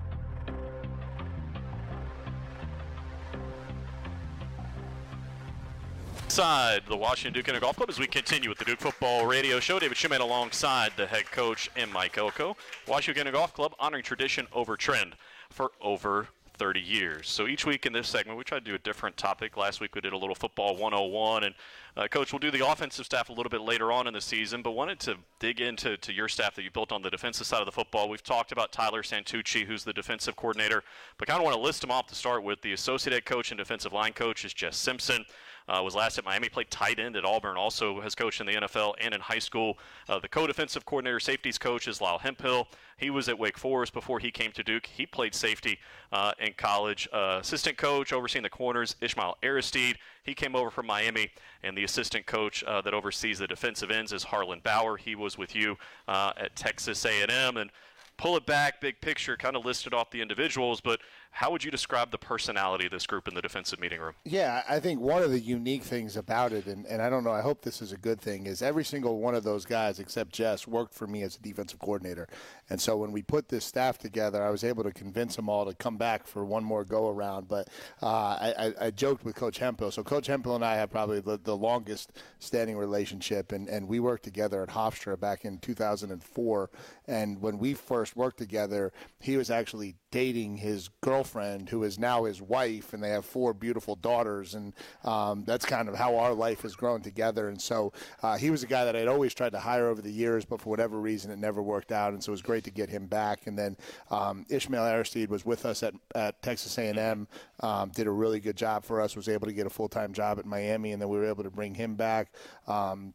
Side 6.28 6.82
the 6.90 6.98
Washington 6.98 7.32
Duke 7.32 7.48
Inter 7.48 7.62
Golf 7.62 7.78
Club 7.78 7.90
as 7.90 7.98
we 7.98 8.08
continue 8.08 8.50
with 8.50 8.58
the 8.58 8.66
Duke 8.66 8.82
Football 8.82 9.26
Radio 9.26 9.62
Show. 9.62 9.80
David 9.80 9.96
Shumate 9.98 10.20
alongside 10.20 10.92
the 10.98 11.06
head 11.06 11.32
coach 11.32 11.70
and 11.78 11.90
Mike 11.90 12.18
Elko. 12.18 12.58
Washington 12.90 13.32
Golf 13.32 13.54
Club 13.54 13.74
honoring 13.80 14.04
tradition 14.04 14.48
over 14.52 14.76
trend 14.76 15.16
for 15.50 15.72
over 15.80 16.28
30 16.62 16.80
years. 16.80 17.28
So 17.28 17.48
each 17.48 17.66
week 17.66 17.88
in 17.88 17.94
this 17.94 18.08
segment, 18.08 18.38
we 18.38 18.44
try 18.44 18.60
to 18.60 18.64
do 18.64 18.76
a 18.76 18.78
different 18.78 19.18
topic. 19.18 19.58
Last 19.58 19.82
week 19.82 19.96
we 19.96 20.02
did 20.02 20.14
a 20.14 20.18
little 20.18 20.36
football 20.36 20.78
101, 20.78 21.46
and 21.46 21.56
uh, 21.98 22.08
Coach, 22.08 22.32
we'll 22.32 22.40
do 22.40 22.52
the 22.52 22.64
offensive 22.64 23.04
staff 23.04 23.30
a 23.30 23.34
little 23.34 23.50
bit 23.50 23.62
later 23.62 23.92
on 23.92 24.06
in 24.06 24.14
the 24.14 24.22
season, 24.22 24.62
but 24.62 24.74
wanted 24.74 25.00
to 25.00 25.16
dig 25.40 25.60
into 25.60 25.98
to 25.98 26.14
your 26.14 26.28
staff 26.28 26.54
that 26.54 26.62
you 26.62 26.70
built 26.70 26.92
on 26.92 27.02
the 27.02 27.10
defensive 27.10 27.48
side 27.48 27.62
of 27.62 27.66
the 27.66 27.72
football. 27.72 28.10
We've 28.10 28.22
talked 28.22 28.52
about 28.52 28.72
Tyler 28.72 29.02
Santucci, 29.02 29.66
who's 29.66 29.84
the 29.84 29.92
defensive 29.92 30.36
coordinator, 30.36 30.84
but 31.18 31.28
kind 31.28 31.40
of 31.40 31.46
want 31.46 31.56
to 31.56 31.62
list 31.62 31.82
them 31.82 31.90
off 31.90 32.06
to 32.10 32.16
start 32.16 32.44
with. 32.44 32.62
The 32.62 32.74
associate 32.74 33.14
head 33.14 33.26
coach 33.26 33.50
and 33.50 33.58
defensive 33.58 33.92
line 33.92 34.14
coach 34.14 34.46
is 34.46 34.54
Jess 34.54 34.78
Simpson. 34.78 35.26
Uh, 35.68 35.82
was 35.84 35.96
last 35.96 36.18
at 36.18 36.26
Miami, 36.26 36.50
played 36.50 36.70
tight 36.70 37.00
end 37.00 37.16
at 37.16 37.26
Auburn, 37.26 37.58
also 37.58 38.02
has 38.02 38.16
coached 38.16 38.42
in 38.42 38.48
the 38.48 38.54
NFL 38.54 38.94
and 39.00 39.14
in 39.14 39.22
high 39.22 39.40
school. 39.40 39.78
Uh, 40.10 40.20
the 40.20 40.28
co-defensive 40.28 40.86
coordinator, 40.86 41.20
safeties 41.20 41.58
coach 41.58 41.88
is 41.88 42.02
Lyle 42.02 42.18
Hemphill. 42.18 42.68
He 42.98 43.10
was 43.10 43.30
at 43.30 43.40
Wake 43.40 43.58
Forest 43.58 43.94
before 43.94 44.20
he 44.20 44.32
came 44.32 44.52
to 44.52 44.64
Duke. 44.64 44.86
He 44.86 45.06
played 45.06 45.34
safety 45.34 45.80
uh, 46.12 46.34
in 46.40 46.54
college. 46.54 47.08
Uh, 47.12 47.40
assistant 47.42 47.78
coach 47.78 48.14
overseeing 48.14 48.44
the 48.44 48.50
corners, 48.50 48.96
Ishmael 49.02 49.38
Aristide. 49.42 49.98
He 50.24 50.34
came 50.34 50.56
over 50.56 50.70
from 50.70 50.86
Miami, 50.86 51.32
and 51.64 51.76
the 51.76 51.84
assistant 51.84 52.26
coach 52.26 52.64
uh, 52.64 52.82
that 52.82 52.94
oversees 52.94 53.40
the 53.40 53.48
defensive 53.48 53.90
ends 53.90 54.14
is 54.14 54.24
Harlan 54.24 54.62
Bauer. 54.64 54.98
He 54.98 55.16
was 55.16 55.38
with 55.38 55.56
you 55.56 55.78
uh, 56.08 56.34
at 56.38 56.56
Texas 56.56 57.04
A&M, 57.06 57.58
and 57.58 57.72
pull 58.18 58.38
it 58.38 58.46
back, 58.46 58.80
big 58.80 59.02
picture, 59.02 59.36
kind 59.36 59.56
of 59.56 59.66
listed 59.66 59.96
off 59.96 60.12
the 60.12 60.22
individuals, 60.22 60.80
but 60.80 61.00
how 61.32 61.50
would 61.50 61.64
you 61.64 61.72
describe 61.72 62.12
the 62.12 62.18
personality 62.18 62.86
of 62.86 62.92
this 62.92 63.08
group 63.08 63.28
in 63.28 63.34
the 63.34 63.42
defensive 63.42 63.80
meeting 63.80 64.02
room? 64.02 64.14
Yeah, 64.26 64.64
I 64.68 64.80
think 64.80 65.00
one 65.00 65.24
of 65.24 65.32
the 65.32 65.40
unique 65.40 65.84
things 65.84 66.18
about 66.18 66.52
it, 66.52 66.68
and, 66.68 66.86
and 66.86 67.02
I 67.02 67.10
don't 67.10 67.24
know, 67.24 67.32
I 67.32 67.42
hope 67.42 67.62
this 67.62 67.82
is 67.82 67.92
a 67.94 67.98
good 67.98 68.20
thing, 68.20 68.46
is 68.46 68.62
every 68.62 68.84
single 68.84 69.20
one 69.20 69.34
of 69.34 69.44
those 69.44 69.66
guys 69.66 70.00
except 70.00 70.34
Jess 70.34 70.68
worked 70.68 70.94
for 70.94 71.08
me 71.08 71.24
as 71.24 71.38
a 71.38 71.42
defensive 71.42 71.80
coordinator. 71.80 72.28
And 72.70 72.82
so 72.82 72.98
when 72.98 73.12
we 73.12 73.22
put 73.22 73.48
this 73.48 73.64
staff 73.64 73.98
together, 73.98 74.44
I 74.44 74.50
was 74.50 74.64
able 74.64 74.84
to 74.84 74.92
convince 74.92 75.36
them 75.36 75.50
all 75.50 75.66
to 75.66 75.74
come 75.74 75.98
back 75.98 76.28
for 76.28 76.44
one 76.44 76.64
more 76.64 76.84
go 76.84 77.08
around. 77.10 77.48
But 77.48 77.70
uh, 78.02 78.06
I, 78.08 78.74
I, 78.80 78.92
joked 78.92 79.24
with 79.24 79.36
Coach 79.36 79.58
Hemphill. 79.58 79.92
So 79.92 80.04
Coach 80.04 80.28
Hemphill 80.28 80.56
and 80.56 80.66
I 80.66 80.76
have 80.76 80.92
probably 80.92 81.22
the, 81.22 81.40
the 81.42 81.56
longest 81.56 82.12
standing 82.40 82.78
relationship, 82.78 83.52
and, 83.52 83.68
and 83.70 83.88
we 83.88 84.00
worked 84.00 84.24
together 84.24 84.62
at 84.62 84.70
Hofstra 84.70 85.20
back 85.20 85.46
in 85.46 85.60
2004. 85.60 86.70
And 87.08 87.42
when 87.42 87.58
we 87.58 87.74
first 87.74 88.16
worked 88.16 88.38
together, 88.38 88.92
he 89.20 89.38
was 89.38 89.50
actually 89.50 89.96
dating 90.12 90.58
his 90.58 90.90
girlfriend, 91.00 91.70
who 91.70 91.84
is 91.84 91.98
now 91.98 92.26
his 92.26 92.42
wife, 92.42 92.94
and 92.94 93.02
they 93.02 93.10
have 93.10 93.26
four 93.26 93.54
beautiful 93.54 93.96
daughters. 93.96 94.54
And 94.54 94.74
um, 95.04 95.44
that's 95.46 95.66
kind 95.66 95.88
of 95.88 95.96
how 95.96 96.18
our 96.18 96.34
life 96.34 96.62
has 96.62 96.76
grown 96.76 97.02
together. 97.02 97.48
And 97.48 97.60
so 97.60 97.94
uh, 98.22 98.38
he 98.38 98.50
was 98.50 98.62
a 98.64 98.68
guy 98.68 98.86
that 98.86 98.96
I'd 98.96 99.08
always 99.08 99.34
tried 99.34 99.54
to 99.54 99.60
hire 99.60 99.88
over 99.88 100.02
the 100.02 100.12
years, 100.12 100.46
but 100.46 100.62
for 100.62 100.70
whatever 100.70 101.00
reason, 101.00 101.32
it 101.32 101.40
never 101.40 101.62
worked 101.62 101.92
out. 101.92 102.14
And 102.14 102.22
so 102.22 102.32
it 102.32 102.34
was 102.34 102.42
great 102.42 102.66
to 102.66 102.72
get 102.72 102.90
him 102.90 103.08
back. 103.08 103.48
And 103.48 103.58
then 103.58 103.78
um, 104.10 104.46
Ishmael 104.50 104.86
Aristide 104.86 105.30
was 105.30 105.46
with 105.46 105.66
us 105.66 105.82
at, 105.82 105.94
at 106.14 106.42
Texas 106.42 106.78
A&M, 106.78 107.28
um, 107.62 107.90
did 107.96 108.08
a 108.08 108.12
really 108.12 108.40
good 108.40 108.58
job 108.58 108.84
for 108.84 109.00
us, 109.00 109.16
was 109.16 109.30
able 109.30 109.48
to 109.48 109.54
get 109.54 109.66
a 109.66 109.70
full 109.70 109.90
time 109.90 110.14
job 110.14 110.40
at 110.40 110.46
Miami, 110.46 110.92
and 110.92 111.02
then 111.02 111.10
we 111.10 111.18
were 111.18 111.26
able 111.26 111.44
to 111.44 111.50
bring 111.50 111.74
him 111.74 111.96
back. 111.96 112.34
Um, 112.68 113.14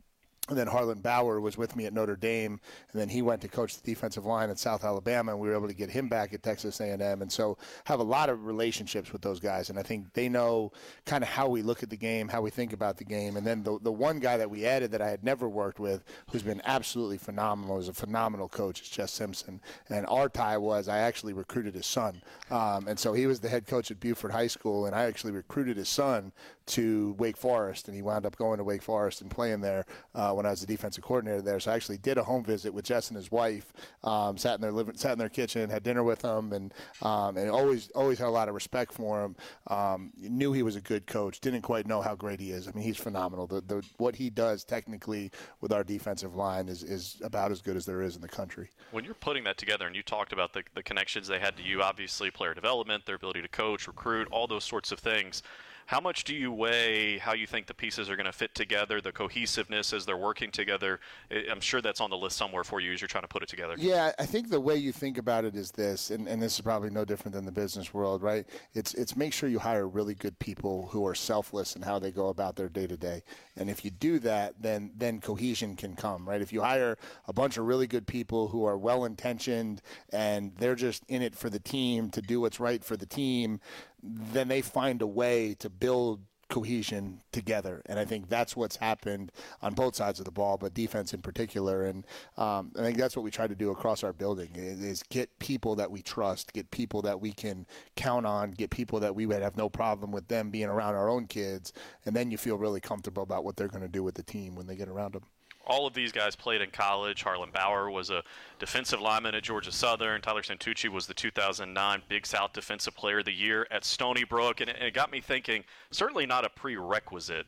and 0.49 0.57
then 0.57 0.67
Harlan 0.67 1.01
Bauer 1.01 1.41
was 1.41 1.57
with 1.57 1.75
me 1.77 1.87
at 1.87 1.93
Notre 1.93 2.17
Dame, 2.17 2.61
and 2.93 3.01
then 3.01 3.09
he 3.09 3.23
went 3.23 3.41
to 3.43 3.49
coach 3.49 3.81
the 3.81 3.87
defensive 3.87 4.25
line 4.25 4.51
at 4.51 4.59
South 4.59 4.85
Alabama, 4.85 5.33
and 5.33 5.41
we 5.41 5.49
were 5.49 5.55
able 5.55 5.69
to 5.69 5.75
get 5.75 5.91
him 5.91 6.09
back 6.09 6.33
at 6.33 6.43
Texas 6.43 6.81
A&M, 6.81 7.23
and 7.23 7.31
so 7.31 7.59
have 7.85 8.01
a 8.01 8.05
lot 8.05 8.29
of 8.29 8.47
relationships 8.47 9.13
with 9.13 9.23
those 9.23 9.41
guys, 9.41 9.71
and 9.71 9.79
I 9.79 9.83
think 9.83 10.13
they 10.13 10.29
know 10.29 10.73
kind 11.05 11.23
of 11.23 11.29
how 11.29 11.49
we 11.49 11.63
look 11.63 11.83
at 11.83 11.91
the 11.91 11.97
game, 11.97 12.29
how 12.29 12.41
we 12.41 12.51
think 12.51 12.73
about 12.73 12.97
the 12.97 13.05
game, 13.05 13.37
and 13.37 13.47
then 13.47 13.63
the 13.63 13.79
the 13.81 13.93
one 13.93 14.19
guy 14.19 14.37
that 14.37 14.51
we 14.51 14.67
added 14.67 14.91
that 14.93 15.03
I 15.03 15.09
had 15.09 15.25
never 15.25 15.49
worked 15.49 15.81
with, 15.81 16.05
who's 16.31 16.43
been 16.43 16.63
absolutely 16.65 17.19
phenomenal, 17.19 17.79
is 17.79 17.89
a 17.89 17.93
phenomenal 17.93 18.49
coach, 18.49 18.83
is 18.83 18.89
Jess 18.89 19.13
Simpson, 19.13 19.61
and 19.89 20.07
our 20.07 20.29
tie 20.29 20.59
was 20.59 20.89
I 20.89 20.99
actually 20.99 21.33
recruited 21.33 21.75
his 21.75 21.87
son, 21.87 22.23
um, 22.51 22.87
and 22.89 22.99
so 22.99 23.13
he 23.13 23.27
was 23.27 23.41
the 23.41 23.49
head 23.49 23.67
coach 23.67 23.91
at 23.91 24.01
Buford 24.01 24.33
High 24.33 24.47
School, 24.47 24.87
and 24.87 24.95
I 24.95 25.05
actually 25.05 25.33
recruited 25.33 25.77
his 25.77 25.89
son 25.89 26.33
to 26.67 27.15
Wake 27.19 27.37
Forest, 27.37 27.89
and 27.89 27.95
he 27.95 28.03
wound 28.03 28.27
up 28.27 28.37
going 28.37 28.59
to 28.59 28.65
Wake 28.65 28.83
Forest 28.83 29.21
and 29.21 29.31
playing 29.31 29.61
there. 29.61 29.85
Uh, 30.15 30.33
when 30.33 30.47
I 30.47 30.51
was 30.51 30.61
the 30.61 30.67
defensive 30.67 31.05
coordinator 31.05 31.43
there. 31.43 31.61
So 31.61 31.71
I 31.71 31.75
actually 31.75 31.99
did 31.99 32.19
a 32.19 32.23
home 32.23 32.45
visit 32.45 32.73
with 32.73 32.85
Jess 32.85 33.09
and 33.09 33.17
his 33.17 33.31
wife. 33.31 33.73
Um, 34.05 34.37
sat 34.37 34.55
in 34.55 34.61
their 34.61 34.73
living, 34.73 34.97
sat 34.97 35.13
in 35.13 35.19
their 35.19 35.29
kitchen, 35.29 35.71
had 35.71 35.83
dinner 35.83 36.03
with 36.03 36.21
them, 36.21 36.53
and 36.53 36.73
um, 37.03 37.37
and 37.37 37.51
always 37.51 37.91
always 37.91 38.19
had 38.19 38.29
a 38.29 38.31
lot 38.31 38.49
of 38.49 38.55
respect 38.55 38.93
for 38.93 39.25
him. 39.25 39.37
Um, 39.69 40.13
knew 40.17 40.53
he 40.53 40.63
was 40.63 40.77
a 40.77 40.81
good 40.81 41.07
coach. 41.07 41.41
Didn't 41.41 41.63
quite 41.63 41.87
know 41.87 42.01
how 42.01 42.15
great 42.15 42.41
he 42.41 42.51
is. 42.51 42.69
I 42.69 42.73
mean, 42.73 42.85
he's 42.85 42.97
phenomenal. 42.97 43.47
The, 43.47 43.61
the 43.61 43.83
what 43.99 44.17
he 44.17 44.31
does 44.31 44.65
technically 44.65 45.31
with 45.61 45.73
our 45.73 45.85
defensive 45.85 46.35
line 46.35 46.69
is 46.69 46.83
is 46.83 47.21
about 47.23 47.51
as 47.51 47.63
good 47.63 47.77
as 47.77 47.87
there 47.87 48.03
is 48.03 48.17
in 48.17 48.23
the 48.23 48.29
country. 48.29 48.71
When 48.91 49.05
you're 49.05 49.15
putting 49.15 49.45
that 49.45 49.59
together, 49.59 49.87
and 49.87 49.97
you 49.97 50.03
talked 50.03 50.33
about 50.33 50.53
the 50.53 50.63
the 50.75 50.83
connections 50.83 51.27
they 51.27 51.39
had 51.39 51.57
to 51.57 51.63
you, 51.63 51.83
obviously 51.83 52.31
player 52.31 52.55
development, 52.55 53.07
their 53.07 53.17
ability 53.17 53.43
to 53.43 53.49
coach, 53.49 53.87
recruit, 53.87 54.29
all 54.31 54.47
those 54.47 54.65
sorts 54.65 54.93
of 54.93 54.99
things. 54.99 55.43
How 55.87 56.01
much 56.01 56.25
do 56.25 56.35
you 56.35 56.53
weigh 56.53 57.19
how 57.19 57.35
you 57.35 57.47
think 57.47 57.69
the 57.69 57.75
pieces 57.75 58.11
are 58.11 58.17
going 58.17 58.27
to 58.27 58.33
fit 58.33 58.57
together, 58.57 59.01
the 59.01 59.13
cohesiveness 59.13 59.93
as 59.93 60.05
they're 60.05 60.17
working 60.17 60.51
together? 60.51 60.99
I'm 61.31 61.61
sure 61.61 61.81
that's 61.81 62.01
on 62.01 62.11
the 62.11 62.17
list 62.17 62.37
somewhere 62.37 62.65
for 62.65 62.81
you 62.81 62.93
as 62.93 63.01
you're 63.01 63.07
trying 63.07 63.23
to 63.23 63.29
put 63.29 63.45
it 63.45 63.49
together. 63.49 63.77
Yeah, 63.79 64.11
I 64.19 64.27
think 64.27 64.51
the 64.51 64.61
way 64.61 64.75
you 64.75 64.91
think 64.91 65.17
about 65.17 65.45
it 65.45 65.55
is 65.55 65.71
this, 65.71 66.11
and, 66.11 66.27
and 66.27 66.43
this 66.43 66.57
is 66.57 66.61
probably 66.61 66.91
no 66.91 67.05
different 67.05 67.37
than 67.37 67.45
the 67.45 67.53
business 67.53 67.95
world, 67.95 68.25
right? 68.25 68.47
It's 68.75 68.95
it's 68.95 69.17
make 69.17 69.33
sure 69.33 69.49
you 69.49 69.61
hire 69.61 69.87
really 69.87 70.15
good 70.15 70.37
people 70.41 70.89
who 70.89 71.07
are 71.07 71.15
selfless 71.15 71.77
in 71.77 71.83
how 71.83 72.01
they 72.01 72.11
go 72.11 72.29
about 72.29 72.57
their 72.57 72.69
day 72.69 72.89
to 72.89 72.97
day. 72.97 73.23
And 73.57 73.71
if 73.71 73.85
you 73.85 73.93
do 73.93 74.19
that, 74.21 74.61
then 74.61 74.91
then 74.97 75.21
cohesion 75.21 75.77
can 75.77 75.95
come, 75.95 76.29
right? 76.29 76.43
If 76.43 76.53
you 76.53 76.63
hire 76.63 76.99
a 77.29 77.33
bunch 77.33 77.59
of 77.59 77.65
really 77.65 77.87
good 77.87 78.09
people 78.09 78.49
who 78.49 78.65
are 78.65 78.77
well 78.77 79.05
intentioned 79.05 79.83
and 80.13 80.53
they're 80.59 80.75
just 80.75 81.05
in 81.07 81.23
it 81.23 81.37
for 81.37 81.49
the 81.49 81.61
team 81.61 82.11
to 82.11 82.21
do 82.21 82.41
what's 82.41 82.59
right 82.59 82.83
for 82.83 82.97
the 82.97 83.07
team, 83.07 83.61
then 84.07 84.49
they 84.49 84.63
find 84.63 85.03
a 85.03 85.07
way 85.07 85.55
to 85.59 85.69
build 85.69 86.21
cohesion 86.49 87.21
together. 87.33 87.83
And 87.87 87.99
I 87.99 88.05
think 88.05 88.29
that's 88.29 88.57
what's 88.57 88.77
happened 88.77 89.33
on 89.63 89.75
both 89.75 89.97
sides 89.97 90.21
of 90.21 90.25
the 90.25 90.31
ball, 90.31 90.57
but 90.57 90.75
defense 90.75 91.13
in 91.13 91.21
particular. 91.21 91.85
And 91.85 92.07
um, 92.37 92.73
I 92.79 92.83
think 92.83 92.99
that's 92.99 93.17
what 93.17 93.25
we 93.25 93.31
try 93.31 93.47
to 93.47 93.55
do 93.55 93.71
across 93.71 94.05
our 94.05 94.13
building 94.13 94.51
is 94.55 95.03
get 95.05 95.37
people 95.39 95.75
that 95.77 95.91
we 95.91 96.03
trust, 96.03 96.53
get 96.53 96.71
people 96.71 97.03
that 97.03 97.21
we 97.21 97.33
can 97.33 97.67
count 97.97 98.27
on, 98.27 98.53
get 98.53 98.71
people 98.71 99.01
that 99.01 99.15
we 99.15 99.27
would 99.27 99.43
have 99.43 99.57
no 99.57 99.69
problem 99.69 100.13
with 100.13 100.29
them 100.29 100.51
being 100.51 100.69
around 100.69 100.95
our 100.95 101.09
own 101.09 101.27
kids. 101.27 101.73
And 102.05 102.15
then 102.15 102.31
you 102.31 102.39
feel 102.39 102.59
really 102.59 102.81
comfortable 102.81 103.23
about 103.23 103.45
what 103.45 103.57
they're 103.57 103.69
going 103.69 103.83
to 103.83 103.89
do 103.89 104.05
with 104.05 104.15
the 104.15 104.23
team 104.23 104.55
when 104.55 104.67
they 104.67 104.77
get 104.77 104.89
around 104.89 105.15
them 105.15 105.25
all 105.67 105.87
of 105.87 105.95
these 105.95 106.13
guys 106.13 106.37
played 106.37 106.61
in 106.61 106.71
college. 106.71 107.23
Harlan 107.23 107.51
Bauer 107.53 107.91
was 107.91 108.11
a 108.11 108.23
defensive 108.59 109.01
lineman 109.01 109.35
at 109.35 109.43
Georgia 109.43 109.73
Southern. 109.73 110.21
Tyler 110.21 110.43
Santucci 110.43 110.89
was 110.89 111.07
the 111.07 111.15
2009 111.15 112.03
Big 112.09 112.27
South 112.27 112.53
Defensive 112.53 112.95
Player 112.95 113.19
of 113.19 113.25
the 113.25 113.33
Year 113.33 113.67
at 113.71 113.85
Stony 113.85 114.25
Brook. 114.25 114.61
And 114.61 114.71
it 114.71 114.95
got 114.95 115.11
me 115.11 115.21
thinking, 115.21 115.65
certainly 115.91 116.27
not 116.27 116.45
a 116.45 116.49
prerequisite, 116.49 117.47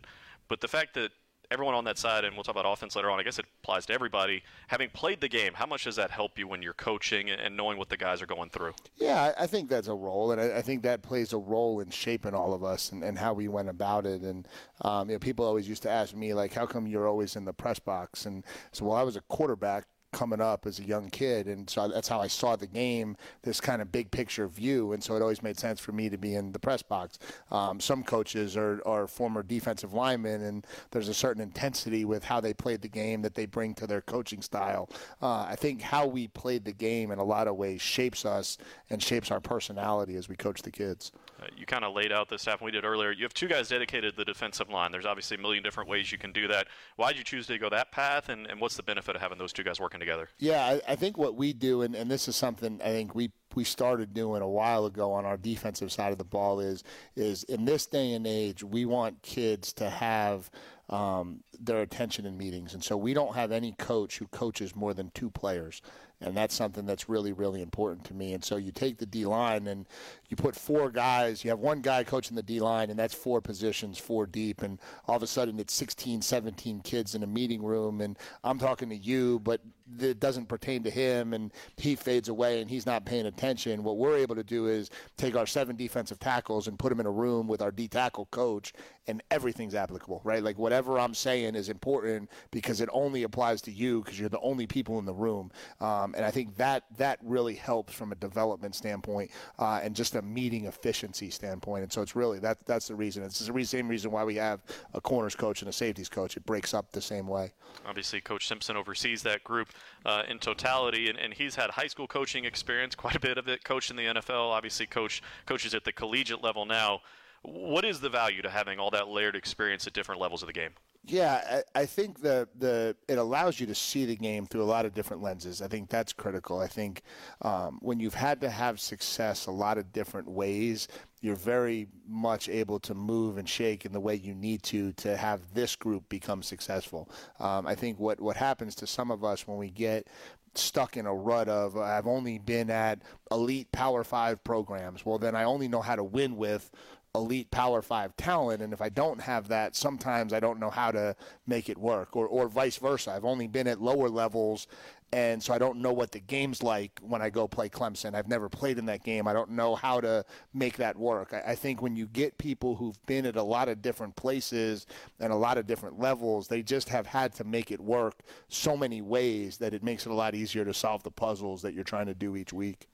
but 0.49 0.61
the 0.61 0.69
fact 0.69 0.95
that 0.95 1.13
everyone 1.51 1.75
on 1.75 1.85
that 1.85 1.99
side, 1.99 2.25
and 2.25 2.35
we'll 2.35 2.45
talk 2.45 2.55
about 2.55 2.71
offense 2.71 2.95
later 2.97 3.11
on. 3.11 3.19
I 3.19 3.23
guess 3.23 3.39
it 3.39 3.47
applies 3.63 3.87
to 3.87 3.93
everybody. 3.93 4.43
Having 4.69 4.91
played 4.91 5.21
the 5.21 5.29
game, 5.29 5.53
how 5.55 5.67
much 5.67 5.85
does 5.85 5.97
that 5.97 6.11
help 6.11 6.39
you 6.39 6.47
when 6.47 6.63
you're 6.63 6.75
coaching 6.75 7.31
and 7.31 7.57
knowing 7.57 7.79
what 7.79 7.89
the 7.89 7.97
guys 7.97 8.21
are 8.21 8.27
going 8.27 8.51
through? 8.51 8.73
Yeah, 8.97 9.33
I 9.39 9.47
think 9.47 9.69
that's 9.69 9.89
a 9.89 9.95
role, 9.95 10.33
and 10.33 10.41
I 10.41 10.63
think 10.63 10.83
that 10.83 11.03
plays 11.03 11.33
a 11.33 11.39
role 11.39 11.81
in 11.81 11.91
shaping 11.91 12.35
all 12.35 12.53
of 12.53 12.63
us 12.63 12.93
and, 12.93 13.03
and 13.03 13.19
how 13.19 13.33
we 13.33 13.49
went 13.49 13.69
about 13.69 14.07
it. 14.07 14.23
And 14.23 14.47
um, 14.83 15.09
you 15.09 15.15
know, 15.15 15.19
people 15.19 15.45
always 15.45 15.69
used 15.69 15.83
to 15.85 15.91
ask 15.91 16.15
me 16.15 16.35
like, 16.35 16.53
"How 16.53 16.67
come 16.67 16.87
you're 16.87 17.09
always 17.09 17.37
in 17.37 17.45
the 17.45 17.53
press 17.53 17.79
box?" 17.79 18.27
And 18.27 18.45
so, 18.73 18.87
well, 18.87 18.97
I 18.97 19.03
was 19.03 19.17
a 19.17 19.23
quarterback 19.23 19.87
coming 20.13 20.41
up 20.41 20.67
as 20.67 20.79
a 20.79 20.85
young 20.85 21.11
kid, 21.11 21.47
and 21.47 21.69
so 21.69 21.89
that's 21.89 22.09
how 22.09 22.21
I 22.21 22.27
saw 22.27 22.57
the 22.57 22.67
game, 22.67 23.17
this 23.43 23.61
kind 23.61 23.83
of 23.83 23.93
big 23.93 24.11
picture 24.11 24.49
view, 24.49 24.93
and 24.93 25.03
so 25.03 25.17
it 25.17 25.23
always 25.23 25.43
made 25.43 25.59
sense 25.59 25.81
for 25.81 25.93
me 25.93 26.09
to 26.09 26.17
be 26.17 26.35
in 26.35 26.53
the 26.53 26.59
press 26.59 26.83
box. 26.83 27.19
Um, 27.51 27.81
some 27.81 28.03
coaches 28.03 28.57
are, 28.57 28.81
are 28.87 29.07
former 29.07 29.43
defensive 29.43 29.93
linemen, 29.95 30.43
and 30.43 30.67
there's 30.91 31.09
a 31.09 31.15
certain 31.15 31.43
intensity 31.43 32.05
with 32.05 32.25
how 32.25 32.41
they 32.41 32.55
played 32.55 32.83
the 32.83 32.89
game 32.89 33.23
that 33.23 33.35
they 33.35 33.47
bring 33.47 33.75
to 33.75 33.87
their 33.87 34.01
coaching 34.01 34.43
style. 34.43 34.89
Uh, 35.21 35.47
I 35.49 35.57
think 35.57 35.83
how 35.83 36.07
we 36.07 36.29
played 36.29 36.65
the 36.65 36.73
game 36.73 37.11
in 37.11 37.19
a 37.19 37.25
lot 37.25 37.47
of 37.47 37.57
ways 37.57 37.81
shapes 37.83 38.25
us 38.25 38.59
and 38.91 39.03
shapes 39.03 39.31
our 39.31 39.41
personality 39.41 40.17
as 40.17 40.29
we 40.29 40.37
coach 40.37 40.63
the 40.63 40.71
kids. 40.71 41.13
Uh, 41.41 41.47
you 41.57 41.67
kind 41.67 41.85
of 41.85 41.95
laid 41.95 42.11
out 42.11 42.29
the 42.29 42.39
staff 42.39 42.61
we 42.61 42.71
did 42.71 42.85
earlier. 42.85 43.13
You 43.13 43.23
have 43.23 43.35
two 43.35 43.47
guys 43.47 43.69
dedicated 43.69 44.13
to 44.13 44.17
the 44.17 44.25
defensive 44.25 44.71
line. 44.71 44.91
There's 44.91 45.07
obviously 45.07 45.37
a 45.37 45.41
million 45.41 45.63
different 45.63 45.89
ways 45.89 46.11
you 46.11 46.19
can 46.19 46.33
do 46.33 46.49
that. 46.49 46.67
Why 46.97 47.13
did 47.13 47.19
you 47.19 47.25
choose 47.25 47.47
to 47.47 47.59
go 47.59 47.69
that 47.69 47.93
path, 47.93 48.29
and, 48.29 48.47
and 48.47 48.61
what's 48.61 48.77
the 48.77 48.83
benefit 48.83 49.15
of 49.15 49.23
having 49.23 49.39
those 49.39 49.53
two 49.53 49.63
guys 49.63 49.79
working 49.79 50.01
together? 50.01 50.08
Yeah, 50.39 50.65
I, 50.65 50.93
I 50.93 50.97
think 50.97 51.19
what 51.19 51.37
we 51.37 51.53
do, 51.53 51.83
and, 51.83 51.95
and 51.95 52.11
this 52.11 52.29
is 52.29 52.37
something 52.37 52.81
I 52.83 52.89
think 52.89 53.15
we 53.15 53.31
we 53.55 53.65
started 53.65 54.15
doing 54.15 54.43
a 54.43 54.49
while 54.49 54.87
ago 54.87 55.13
on 55.13 55.25
our 55.25 55.37
defensive 55.37 55.91
side 55.91 56.13
of 56.13 56.19
the 56.19 56.25
ball 56.25 56.61
is 56.61 56.85
is 57.17 57.45
in 57.45 57.65
this 57.65 57.87
day 57.87 58.13
and 58.13 58.27
age 58.27 58.63
we 58.63 58.85
want 58.85 59.23
kids 59.23 59.73
to 59.73 59.91
have 59.91 60.51
um, 60.91 61.41
their 61.59 61.81
attention 61.83 62.25
in 62.27 62.39
meetings. 62.39 62.75
And 62.75 62.83
so 62.83 62.97
we 62.97 63.15
don't 63.15 63.35
have 63.35 63.53
any 63.53 63.73
coach 63.73 64.19
who 64.19 64.27
coaches 64.29 64.75
more 64.75 64.95
than 64.95 65.11
two 65.11 65.31
players 65.31 65.83
and 66.21 66.37
that's 66.37 66.55
something 66.55 66.87
that's 66.87 67.09
really 67.09 67.33
really 67.33 67.63
important 67.63 68.05
to 68.07 68.15
me. 68.15 68.33
And 68.33 68.45
so 68.45 68.57
you 68.57 68.73
take 68.73 68.99
the 68.99 69.07
D 69.07 69.25
line 69.25 69.67
and 69.67 69.87
you 70.29 70.37
put 70.37 70.55
four 70.55 70.91
guys. 70.91 71.43
You 71.43 71.51
have 71.51 71.59
one 71.59 71.81
guy 71.81 72.05
coaching 72.05 72.37
the 72.37 72.43
D 72.43 72.61
line, 72.61 72.91
and 72.91 72.99
that's 72.99 73.15
four 73.15 73.41
positions, 73.41 73.99
four 73.99 74.27
deep, 74.27 74.63
and 74.63 74.79
all 75.07 75.17
of 75.17 75.23
a 75.23 75.27
sudden 75.27 75.59
it's 75.59 75.73
16, 75.75 76.23
17 76.23 76.81
kids 76.81 77.15
in 77.15 77.23
a 77.23 77.27
meeting 77.27 77.63
room, 77.63 78.01
and 78.01 78.19
I'm 78.45 78.59
talking 78.59 78.91
to 78.91 78.97
you, 78.97 79.41
but 79.41 79.61
it 79.99 80.21
doesn't 80.21 80.47
pertain 80.47 80.83
to 80.83 80.91
him, 80.91 81.33
and 81.33 81.53
he 81.77 81.95
fades 81.95 82.29
away 82.29 82.61
and 82.61 82.69
he's 82.69 82.85
not 82.85 83.07
paying 83.07 83.27
attention. 83.27 83.83
What 83.83 83.97
we're 83.97 84.17
able 84.17 84.35
to 84.35 84.45
do 84.45 84.67
is 84.67 84.91
take 85.17 85.35
our 85.35 85.47
seven 85.47 85.77
defensive 85.77 86.19
tackles 86.19 86.69
and 86.69 86.79
put 86.79 86.91
them 86.91 87.01
in 87.01 87.07
a 87.07 87.11
room 87.11 87.49
with 87.49 87.63
our 87.63 87.71
D 87.71 87.89
tackle 87.89 88.27
coach, 88.27 88.75
and 89.07 89.23
everything's 89.31 89.75
applicable, 89.75 90.21
right? 90.25 90.43
Like 90.43 90.59
whatever 90.59 90.99
I'm 90.99 91.15
saying 91.15 91.55
is 91.55 91.71
important 91.71 92.31
because 92.51 92.81
it 92.83 92.91
only 92.93 93.23
applies 93.23 93.63
to 93.63 93.73
you 93.73 94.03
because 94.03 94.21
you're 94.21 94.29
the 94.29 94.41
only 94.41 94.67
people 94.67 94.99
in 94.99 95.07
the 95.07 95.15
room, 95.15 95.51
um, 95.81 96.08
and 96.17 96.25
I 96.25 96.31
think 96.31 96.57
that 96.57 96.85
that 96.97 97.19
really 97.23 97.55
helps 97.55 97.93
from 97.93 98.13
a 98.13 98.15
development 98.15 98.75
standpoint 98.75 99.31
uh, 99.59 99.81
and 99.83 99.95
just 99.95 100.15
a 100.15 100.23
meeting 100.23 100.67
efficiency 100.67 101.31
standpoint. 101.31 101.83
And 101.85 101.93
so 101.93 102.03
it's 102.03 102.17
really 102.17 102.39
that 102.41 102.65
that's 102.67 102.89
the 102.89 102.95
reason. 102.95 103.23
It's 103.23 103.39
the 103.39 103.65
same 103.65 103.89
reason 103.89 104.11
why 104.11 104.25
we 104.25 104.37
have 104.37 104.61
a 104.95 105.01
corners 105.01 105.35
coach 105.35 105.63
and 105.63 105.69
a 105.69 105.73
safeties 105.73 106.09
coach. 106.09 106.37
It 106.37 106.45
breaks 106.47 106.75
up 106.75 106.93
the 106.93 107.01
same 107.01 107.27
way. 107.27 107.53
Obviously, 107.87 108.21
Coach 108.21 108.49
Simpson 108.49 108.77
oversees 108.77 109.23
that 109.23 109.45
group 109.45 109.69
uh, 110.05 110.23
in 110.29 110.39
totality, 110.39 111.09
and, 111.09 111.19
and 111.19 111.33
he's 111.33 111.55
had 111.55 111.71
high 111.71 111.87
school 111.87 112.07
coaching 112.07 112.45
experience, 112.45 112.95
quite 112.95 113.17
a 113.17 113.21
bit 113.21 113.39
of 113.39 113.49
it, 113.49 113.65
coached 113.65 113.91
in 113.91 113.97
the 113.97 114.05
NFL. 114.05 114.51
Obviously, 114.51 114.87
coach 114.87 115.23
coaches 115.47 115.75
at 115.75 115.85
the 115.85 115.93
collegiate 115.93 116.43
level 116.43 116.65
now. 116.65 117.01
What 117.43 117.85
is 117.85 118.01
the 118.01 118.09
value 118.09 118.43
to 118.43 118.51
having 118.51 118.79
all 118.79 118.91
that 118.91 119.09
layered 119.09 119.37
experience 119.37 119.87
at 119.87 119.93
different 119.93 120.21
levels 120.21 120.43
of 120.43 120.49
the 120.49 120.53
game? 120.53 120.73
Yeah, 121.05 121.63
I, 121.75 121.81
I, 121.81 121.87
think 121.87 122.21
the 122.21 122.49
the 122.59 122.95
it 123.09 123.17
allows 123.17 123.59
you 123.59 123.67
to 123.67 123.75
see 123.75 124.05
the 124.05 124.17
game 124.17 124.47
through 124.47 124.63
a 124.63 124.65
lot 124.65 124.85
of 124.85 124.93
different 124.93 125.23
lenses. 125.23 125.63
I 125.63 125.69
think 125.69 125.89
that's 125.89 126.13
critical. 126.13 126.61
I 126.61 126.67
think 126.67 127.03
um, 127.41 127.79
when 127.81 127.99
you've 127.99 128.15
had 128.15 128.41
to 128.43 128.51
have 128.51 128.79
success 128.79 129.47
a 129.47 129.51
lot 129.51 129.79
of 129.79 129.91
different 129.93 130.29
ways, 130.29 130.87
you're 131.21 131.35
very 131.35 131.89
much 132.07 132.49
able 132.49 132.79
to 132.81 132.95
move 132.95 133.39
and 133.39 133.49
shake 133.49 133.87
in 133.87 133.93
the 133.93 134.01
way 134.01 134.17
you 134.17 134.35
need 134.35 134.63
to 134.65 134.93
to 134.95 135.17
have 135.17 135.55
this 135.55 135.77
group 135.77 136.07
become 136.11 136.43
successful. 136.43 137.09
Um, 137.41 137.67
I 137.67 137.75
think 137.75 137.99
what 137.99 138.21
what 138.21 138.37
happens 138.37 138.75
to 138.77 138.87
some 138.87 139.11
of 139.11 139.25
us 139.25 139.47
when 139.47 139.57
we 139.57 139.71
get 139.71 140.09
stuck 140.55 140.97
in 140.97 141.07
a 141.07 141.15
rut 141.15 141.49
of 141.49 141.77
I've 141.77 142.07
only 142.07 142.39
been 142.39 142.71
at 142.71 143.01
elite 143.31 143.71
Power 143.73 144.05
Five 144.05 144.43
programs. 144.45 145.07
Well, 145.07 145.19
then 145.19 145.35
I 145.35 145.45
only 145.45 145.69
know 145.69 145.81
how 145.81 145.97
to 145.97 146.05
win 146.05 146.37
with 146.37 146.71
elite 147.19 147.51
Power 147.51 147.83
Five 147.83 148.17
talent, 148.17 148.63
and 148.63 148.73
if 148.73 148.81
I 148.81 148.89
don't 148.89 149.21
have 149.21 149.49
that, 149.49 149.77
sometimes 149.77 150.33
I 150.33 150.41
don't 150.41 150.59
know 150.59 150.71
how 150.71 150.91
to 150.91 151.15
make 151.47 151.69
it 151.69 151.79
work, 151.79 152.17
or 152.17 152.27
or 152.27 152.49
vice 152.49 152.77
versa. 152.77 153.13
I've 153.13 153.25
only 153.25 153.47
been 153.47 153.67
at 153.67 153.81
lower 153.81 154.09
levels, 154.09 154.67
and 155.13 155.43
so 155.43 155.55
I 155.55 155.59
don't 155.59 155.79
know 155.79 155.93
what 155.93 156.13
the 156.13 156.21
game's 156.21 156.63
like 156.63 157.01
when 157.03 157.23
I 157.23 157.31
go 157.31 157.49
play 157.49 157.71
Clemson. 157.71 158.15
I've 158.15 158.29
never 158.29 158.49
played 158.49 158.79
in 158.79 158.87
that 158.87 159.03
game. 159.05 159.27
I 159.27 159.33
don't 159.33 159.51
know 159.51 159.75
how 159.75 160.01
to 160.01 160.25
make 160.53 160.77
that 160.77 160.97
work. 160.99 161.33
I, 161.33 161.53
I 161.53 161.55
think 161.55 161.81
when 161.81 161.97
you 161.97 162.07
get 162.07 162.37
people 162.37 162.77
who've 162.77 162.99
been 163.07 163.25
at 163.25 163.37
a 163.37 163.43
lot 163.43 163.69
of 163.69 163.81
different 163.81 164.17
places 164.17 164.87
and 165.19 165.33
a 165.33 165.37
lot 165.37 165.57
of 165.57 165.67
different 165.67 165.99
levels, 165.99 166.49
they 166.49 166.63
just 166.63 166.91
have 166.91 167.07
had 167.07 167.33
to 167.35 167.45
make 167.45 167.71
it 167.71 167.81
work 167.81 168.21
so 168.49 168.77
many 168.77 169.01
ways 169.01 169.57
that 169.59 169.73
it 169.73 169.83
makes 169.83 170.05
it 170.05 170.11
a 170.11 170.15
lot 170.15 170.35
easier 170.35 170.65
to 170.65 170.75
solve 170.75 171.03
the 171.03 171.11
puzzles 171.11 171.63
that 171.63 171.73
you're 171.73 171.85
trying 171.85 172.07
to 172.07 172.15
do 172.15 172.37
each 172.37 172.53
week 172.53 172.89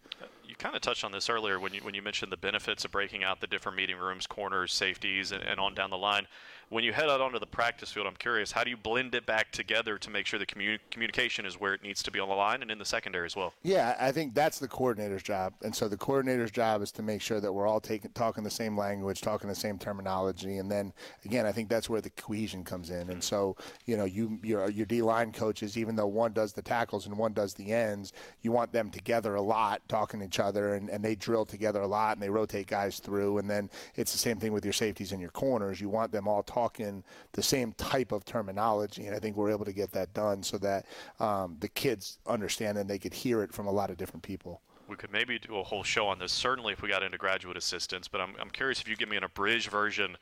kind 0.65 0.75
of 0.75 0.81
touched 0.81 1.05
on 1.05 1.12
this 1.12 1.29
earlier 1.29 1.61
when 1.61 1.75
you 1.75 1.81
when 1.83 1.93
you 1.93 2.01
mentioned 2.01 2.33
the 2.33 2.39
benefits 2.39 2.87
of 2.87 2.91
breaking 2.91 3.23
out 3.23 3.41
the 3.41 3.47
different 3.47 3.77
meeting 3.77 3.99
rooms, 3.99 4.27
corners, 4.27 4.73
safeties, 4.73 5.31
and, 5.31 5.43
and 5.43 5.61
on 5.61 5.75
down 5.75 5.91
the 5.91 5.99
line 5.99 6.27
when 6.69 6.85
you 6.85 6.93
head 6.93 7.09
out 7.09 7.21
onto 7.21 7.39
the 7.39 7.47
practice 7.47 7.93
field, 7.93 8.07
I'm 8.07 8.17
curious, 8.17 8.53
how 8.53 8.65
do 8.65 8.71
you 8.71 8.77
blend 8.77 9.15
it 9.15 9.27
back 9.27 9.51
together 9.53 9.99
to 9.99 10.11
make 10.11 10.27
sure 10.27 10.39
the 10.39 10.47
commu- 10.47 10.79
communication 10.91 11.47
is 11.47 11.61
where 11.61 11.75
it 11.75 11.83
needs 11.83 12.03
to 12.03 12.11
be 12.11 12.19
on 12.21 12.29
the 12.29 12.35
line 12.35 12.62
and 12.62 12.71
in 12.71 12.79
the 12.79 12.85
secondary 12.85 13.27
as 13.27 13.37
well? 13.37 13.53
Yeah, 13.62 13.97
I 14.01 14.12
think 14.12 14.35
that's 14.35 14.59
the 14.59 14.69
coordinator's 14.69 15.23
job. 15.23 15.55
And 15.62 15.75
so 15.75 15.89
the 15.89 15.97
coordinator's 15.97 16.51
job 16.51 16.83
is 16.83 16.91
to 16.93 17.03
make 17.03 17.21
sure 17.21 17.41
that 17.41 17.53
we're 17.53 17.67
all 17.67 17.81
taking, 17.81 18.11
talking 18.12 18.45
the 18.45 18.51
same 18.51 18.77
language, 18.77 19.21
talking 19.21 19.49
the 19.49 19.55
same 19.55 19.79
terminology. 19.79 20.59
And 20.59 20.71
then, 20.71 20.93
again, 21.25 21.47
I 21.47 21.53
think 21.53 21.69
that's 21.69 21.89
where 21.89 22.01
the 22.01 22.11
cohesion 22.11 22.65
comes 22.65 22.91
in. 22.91 23.03
And 23.03 23.15
hmm. 23.15 23.21
so, 23.21 23.57
you 23.87 23.97
know, 23.97 24.05
you 24.05 24.39
your, 24.43 24.71
your 24.71 24.87
D 24.87 25.03
line 25.03 25.33
coaches, 25.33 25.77
even 25.77 25.97
though 25.97 26.07
one 26.07 26.33
does 26.33 26.53
the 26.53 26.62
tackles 26.62 27.07
and 27.07 27.17
one 27.17 27.33
does 27.33 27.55
the 27.55 27.73
ends, 27.73 28.12
you 28.43 28.53
want 28.53 28.73
them 28.73 28.91
together 28.91 29.35
a 29.35 29.43
lot, 29.43 29.83
talking 29.89 30.21
to 30.21 30.27
each 30.27 30.41
other, 30.41 30.75
and, 30.75 30.89
and 30.89 31.05
they 31.05 31.15
drill 31.15 31.45
together 31.45 31.83
a 31.83 31.87
lot 31.87 32.17
and 32.17 32.23
they 32.23 32.31
rotate 32.31 32.67
guys 32.67 32.99
through. 32.99 33.39
And 33.39 33.49
then 33.49 33.71
it's 33.95 34.12
the 34.12 34.19
same 34.19 34.39
thing 34.39 34.53
with 34.53 34.65
your 34.65 34.73
safeties 34.73 35.12
and 35.12 35.21
your 35.21 35.31
corners. 35.31 35.81
You 35.81 35.89
want 35.89 36.12
them 36.12 36.27
all 36.27 36.43
talking 36.43 36.54
talking 36.55 37.03
the 37.33 37.43
same 37.43 37.73
type 37.73 38.13
of 38.13 38.25
terminology. 38.25 39.07
And 39.07 39.15
I 39.15 39.19
think 39.19 39.37
we're 39.37 39.51
able 39.51 39.65
to 39.65 39.73
get 39.73 39.91
that 39.93 40.13
done 40.15 40.43
so 40.43 40.59
that 40.59 40.87
um, 41.21 41.57
the 41.61 41.69
kids 41.69 42.19
understand 42.27 42.79
and 42.79 42.89
they 42.89 42.99
could 42.99 43.15
hear 43.15 43.43
it 43.43 43.53
from 43.53 43.67
a 43.67 43.73
lot 43.73 43.91
of 43.91 43.97
different 43.97 44.23
people 44.23 44.61
we 44.87 44.97
could 44.97 45.11
maybe 45.13 45.39
do 45.39 45.57
a 45.57 45.63
whole 45.63 45.83
show 45.83 46.07
on 46.07 46.19
this. 46.19 46.31
Certainly, 46.31 46.75
if 46.75 46.83
we 46.83 46.91
got 46.91 47.03
into 47.03 47.17
graduate 47.17 47.57
assistants, 47.57 48.07
but 48.07 48.21
I'm, 48.21 48.35
I'm 48.39 48.51
curious 48.51 48.83
if 48.83 48.89
you 48.89 48.97
give 48.97 49.09
me 49.09 49.17
an 49.17 49.25
abridged 49.25 49.71
version 49.71 50.15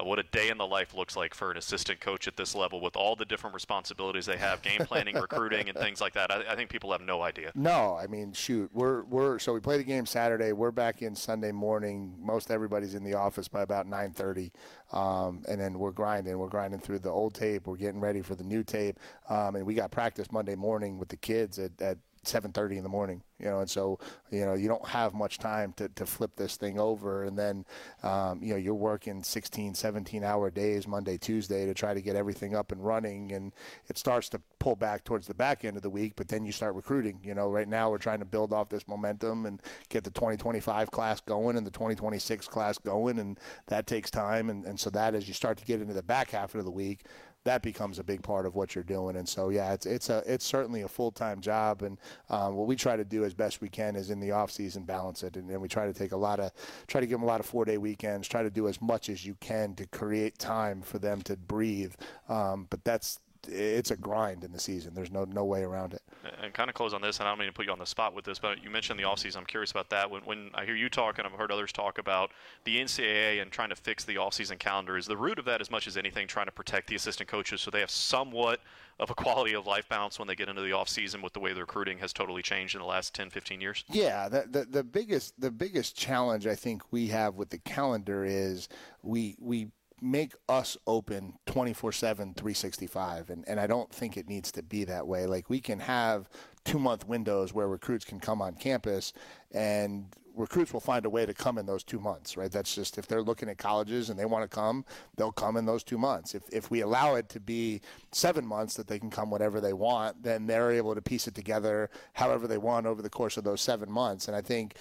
uh, 0.00 0.04
what 0.04 0.18
a 0.18 0.22
day 0.24 0.48
in 0.48 0.58
the 0.58 0.66
life 0.66 0.94
looks 0.94 1.16
like 1.16 1.34
for 1.34 1.50
an 1.50 1.56
assistant 1.56 2.00
coach 2.00 2.26
at 2.28 2.36
this 2.36 2.54
level 2.54 2.80
with 2.80 2.96
all 2.96 3.16
the 3.16 3.24
different 3.24 3.54
responsibilities 3.54 4.26
they 4.26 4.36
have, 4.36 4.62
game 4.62 4.80
planning, 4.84 5.14
recruiting, 5.20 5.68
and 5.68 5.78
things 5.78 6.00
like 6.00 6.14
that. 6.14 6.30
I, 6.30 6.44
I, 6.50 6.56
think 6.56 6.70
people 6.70 6.92
have 6.92 7.00
no 7.00 7.22
idea. 7.22 7.52
No, 7.54 7.98
I 8.00 8.06
mean, 8.06 8.32
shoot, 8.32 8.70
we're 8.72 9.02
we're 9.04 9.38
so 9.38 9.52
we 9.52 9.60
play 9.60 9.76
the 9.76 9.84
game 9.84 10.06
Saturday. 10.06 10.52
We're 10.52 10.70
back 10.70 11.02
in 11.02 11.14
Sunday 11.14 11.52
morning. 11.52 12.14
Most 12.20 12.50
everybody's 12.50 12.94
in 12.94 13.04
the 13.04 13.14
office 13.14 13.48
by 13.48 13.62
about 13.62 13.86
9:30, 13.86 14.50
um, 14.92 15.42
and 15.48 15.60
then 15.60 15.78
we're 15.78 15.92
grinding. 15.92 16.38
We're 16.38 16.48
grinding 16.48 16.80
through 16.80 17.00
the 17.00 17.10
old 17.10 17.34
tape. 17.34 17.66
We're 17.66 17.76
getting 17.76 18.00
ready 18.00 18.22
for 18.22 18.34
the 18.34 18.44
new 18.44 18.62
tape, 18.62 18.98
um, 19.28 19.56
and 19.56 19.66
we 19.66 19.74
got 19.74 19.90
practice 19.90 20.30
Monday 20.32 20.54
morning 20.54 20.98
with 20.98 21.08
the 21.08 21.16
kids 21.16 21.58
at, 21.58 21.72
at 21.80 21.98
7:30 22.24 22.76
in 22.76 22.82
the 22.82 22.88
morning, 22.88 23.22
you 23.38 23.46
know, 23.46 23.60
and 23.60 23.70
so 23.70 23.98
you 24.30 24.44
know 24.44 24.54
you 24.54 24.68
don't 24.68 24.86
have 24.86 25.14
much 25.14 25.38
time 25.38 25.72
to, 25.74 25.88
to 25.90 26.04
flip 26.04 26.36
this 26.36 26.56
thing 26.56 26.78
over, 26.78 27.24
and 27.24 27.38
then 27.38 27.64
um, 28.02 28.42
you 28.42 28.50
know 28.50 28.56
you're 28.56 28.74
working 28.74 29.22
16, 29.22 29.74
17 29.74 30.22
hour 30.22 30.50
days 30.50 30.86
Monday, 30.86 31.16
Tuesday 31.16 31.64
to 31.66 31.72
try 31.72 31.94
to 31.94 32.02
get 32.02 32.16
everything 32.16 32.54
up 32.54 32.72
and 32.72 32.84
running, 32.84 33.32
and 33.32 33.52
it 33.88 33.96
starts 33.96 34.28
to 34.30 34.40
pull 34.58 34.76
back 34.76 35.04
towards 35.04 35.26
the 35.26 35.34
back 35.34 35.64
end 35.64 35.76
of 35.76 35.82
the 35.82 35.90
week, 35.90 36.12
but 36.16 36.28
then 36.28 36.44
you 36.44 36.52
start 36.52 36.74
recruiting. 36.74 37.18
You 37.22 37.34
know, 37.34 37.48
right 37.48 37.68
now 37.68 37.90
we're 37.90 37.98
trying 37.98 38.18
to 38.18 38.26
build 38.26 38.52
off 38.52 38.68
this 38.68 38.86
momentum 38.86 39.46
and 39.46 39.62
get 39.88 40.04
the 40.04 40.10
2025 40.10 40.90
class 40.90 41.20
going 41.20 41.56
and 41.56 41.66
the 41.66 41.70
2026 41.70 42.48
class 42.48 42.76
going, 42.76 43.18
and 43.18 43.40
that 43.68 43.86
takes 43.86 44.10
time, 44.10 44.50
and, 44.50 44.66
and 44.66 44.78
so 44.78 44.90
that 44.90 45.14
as 45.14 45.26
you 45.26 45.34
start 45.34 45.56
to 45.58 45.64
get 45.64 45.80
into 45.80 45.94
the 45.94 46.02
back 46.02 46.30
half 46.30 46.54
of 46.54 46.64
the 46.64 46.70
week, 46.70 47.04
that 47.44 47.62
becomes 47.62 47.98
a 47.98 48.04
big 48.04 48.22
part 48.22 48.44
of 48.46 48.54
what 48.54 48.74
you're 48.74 48.84
doing. 48.84 49.16
And 49.16 49.28
so, 49.28 49.48
yeah, 49.48 49.72
it's 49.72 49.86
it's 49.86 50.10
a 50.10 50.22
it's 50.26 50.44
certainly 50.44 50.82
a 50.82 50.88
full 50.88 51.10
time 51.10 51.40
job. 51.40 51.82
And 51.82 51.98
um, 52.28 52.54
what 52.54 52.66
we 52.66 52.76
try 52.76 52.96
to 52.96 53.04
do 53.04 53.24
as 53.24 53.34
best 53.34 53.60
we 53.60 53.68
can 53.68 53.96
is 53.96 54.10
in 54.10 54.20
the 54.20 54.32
off 54.32 54.50
season 54.50 54.84
balance 54.84 55.22
it, 55.22 55.36
and, 55.36 55.50
and 55.50 55.60
we 55.60 55.68
try 55.68 55.86
to 55.86 55.94
take 55.94 56.12
a 56.12 56.16
lot 56.16 56.40
of 56.40 56.52
try 56.86 57.00
to 57.00 57.06
give 57.06 57.18
them 57.18 57.22
a 57.22 57.26
lot 57.26 57.40
of 57.40 57.46
four 57.46 57.64
day 57.64 57.78
weekends. 57.78 58.28
Try 58.28 58.42
to 58.42 58.50
do 58.50 58.68
as 58.68 58.80
much 58.80 59.08
as 59.08 59.24
you 59.24 59.36
can 59.40 59.74
to 59.76 59.86
create 59.86 60.38
time 60.38 60.82
for 60.82 60.98
them 60.98 61.22
to 61.22 61.36
breathe. 61.36 61.94
Um, 62.28 62.66
but 62.68 62.84
that's 62.84 63.20
it's 63.48 63.90
a 63.90 63.96
grind 63.96 64.44
in 64.44 64.52
the 64.52 64.58
season. 64.58 64.94
There's 64.94 65.10
no 65.10 65.24
no 65.24 65.44
way 65.44 65.62
around 65.62 65.94
it. 65.94 66.02
And 66.42 66.52
kind 66.52 66.68
of 66.68 66.74
close 66.74 66.92
on 66.92 67.00
this, 67.00 67.18
and 67.18 67.28
I 67.28 67.30
don't 67.30 67.38
mean 67.38 67.48
to 67.48 67.52
put 67.52 67.66
you 67.66 67.72
on 67.72 67.78
the 67.78 67.86
spot 67.86 68.14
with 68.14 68.24
this, 68.24 68.38
but 68.38 68.62
you 68.62 68.70
mentioned 68.70 68.98
the 68.98 69.04
offseason. 69.04 69.38
I'm 69.38 69.46
curious 69.46 69.70
about 69.70 69.90
that. 69.90 70.10
When, 70.10 70.22
when 70.22 70.50
I 70.54 70.64
hear 70.64 70.74
you 70.74 70.88
talk, 70.88 71.18
and 71.18 71.26
I've 71.26 71.32
heard 71.32 71.50
others 71.50 71.72
talk 71.72 71.98
about 71.98 72.30
the 72.64 72.78
NCAA 72.78 73.40
and 73.40 73.50
trying 73.50 73.70
to 73.70 73.76
fix 73.76 74.04
the 74.04 74.16
offseason 74.16 74.58
calendar, 74.58 74.96
is 74.96 75.06
the 75.06 75.16
root 75.16 75.38
of 75.38 75.44
that 75.46 75.60
as 75.60 75.70
much 75.70 75.86
as 75.86 75.96
anything 75.96 76.26
trying 76.26 76.46
to 76.46 76.52
protect 76.52 76.88
the 76.88 76.94
assistant 76.94 77.28
coaches 77.28 77.60
so 77.60 77.70
they 77.70 77.80
have 77.80 77.90
somewhat 77.90 78.60
of 78.98 79.10
a 79.10 79.14
quality 79.14 79.54
of 79.54 79.66
life 79.66 79.88
balance 79.88 80.18
when 80.18 80.28
they 80.28 80.34
get 80.34 80.48
into 80.48 80.60
the 80.60 80.70
offseason 80.70 81.22
with 81.22 81.32
the 81.32 81.40
way 81.40 81.54
the 81.54 81.60
recruiting 81.60 81.98
has 81.98 82.12
totally 82.12 82.42
changed 82.42 82.74
in 82.74 82.80
the 82.80 82.86
last 82.86 83.14
10, 83.14 83.30
15 83.30 83.60
years? 83.60 83.84
Yeah, 83.88 84.28
the, 84.28 84.46
the, 84.48 84.64
the 84.66 84.84
biggest 84.84 85.40
the 85.40 85.50
biggest 85.50 85.96
challenge 85.96 86.46
I 86.46 86.54
think 86.54 86.82
we 86.90 87.08
have 87.08 87.34
with 87.34 87.48
the 87.48 87.58
calendar 87.58 88.24
is 88.24 88.68
we 89.02 89.36
we 89.40 89.68
make 90.02 90.34
us 90.48 90.76
open 90.86 91.34
24 91.46 91.92
7 91.92 92.34
365 92.34 93.30
and, 93.30 93.44
and 93.48 93.60
i 93.60 93.66
don't 93.66 93.92
think 93.92 94.16
it 94.16 94.28
needs 94.28 94.50
to 94.52 94.62
be 94.62 94.84
that 94.84 95.06
way. 95.06 95.26
Like 95.26 95.50
we 95.50 95.60
can 95.60 95.80
have 95.80 96.28
two 96.64 96.78
month 96.78 97.06
windows 97.06 97.52
where 97.54 97.68
recruits 97.68 98.04
can 98.04 98.20
come 98.20 98.42
on 98.42 98.54
campus 98.54 99.12
and 99.52 100.06
recruits 100.36 100.72
will 100.72 100.80
find 100.80 101.04
a 101.04 101.10
way 101.10 101.26
to 101.26 101.34
come 101.34 101.58
in 101.58 101.66
those 101.66 101.82
two 101.82 101.98
months 101.98 102.36
right? 102.36 102.50
That's 102.50 102.74
just 102.74 102.98
if 102.98 103.06
they're 103.06 103.22
looking 103.22 103.48
at 103.48 103.58
colleges 103.58 104.10
and 104.10 104.18
they 104.18 104.24
want 104.24 104.48
to 104.48 104.54
come 104.54 104.84
they'll 105.16 105.32
come 105.32 105.56
in 105.56 105.66
those 105.66 105.82
two 105.84 105.98
months. 105.98 106.34
If, 106.34 106.42
if 106.52 106.70
we 106.70 106.80
allow 106.80 107.16
it 107.16 107.28
to 107.30 107.40
be 107.40 107.80
seven 108.12 108.46
months 108.46 108.74
that 108.74 108.86
they 108.86 108.98
can 108.98 109.10
come 109.10 109.30
whatever 109.30 109.60
they 109.60 109.72
want 109.72 110.22
then 110.22 110.46
they're 110.46 110.70
able 110.70 110.94
to 110.94 111.02
piece 111.02 111.26
it 111.26 111.34
together 111.34 111.90
however 112.14 112.46
they 112.46 112.58
want 112.58 112.86
over 112.86 113.02
the 113.02 113.10
course 113.10 113.36
of 113.36 113.44
those 113.44 113.60
seven 113.60 113.90
months. 113.90 114.28
And 114.28 114.36
i 114.36 114.40
think 114.40 114.76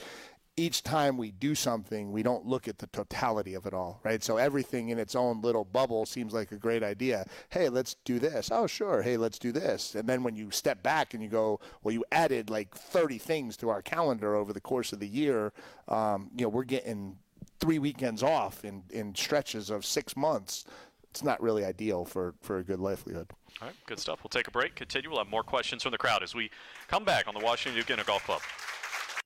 each 0.60 0.84
time 0.84 1.18
we 1.18 1.32
do 1.32 1.56
something, 1.56 2.12
we 2.12 2.22
don't 2.22 2.46
look 2.46 2.68
at 2.68 2.80
the 2.80 2.88
totality 2.88 3.54
of 3.54 3.66
it 3.66 3.74
all, 3.74 4.02
right? 4.04 4.22
So 4.22 4.36
everything 4.36 4.90
in 4.90 5.00
its 5.00 5.16
own 5.16 5.42
little 5.42 5.64
bubble 5.64 6.06
seems 6.06 6.34
like 6.34 6.52
a 6.52 6.58
great 6.58 6.84
idea. 6.84 7.26
Hey, 7.50 7.70
let's 7.70 7.96
do 8.04 8.20
this. 8.20 8.50
Oh, 8.52 8.68
sure. 8.68 9.02
Hey, 9.02 9.16
let's 9.16 9.40
do 9.40 9.54
this. 9.54 9.96
And 9.96 10.08
then 10.08 10.22
when 10.22 10.36
you 10.36 10.52
step 10.52 10.84
back 10.84 11.14
and 11.14 11.24
you 11.24 11.30
go, 11.30 11.62
well, 11.82 11.94
you 11.94 12.04
added 12.12 12.50
like 12.50 12.76
30 12.76 13.18
things 13.18 13.56
to 13.58 13.70
our 13.70 13.82
calendar 13.82 14.36
over 14.36 14.52
the 14.52 14.60
course 14.60 14.92
of 14.92 15.00
the 15.00 15.08
year, 15.08 15.54
um, 15.88 16.30
you 16.36 16.44
know, 16.44 16.50
we're 16.50 16.66
getting 16.66 17.18
three 17.62 17.80
weekends 17.80 18.22
off 18.22 18.66
in, 18.66 18.84
in 18.90 19.16
stretches 19.16 19.70
of 19.70 19.86
six 19.86 20.18
months. 20.18 20.66
It's 21.10 21.24
not 21.24 21.42
really 21.42 21.64
ideal 21.64 22.04
for, 22.04 22.36
for 22.42 22.58
a 22.58 22.64
good 22.64 22.80
livelihood. 22.80 23.32
All 23.62 23.70
right, 23.70 23.78
good 23.86 24.00
stuff. 24.00 24.20
We'll 24.24 24.30
take 24.30 24.50
a 24.50 24.52
break, 24.52 24.76
continue. 24.76 25.10
We'll 25.10 25.20
have 25.20 25.30
more 25.30 25.44
questions 25.44 25.84
from 25.84 25.94
the 25.94 25.98
crowd 25.98 26.22
as 26.22 26.36
we 26.36 26.52
come 26.90 27.06
back 27.06 27.30
on 27.30 27.34
the 27.34 27.40
Washington 27.40 27.80
Duke 27.80 27.98
Inn 27.98 28.04
Golf 28.06 28.26
Club. 28.26 28.42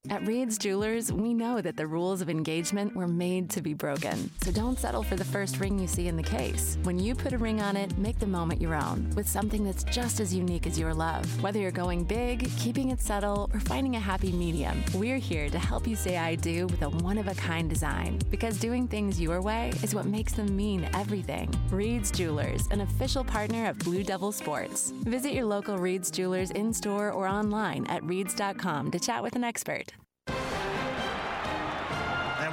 At 0.10 0.28
Reed's 0.28 0.58
Jewelers, 0.58 1.14
we 1.14 1.34
know 1.34 1.62
that 1.62 1.78
the 1.78 1.88
rules 1.88 2.20
of 2.20 2.30
engagement 2.30 2.93
were 2.93 3.08
made 3.08 3.49
to 3.51 3.62
be 3.62 3.74
broken. 3.74 4.30
So 4.41 4.51
don't 4.51 4.78
settle 4.78 5.01
for 5.01 5.16
the 5.16 5.24
first 5.24 5.62
ring 5.62 5.80
you 5.80 5.88
see 5.88 6.10
in 6.10 6.18
the 6.18 6.24
case. 6.24 6.78
When 6.84 6.99
you 6.99 7.16
put 7.16 7.32
a 7.32 7.38
ring 7.38 7.62
on 7.62 7.78
it, 7.78 7.97
make 7.97 8.20
the 8.20 8.28
moment 8.28 8.60
your 8.60 8.76
own 8.76 9.10
with 9.16 9.30
something 9.30 9.64
that's 9.64 9.86
just 9.86 10.20
as 10.20 10.34
unique 10.34 10.68
as 10.68 10.78
your 10.78 10.93
love. 10.93 11.26
Whether 11.41 11.60
you're 11.60 11.72
going 11.72 12.04
big, 12.04 12.49
keeping 12.58 12.89
it 12.89 12.99
subtle, 12.99 13.49
or 13.54 13.62
finding 13.62 13.95
a 13.95 13.99
happy 13.99 14.34
medium, 14.34 14.84
we're 14.93 15.20
here 15.20 15.49
to 15.49 15.58
help 15.58 15.88
you 15.88 15.95
say 15.95 16.18
I 16.18 16.36
do 16.36 16.68
with 16.68 16.82
a 16.82 16.89
one 16.89 17.18
of 17.18 17.30
a 17.30 17.36
kind 17.36 17.70
design. 17.70 18.20
Because 18.30 18.58
doing 18.58 18.89
things 18.89 19.22
your 19.22 19.41
way 19.41 19.72
is 19.84 19.95
what 19.95 20.06
makes 20.06 20.34
them 20.34 20.54
mean 20.54 20.89
everything. 20.93 21.49
Reed's 21.70 22.12
Jewelers, 22.12 22.68
an 22.72 22.82
official 22.82 23.24
partner 23.24 23.70
of 23.70 23.80
Blue 23.80 24.04
Devil 24.04 24.34
Sports. 24.34 24.91
Visit 25.06 25.32
your 25.32 25.45
local 25.45 25.78
Reed's 25.78 26.12
Jewelers 26.12 26.51
in 26.51 26.74
store 26.74 27.12
or 27.12 27.26
online 27.26 27.88
at 27.88 28.04
reeds.com 28.04 28.91
to 28.91 28.99
chat 28.99 29.24
with 29.24 29.38
an 29.38 29.45
expert. 29.45 29.93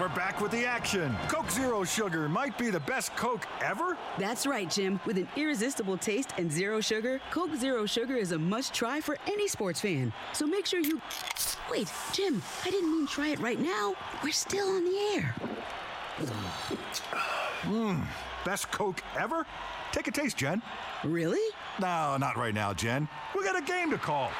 And 0.00 0.08
we're 0.08 0.16
back 0.16 0.40
with 0.40 0.50
the 0.50 0.64
action. 0.64 1.14
Coke 1.28 1.50
Zero 1.50 1.84
Sugar 1.84 2.26
might 2.26 2.56
be 2.56 2.70
the 2.70 2.80
best 2.80 3.14
Coke 3.16 3.46
ever. 3.62 3.98
That's 4.18 4.46
right, 4.46 4.70
Jim. 4.70 4.98
With 5.04 5.18
an 5.18 5.28
irresistible 5.36 5.98
taste 5.98 6.32
and 6.38 6.50
zero 6.50 6.80
sugar, 6.80 7.20
Coke 7.30 7.54
Zero 7.54 7.84
Sugar 7.84 8.16
is 8.16 8.32
a 8.32 8.38
must 8.38 8.72
try 8.72 9.02
for 9.02 9.18
any 9.26 9.46
sports 9.46 9.82
fan. 9.82 10.10
So 10.32 10.46
make 10.46 10.64
sure 10.64 10.80
you. 10.80 11.02
Wait, 11.70 11.92
Jim, 12.14 12.42
I 12.64 12.70
didn't 12.70 12.90
mean 12.90 13.06
try 13.08 13.28
it 13.28 13.40
right 13.40 13.60
now. 13.60 13.94
We're 14.24 14.32
still 14.32 14.68
on 14.68 14.84
the 14.84 14.98
air. 15.16 15.34
Mmm, 17.64 18.06
best 18.46 18.70
Coke 18.70 19.02
ever? 19.18 19.44
Take 19.92 20.08
a 20.08 20.12
taste, 20.12 20.38
Jen. 20.38 20.62
Really? 21.04 21.46
No, 21.78 22.16
not 22.16 22.38
right 22.38 22.54
now, 22.54 22.72
Jen. 22.72 23.06
We 23.36 23.44
got 23.44 23.58
a 23.58 23.62
game 23.62 23.90
to 23.90 23.98
call. 23.98 24.30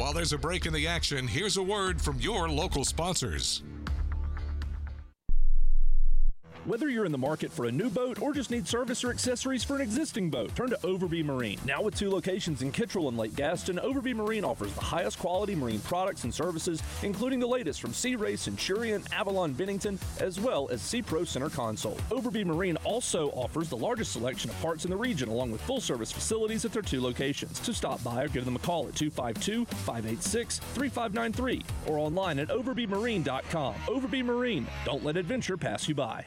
While 0.00 0.14
there's 0.14 0.32
a 0.32 0.38
break 0.38 0.64
in 0.64 0.72
the 0.72 0.86
action, 0.86 1.28
here's 1.28 1.58
a 1.58 1.62
word 1.62 2.00
from 2.00 2.18
your 2.20 2.48
local 2.48 2.86
sponsors. 2.86 3.62
Whether 6.66 6.90
you're 6.90 7.06
in 7.06 7.12
the 7.12 7.16
market 7.16 7.50
for 7.50 7.64
a 7.64 7.72
new 7.72 7.88
boat 7.88 8.20
or 8.20 8.34
just 8.34 8.50
need 8.50 8.68
service 8.68 9.02
or 9.02 9.08
accessories 9.08 9.64
for 9.64 9.76
an 9.76 9.80
existing 9.80 10.28
boat, 10.28 10.54
turn 10.54 10.68
to 10.68 10.76
Overby 10.82 11.24
Marine. 11.24 11.58
Now 11.64 11.80
with 11.80 11.96
two 11.96 12.10
locations 12.10 12.60
in 12.60 12.70
Kittrell 12.70 13.08
and 13.08 13.16
Lake 13.16 13.34
Gaston, 13.34 13.78
Overby 13.78 14.14
Marine 14.14 14.44
offers 14.44 14.70
the 14.74 14.82
highest 14.82 15.18
quality 15.18 15.54
marine 15.54 15.80
products 15.80 16.24
and 16.24 16.34
services, 16.34 16.82
including 17.02 17.40
the 17.40 17.46
latest 17.46 17.80
from 17.80 17.94
Sea 17.94 18.14
Ray, 18.14 18.36
Centurion, 18.36 19.02
Avalon, 19.10 19.54
Bennington, 19.54 19.98
as 20.18 20.38
well 20.38 20.68
as 20.70 20.82
Sea 20.82 21.00
Pro 21.00 21.24
Center 21.24 21.48
Console. 21.48 21.96
Overby 22.10 22.44
Marine 22.44 22.76
also 22.84 23.30
offers 23.30 23.70
the 23.70 23.76
largest 23.76 24.12
selection 24.12 24.50
of 24.50 24.60
parts 24.60 24.84
in 24.84 24.90
the 24.90 24.96
region, 24.96 25.30
along 25.30 25.52
with 25.52 25.62
full 25.62 25.80
service 25.80 26.12
facilities 26.12 26.66
at 26.66 26.74
their 26.74 26.82
two 26.82 27.00
locations. 27.00 27.58
To 27.60 27.72
stop 27.72 28.04
by 28.04 28.24
or 28.24 28.28
give 28.28 28.44
them 28.44 28.56
a 28.56 28.60
call 28.60 28.86
at 28.86 28.94
252 28.94 29.64
586 29.64 30.58
3593 30.58 31.62
or 31.86 31.98
online 31.98 32.38
at 32.38 32.48
overbymarine.com. 32.48 33.74
Overby 33.86 34.22
Marine. 34.22 34.66
Don't 34.84 35.02
let 35.02 35.16
adventure 35.16 35.56
pass 35.56 35.88
you 35.88 35.94
by. 35.94 36.26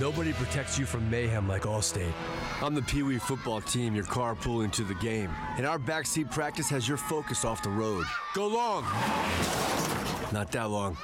Nobody 0.00 0.32
protects 0.32 0.78
you 0.78 0.86
from 0.86 1.10
mayhem 1.10 1.48
like 1.48 1.62
Allstate. 1.62 2.12
I'm 2.62 2.72
the 2.72 2.82
Pee 2.82 3.02
Wee 3.02 3.18
football 3.18 3.60
team 3.60 3.96
you're 3.96 4.04
carpooling 4.04 4.70
to 4.72 4.84
the 4.84 4.94
game, 4.94 5.28
and 5.56 5.66
our 5.66 5.78
backseat 5.78 6.30
practice 6.30 6.68
has 6.70 6.86
your 6.86 6.96
focus 6.96 7.44
off 7.44 7.64
the 7.64 7.70
road. 7.70 8.04
Go 8.32 8.46
long! 8.46 8.84
Not 10.32 10.52
that 10.52 10.70
long. 10.70 10.96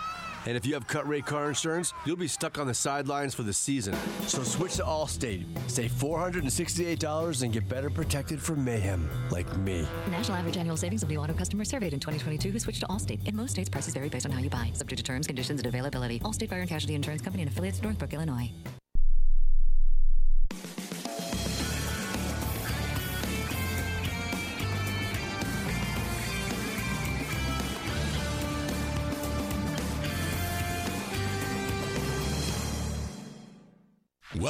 And 0.46 0.56
if 0.56 0.66
you 0.66 0.74
have 0.74 0.86
cut 0.86 1.08
rate 1.08 1.26
car 1.26 1.48
insurance, 1.48 1.92
you'll 2.04 2.16
be 2.16 2.28
stuck 2.28 2.58
on 2.58 2.66
the 2.66 2.74
sidelines 2.74 3.34
for 3.34 3.42
the 3.42 3.52
season. 3.52 3.94
So 4.26 4.42
switch 4.42 4.74
to 4.76 4.82
Allstate. 4.82 5.46
Save 5.70 5.92
$468 5.92 7.42
and 7.42 7.52
get 7.52 7.68
better 7.68 7.90
protected 7.90 8.40
from 8.40 8.64
mayhem 8.64 9.08
like 9.30 9.56
me. 9.58 9.86
National 10.10 10.36
average 10.36 10.56
annual 10.56 10.76
savings 10.76 11.02
of 11.02 11.08
new 11.08 11.18
auto 11.18 11.32
customers 11.32 11.70
surveyed 11.70 11.92
in 11.92 12.00
2022 12.00 12.50
who 12.50 12.58
switched 12.58 12.80
to 12.80 12.86
Allstate. 12.86 13.26
In 13.26 13.36
most 13.36 13.52
states, 13.52 13.68
prices 13.68 13.94
vary 13.94 14.08
based 14.08 14.26
on 14.26 14.32
how 14.32 14.40
you 14.40 14.50
buy, 14.50 14.70
subject 14.74 14.98
to 14.98 15.04
terms, 15.04 15.26
conditions, 15.26 15.60
and 15.60 15.66
availability. 15.66 16.20
Allstate 16.20 16.50
Fire 16.50 16.60
and 16.60 16.68
Casualty 16.68 16.94
Insurance 16.94 17.22
Company 17.22 17.42
and 17.42 17.50
affiliates, 17.50 17.82
Northbrook, 17.82 18.12
Illinois. 18.12 18.50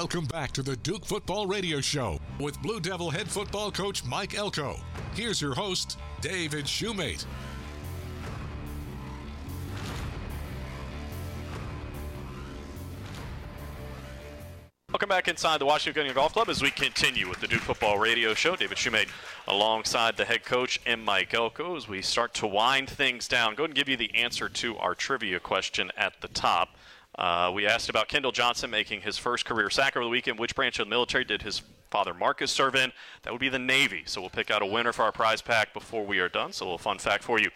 Welcome 0.05 0.27
back 0.27 0.53
to 0.53 0.63
the 0.63 0.77
Duke 0.77 1.07
Football 1.07 1.47
Radio 1.47 1.81
Show 1.81 2.21
with 2.39 2.61
Blue 2.61 2.79
Devil 2.79 3.09
head 3.09 3.27
football 3.27 3.73
coach 3.73 4.05
Mike 4.05 4.35
Elko. 4.35 4.77
Here's 5.15 5.41
your 5.41 5.55
host, 5.55 5.99
David 6.21 6.67
Shumate. 6.67 7.25
Welcome 14.91 15.09
back 15.09 15.27
inside 15.27 15.59
the 15.59 15.65
Washington 15.65 16.13
Golf 16.13 16.35
Club 16.35 16.51
as 16.51 16.61
we 16.61 16.71
continue 16.71 17.27
with 17.27 17.41
the 17.41 17.49
Duke 17.49 17.63
Football 17.63 17.99
Radio 17.99 18.35
Show. 18.35 18.57
David 18.57 18.77
Shumate 18.77 19.09
alongside 19.49 20.19
the 20.19 20.27
head 20.27 20.45
coach 20.45 20.83
and 20.85 21.03
Mike 21.03 21.33
Elko 21.33 21.77
as 21.79 21.89
we 21.89 22.03
start 22.03 22.35
to 22.35 22.47
wind 22.47 22.91
things 22.91 23.27
down. 23.27 23.55
Go 23.55 23.63
ahead 23.63 23.71
and 23.71 23.75
give 23.75 23.89
you 23.89 23.97
the 23.97 24.15
answer 24.15 24.51
to 24.51 24.77
our 24.77 24.95
trivia 24.95 25.41
question 25.41 25.91
at 25.97 26.21
the 26.21 26.29
top. 26.29 26.77
Uh, 27.19 27.51
we 27.55 27.67
asked 27.67 27.89
about 27.89 28.09
Kendall 28.09 28.33
Johnson 28.33 28.71
making 28.71 29.03
his 29.03 29.17
first 29.17 29.45
career 29.45 29.71
sack 29.71 29.97
over 29.97 30.05
the 30.05 30.11
weekend. 30.11 30.39
Which 30.39 30.55
branch 30.55 30.79
of 30.79 30.87
the 30.87 30.91
military 30.91 31.25
did 31.25 31.43
his 31.43 31.63
father 31.91 32.13
Marcus 32.13 32.51
serve 32.51 32.75
in? 32.75 32.93
That 33.23 33.33
would 33.33 33.41
be 33.41 33.49
the 33.49 33.59
Navy. 33.59 34.03
So 34.07 34.21
we'll 34.21 34.31
pick 34.31 34.51
out 34.51 34.63
a 34.63 34.67
winner 34.67 34.93
for 34.93 35.03
our 35.03 35.13
prize 35.13 35.41
pack 35.41 35.73
before 35.73 36.05
we 36.05 36.19
are 36.19 36.29
done. 36.29 36.53
So 36.53 36.65
a 36.65 36.67
little 36.67 36.79
fun 36.79 36.99
fact 36.99 37.23
for 37.23 37.39
you 37.39 37.51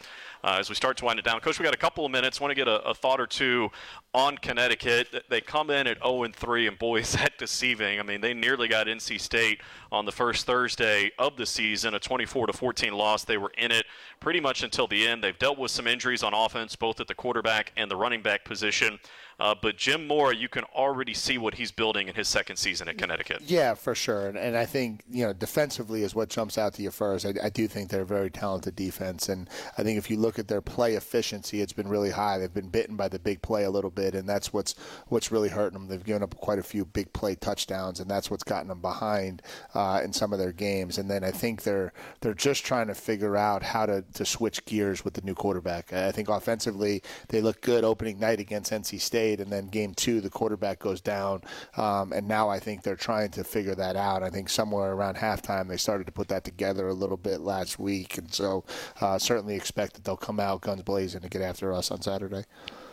as 0.45 0.69
we 0.69 0.75
start 0.75 0.97
to 0.99 1.05
wind 1.05 1.19
it 1.19 1.25
down. 1.25 1.41
Coach, 1.41 1.59
we 1.59 1.65
got 1.65 1.75
a 1.75 1.79
couple 1.79 2.05
of 2.05 2.13
minutes. 2.13 2.41
Want 2.41 2.51
to 2.51 2.55
get 2.55 2.69
a, 2.69 2.81
a 2.83 2.95
thought 2.95 3.21
or 3.21 3.27
two 3.27 3.71
on 4.15 4.39
Connecticut. 4.39 5.25
They 5.29 5.41
come 5.41 5.71
in 5.71 5.87
at 5.87 5.99
0 6.03 6.25
and 6.25 6.35
3, 6.35 6.67
and 6.67 6.79
boy, 6.79 6.97
is 7.01 7.13
that 7.13 7.39
deceiving. 7.39 8.01
I 8.01 8.03
mean, 8.03 8.21
they 8.21 8.35
nearly 8.35 8.69
got 8.69 8.87
NC 8.87 9.21
State 9.21 9.61
on 9.91 10.05
the 10.05 10.13
first 10.13 10.47
Thursday 10.47 11.11
of 11.19 11.37
the 11.37 11.47
season, 11.47 11.95
a 11.95 11.99
24 11.99 12.49
to 12.49 12.53
14 12.53 12.93
loss. 12.93 13.25
They 13.25 13.39
were 13.39 13.53
in 13.57 13.71
it 13.71 13.87
pretty 14.21 14.41
much 14.41 14.63
until 14.63 14.87
the 14.87 15.07
end. 15.07 15.23
They've 15.23 15.39
dealt 15.39 15.59
with 15.59 15.71
some 15.71 15.87
injuries 15.87 16.23
on 16.23 16.35
offense, 16.35 16.77
both 16.77 17.01
at 17.01 17.07
the 17.07 17.15
quarterback 17.15 17.73
and 17.77 17.91
the 17.91 17.97
running 17.97 18.23
back 18.23 18.45
position. 18.45 18.99
Uh, 19.41 19.55
but 19.61 19.77
Jim 19.77 20.07
Mora, 20.07 20.35
you 20.35 20.49
can 20.49 20.65
already 20.65 21.15
see 21.15 21.39
what 21.39 21.55
he's 21.55 21.71
building 21.71 22.09
in 22.09 22.15
his 22.17 22.27
second 22.27 22.57
season 22.57 22.89
at 22.89 22.99
Connecticut. 22.99 23.41
Yeah, 23.47 23.75
for 23.75 23.95
sure. 23.95 24.27
And, 24.27 24.37
and 24.37 24.57
I 24.57 24.67
think, 24.67 25.03
you 25.09 25.25
know, 25.25 25.33
defensively 25.33 26.03
is 26.03 26.13
what 26.13 26.29
jumps 26.29 26.59
out 26.59 26.75
to 26.75 26.83
you 26.83 26.91
first. 26.91 27.25
I, 27.25 27.35
I, 27.45 27.49
do 27.49 27.69
think 27.69 27.89
they're 27.89 28.01
a 28.01 28.07
very 28.07 28.31
talented 28.31 28.75
defense. 28.75 29.29
And 29.29 29.49
I 29.77 29.85
think 29.85 29.97
if 29.97 30.11
you 30.11 30.17
look 30.17 30.28
at 30.37 30.49
their 30.49 30.61
play 30.61 30.95
efficiency, 30.95 31.61
it's 31.61 31.73
been 31.73 31.87
really 31.87 32.11
high. 32.11 32.39
They've 32.39 32.53
been 32.53 32.71
bitten 32.71 32.97
by 32.97 33.07
the 33.07 33.21
big 33.21 33.41
play 33.41 33.63
a 33.63 33.71
little 33.71 33.91
bit, 33.91 34.17
and 34.17 34.29
that's 34.29 34.53
what's 34.53 34.75
what's 35.07 35.31
really 35.31 35.51
hurting 35.51 35.79
them. 35.79 35.87
They've 35.87 36.05
given 36.05 36.25
up 36.25 36.35
quite 36.35 36.59
a 36.59 36.65
few 36.65 36.85
big 36.85 37.13
play 37.13 37.37
touchdowns, 37.37 38.01
and 38.01 38.11
that's 38.11 38.33
what's 38.33 38.43
gotten 38.43 38.67
them 38.67 38.81
behind 38.81 39.43
uh, 39.75 40.01
in 40.03 40.13
some 40.13 40.33
of 40.33 40.41
their 40.41 40.53
games. 40.53 40.99
And 40.99 41.09
then 41.09 41.23
I 41.23 41.31
think 41.31 41.63
they're 41.63 41.93
they're 42.21 42.35
just 42.35 42.65
trying 42.65 42.89
to 42.89 42.95
figure 42.95 43.37
out 43.37 43.63
how 43.63 43.87
to, 43.87 44.03
to 44.15 44.25
switch 44.25 44.65
gears 44.65 45.05
with 45.05 45.15
the 45.15 45.23
new 45.23 45.35
quarterback. 45.35 45.93
I 45.93 46.11
think 46.11 46.29
offensively, 46.29 47.03
they 47.29 47.41
look 47.41 47.61
good 47.61 47.85
opening 47.85 48.19
night 48.19 48.41
against 48.41 48.73
NC 48.73 49.01
State 49.01 49.41
and 49.41 49.53
then 49.53 49.69
game 49.69 49.95
two, 49.95 50.21
the 50.21 50.31
quarterback 50.31 50.79
goes 50.79 51.01
down. 51.01 51.43
Um, 51.77 52.13
and 52.13 52.27
now 52.27 52.49
I 52.49 52.59
think 52.59 52.83
they're 52.83 52.97
trying 52.97 53.31
to 53.31 53.45
figure 53.45 53.75
that 53.75 53.97
out. 53.97 54.23
I 54.23 54.31
think 54.31 54.49
somewhere 54.49 54.93
around 54.93 55.17
halftime, 55.17 55.69
they 55.69 55.77
started 55.77 56.07
to 56.07 56.13
put 56.13 56.29
that 56.29 56.45
together 56.45 56.89
a 56.89 56.95
little 56.95 57.17
bit 57.17 57.41
last 57.41 57.79
week. 57.79 58.19
And 58.19 58.33
so 58.33 58.65
uh, 59.01 59.19
certainly 59.19 59.55
expect 59.55 59.95
that 59.95 60.05
they'll 60.05 60.17
come 60.19 60.41
out 60.41 60.61
guns 60.61 60.83
blazing 60.83 61.21
to 61.23 61.29
get 61.29 61.43
after 61.43 61.73
us 61.73 61.91
on 61.91 62.03
Saturday. 62.03 62.45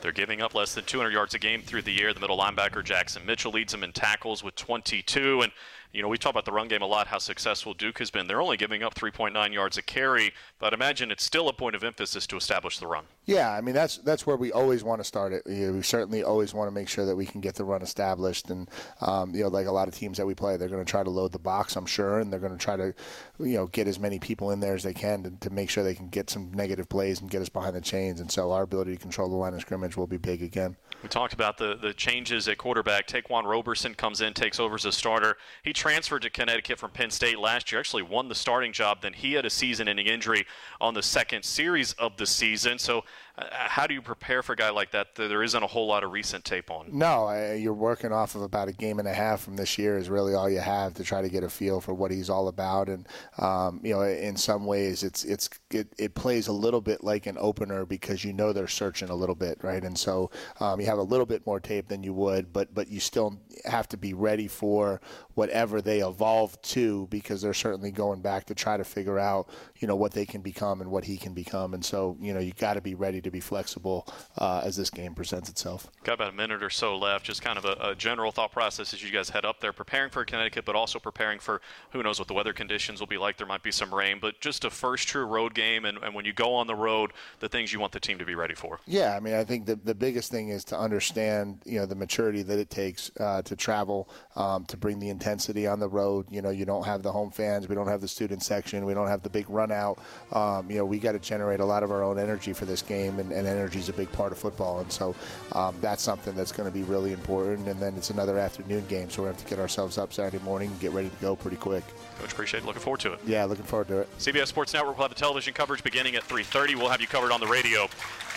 They're 0.02 0.12
giving 0.12 0.42
up 0.42 0.54
less 0.54 0.76
than 0.76 0.86
200 0.86 1.12
yards 1.12 1.34
a 1.34 1.40
game 1.40 1.62
through 1.62 1.82
the 1.82 1.92
year. 1.92 2.14
The 2.14 2.20
middle 2.20 2.38
linebacker, 2.38 2.84
Jackson 2.84 3.26
Mitchell, 3.26 3.52
leads 3.52 3.72
them 3.72 3.84
in 3.84 3.92
tackles 3.92 4.44
with 4.44 4.56
22. 4.56 5.42
And 5.42 5.52
you 5.96 6.02
know, 6.02 6.10
we 6.10 6.18
talk 6.18 6.32
about 6.32 6.44
the 6.44 6.52
run 6.52 6.68
game 6.68 6.82
a 6.82 6.86
lot, 6.86 7.08
how 7.08 7.20
successful 7.20 7.74
Duke 7.74 8.00
has 8.00 8.12
been. 8.12 8.28
They're 8.28 8.42
only 8.42 8.58
giving 8.58 8.84
up 8.84 8.96
3.9 8.96 9.54
yards 9.54 9.78
a 9.78 9.82
carry, 9.82 10.34
but 10.60 10.74
imagine 10.74 11.10
it's 11.10 11.24
still 11.24 11.48
a 11.48 11.54
point 11.54 11.74
of 11.74 11.86
emphasis 11.86 12.28
to 12.28 12.36
establish 12.36 12.80
the 12.80 12.88
run. 12.88 13.06
Yeah, 13.26 13.52
I 13.52 13.62
mean 13.62 13.74
that's 13.74 13.98
that's 14.00 14.28
where 14.28 14.36
we 14.36 14.52
always 14.52 14.84
want 14.84 15.00
to 15.00 15.04
start 15.04 15.34
it. 15.34 15.44
You 15.48 15.68
know, 15.68 15.74
we 15.74 15.82
certainly 15.82 16.22
always 16.22 16.54
want 16.54 16.68
to 16.68 16.72
make 16.72 16.90
sure 16.90 17.06
that 17.06 17.16
we 17.16 17.26
can 17.26 17.42
get 17.42 17.56
the 17.56 17.64
run 17.64 17.82
established, 17.82 18.50
and 18.50 18.70
um, 19.02 19.34
you 19.34 19.44
know, 19.44 19.50
like 19.50 19.68
a 19.68 19.72
lot 19.72 19.88
of 19.88 19.96
teams 19.96 20.18
that 20.18 20.28
we 20.28 20.36
play, 20.36 20.58
they're 20.58 20.68
going 20.68 20.84
to 20.84 20.90
try 20.90 21.02
to 21.02 21.10
load 21.10 21.32
the 21.32 21.40
box, 21.40 21.76
I'm 21.76 21.86
sure, 21.86 22.20
and 22.20 22.32
they're 22.32 22.40
going 22.42 22.52
to 22.52 22.64
try 22.64 22.76
to, 22.76 22.94
you 23.40 23.56
know, 23.56 23.68
get 23.68 23.88
as 23.88 24.00
many 24.00 24.20
people 24.20 24.52
in 24.52 24.60
there 24.60 24.76
as 24.76 24.84
they 24.84 24.94
can 24.94 25.24
to, 25.24 25.32
to 25.32 25.50
make 25.50 25.70
sure 25.70 25.84
they 25.84 25.96
can 25.96 26.10
get 26.10 26.30
some 26.30 26.52
negative 26.54 26.90
plays 26.90 27.22
and 27.22 27.32
get 27.32 27.42
us 27.42 27.50
behind 27.50 27.76
the 27.76 27.82
chains. 27.82 28.20
And 28.20 28.30
so 28.30 28.52
our 28.52 28.64
ability 28.64 28.96
to 28.96 29.02
control 29.02 29.30
the 29.30 29.36
line 29.36 29.54
of 29.54 29.62
scrimmage 29.62 29.98
will 29.98 30.08
be 30.08 30.18
big 30.18 30.44
again. 30.44 30.76
We 31.02 31.10
talked 31.10 31.34
about 31.34 31.58
the 31.58 31.76
the 31.76 31.94
changes 31.94 32.48
at 32.48 32.58
quarterback. 32.58 33.08
Taquan 33.08 33.44
Roberson 33.46 33.94
comes 33.94 34.22
in, 34.22 34.34
takes 34.34 34.60
over 34.60 34.76
as 34.76 34.86
a 34.86 34.92
starter. 34.92 35.38
He 35.64 35.74
transferred 35.86 36.24
to 36.24 36.32
Connecticut 36.32 36.80
from 36.80 36.90
Penn 36.90 37.12
State 37.12 37.38
last 37.38 37.72
year. 37.72 37.80
Actually 37.80 38.02
won 38.02 38.28
the 38.28 38.34
starting 38.34 38.74
job. 38.74 39.04
Then 39.04 39.14
he 39.14 39.34
had 39.34 39.46
a 39.46 39.52
season-ending 39.52 40.08
injury 40.08 40.48
on 40.82 40.96
the 40.96 41.04
second 41.04 41.44
series 41.46 41.94
of 42.00 42.18
the 42.18 42.26
season. 42.26 42.80
So 42.80 43.04
how 43.38 43.86
do 43.86 43.94
you 43.94 44.02
prepare 44.02 44.42
for 44.42 44.54
a 44.54 44.56
guy 44.56 44.70
like 44.70 44.92
that 44.92 45.16
that 45.16 45.28
there 45.28 45.44
isn't 45.44 45.62
a 45.62 45.68
whole 45.68 45.88
lot 45.88 46.04
of 46.04 46.12
recent 46.12 46.46
tape 46.46 46.72
on? 46.72 46.88
No, 46.92 47.54
you're 47.54 47.74
working 47.74 48.14
off 48.14 48.36
of 48.36 48.42
about 48.42 48.70
a 48.70 48.72
game 48.72 48.98
and 48.98 49.08
a 49.08 49.14
half 49.14 49.42
from 49.42 49.58
this 49.58 49.78
year 49.78 49.98
is 49.98 50.10
really 50.10 50.34
all 50.34 50.50
you 50.50 50.60
have 50.60 50.94
to 50.96 51.04
try 51.04 51.22
to 51.22 51.28
get 51.28 51.44
a 51.44 51.50
feel 51.50 51.82
for 51.82 51.94
what 51.94 52.12
he's 52.12 52.30
all 52.30 52.48
about. 52.48 52.88
And 52.88 53.08
um, 53.38 53.82
you 53.84 53.94
know, 53.94 54.04
in 54.04 54.38
some 54.38 54.66
ways, 54.66 55.04
it's 55.04 55.26
it's 55.26 55.50
it, 55.70 55.94
it 55.98 56.16
plays 56.16 56.48
a 56.48 56.54
little 56.54 56.80
bit 56.80 57.04
like 57.04 57.26
an 57.26 57.38
opener 57.38 57.86
because 57.86 58.24
you 58.24 58.32
know 58.32 58.54
they're 58.54 58.68
searching 58.68 59.10
a 59.10 59.16
little 59.16 59.36
bit, 59.36 59.58
right? 59.62 59.84
And 59.84 59.98
so 59.98 60.32
um, 60.62 60.80
you 60.80 60.86
have 60.86 61.00
a 61.00 61.04
little 61.04 61.26
bit 61.26 61.46
more 61.46 61.60
tape 61.60 61.90
than 61.90 62.04
you 62.04 62.14
would, 62.14 62.54
but 62.54 62.74
but 62.74 62.88
you 62.88 63.02
still 63.02 63.38
have 63.66 63.90
to 63.90 63.98
be 63.98 64.14
ready 64.14 64.48
for 64.48 65.02
whatever 65.34 65.82
they 65.82 66.00
evolve 66.00 66.62
to 66.62 67.08
because 67.08 67.42
they're 67.42 67.54
certainly 67.54 67.92
going 67.92 68.22
back 68.22 68.46
to 68.46 68.56
try 68.56 68.78
to 68.78 68.86
figure 68.86 69.20
out 69.20 69.50
you 69.80 69.90
know 69.90 69.96
what 69.98 70.14
they 70.14 70.26
can 70.26 70.42
become 70.42 70.80
and 70.80 70.90
what 70.90 71.04
he 71.04 71.18
can 71.18 71.34
become. 71.34 71.74
And 71.74 71.84
so 71.84 72.18
you 72.22 72.34
know 72.34 72.40
you 72.40 72.54
got 72.54 72.76
to 72.76 72.82
be 72.82 72.96
ready 72.96 73.25
to 73.26 73.32
be 73.32 73.40
flexible 73.40 74.08
uh, 74.38 74.62
as 74.64 74.78
this 74.78 74.90
game 74.90 75.14
presents 75.14 75.50
itself. 75.50 75.92
Got 76.04 76.14
about 76.14 76.34
a 76.34 76.36
minute 76.36 76.64
or 76.64 76.70
so 76.70 76.98
left. 76.98 77.26
Just 77.26 77.42
kind 77.42 77.58
of 77.58 77.66
a, 77.66 77.90
a, 77.90 77.96
general 77.96 78.32
thought 78.32 78.52
process 78.52 78.94
as 78.94 79.04
you 79.04 79.12
guys 79.12 79.30
head 79.30 79.46
up 79.46 79.60
there, 79.60 79.74
preparing 79.74 80.10
for 80.10 80.24
Connecticut, 80.24 80.66
but 80.66 80.76
also 80.76 81.00
preparing 81.00 81.40
for 81.40 81.62
who 81.92 82.04
knows 82.04 82.20
what 82.20 82.28
the 82.28 82.34
weather 82.34 82.54
conditions 82.54 83.00
will 83.00 83.08
be 83.08 83.18
like. 83.18 83.38
There 83.38 83.48
might 83.48 83.64
be 83.64 83.72
some 83.72 83.94
rain, 83.94 84.20
but 84.22 84.40
just 84.40 84.64
a 84.64 84.70
first 84.70 85.08
true 85.08 85.26
road 85.26 85.54
game, 85.54 85.86
and, 85.86 85.98
and 86.00 86.14
when 86.14 86.26
you 86.26 86.34
go 86.34 86.54
on 86.54 86.68
the 86.68 86.76
road, 86.76 87.12
the 87.40 87.50
things 87.50 87.74
you 87.74 87.80
want 87.80 87.92
the 87.92 88.00
team 88.00 88.18
to 88.20 88.26
be 88.26 88.36
ready 88.36 88.56
for. 88.56 88.80
Yeah, 88.86 89.16
I 89.16 89.20
mean, 89.20 89.34
I 89.34 89.44
think 89.44 89.66
the 89.66 89.76
the 89.76 89.96
biggest 89.96 90.32
thing 90.32 90.50
is 90.50 90.64
to 90.66 90.78
understand 90.78 91.60
you 91.66 91.80
know 91.80 91.86
the 91.86 91.96
maturity 91.96 92.44
that 92.44 92.60
it 92.60 92.70
takes 92.70 93.12
uh, 93.20 93.42
to 93.44 93.56
travel, 93.56 94.10
um, 94.36 94.66
to 94.66 94.78
bring 94.78 95.00
the 95.00 95.10
intensity 95.10 95.68
on 95.68 95.80
the 95.80 95.90
road. 95.90 96.28
You 96.30 96.42
know, 96.42 96.52
you 96.52 96.66
don't 96.66 96.86
have 96.86 97.02
the 97.02 97.12
home 97.12 97.32
fans, 97.32 97.68
we 97.68 97.76
don't 97.76 97.88
have 97.88 98.02
the 98.02 98.08
student 98.08 98.44
section, 98.44 98.86
we 98.86 98.94
don't 98.94 99.08
have 99.08 99.24
the 99.24 99.30
big 99.30 99.50
run 99.50 99.72
out. 99.72 100.00
Um, 100.32 100.70
you 100.70 100.78
know, 100.78 100.86
we 100.86 101.00
got 101.00 101.14
to 101.14 101.20
generate 101.20 101.60
a 101.60 101.66
lot 101.66 101.84
of 101.84 101.92
our 101.92 102.04
own 102.04 102.20
energy 102.20 102.54
for 102.54 102.66
this 102.66 102.82
game, 102.82 103.15
and, 103.20 103.32
and 103.32 103.48
energy 103.48 103.80
is 103.80 103.90
a 103.90 103.94
big 103.94 104.12
part 104.12 104.32
of 104.32 104.38
football, 104.38 104.80
and 104.80 104.92
so 104.92 105.16
um, 105.54 105.76
that's 105.82 106.04
something 106.04 106.36
that's 106.36 106.52
going 106.52 106.70
to 106.70 106.74
be 106.74 106.84
really 106.84 107.14
important. 107.14 107.68
And 107.68 107.80
then 107.80 107.96
it's 107.96 108.10
another 108.10 108.38
afternoon 108.38 108.86
game, 108.88 109.10
so 109.10 109.24
we 109.24 109.28
have 109.28 109.38
to 109.38 109.46
get 109.46 109.60
ourselves 109.60 109.98
up 109.98 110.14
Saturday 110.14 110.44
morning 110.44 110.72
and 110.72 110.80
get 110.80 110.92
ready 110.92 111.10
to 111.10 111.16
go 111.18 111.36
pretty 111.36 111.58
quick. 111.58 111.84
Coach, 112.20 112.32
appreciate 112.32 112.64
it. 112.64 112.66
Looking 112.66 112.82
forward 112.82 113.00
to 113.02 113.14
it. 113.14 113.20
Yeah, 113.26 113.46
looking 113.46 113.66
forward 113.66 113.88
to 113.90 114.00
it. 114.00 114.18
CBS 114.20 114.48
Sports 114.48 114.74
Network 114.74 114.98
will 114.98 115.04
have 115.04 115.14
the 115.14 115.20
television 115.20 115.54
coverage 115.54 115.84
beginning 115.84 116.16
at 116.16 116.24
3:30. 116.24 116.76
We'll 116.76 116.90
have 116.90 117.02
you 117.02 117.08
covered 117.08 117.32
on 117.32 117.40
the 117.40 117.48
radio 117.48 117.88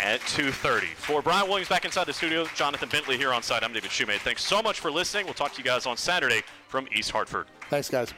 at 0.03 0.21
2:30. 0.23 0.87
For 0.95 1.23
Brian 1.23 1.49
Williams 1.49 1.69
back 1.69 1.85
inside 1.85 2.05
the 2.05 2.13
studio, 2.13 2.47
Jonathan 2.55 2.89
Bentley 2.89 3.17
here 3.17 3.33
on 3.33 3.43
site. 3.43 3.63
I'm 3.63 3.73
David 3.73 3.91
Shumate. 3.91 4.21
Thanks 4.21 4.45
so 4.45 4.63
much 4.63 4.81
for 4.81 4.91
listening. 4.91 5.25
We'll 5.27 5.35
talk 5.35 5.53
to 5.53 5.59
you 5.59 5.65
guys 5.65 5.87
on 5.87 5.97
Saturday 5.97 6.43
from 6.69 6.89
East 6.93 7.11
Hartford. 7.11 7.47
Thanks, 7.71 7.89
guys. 7.89 8.13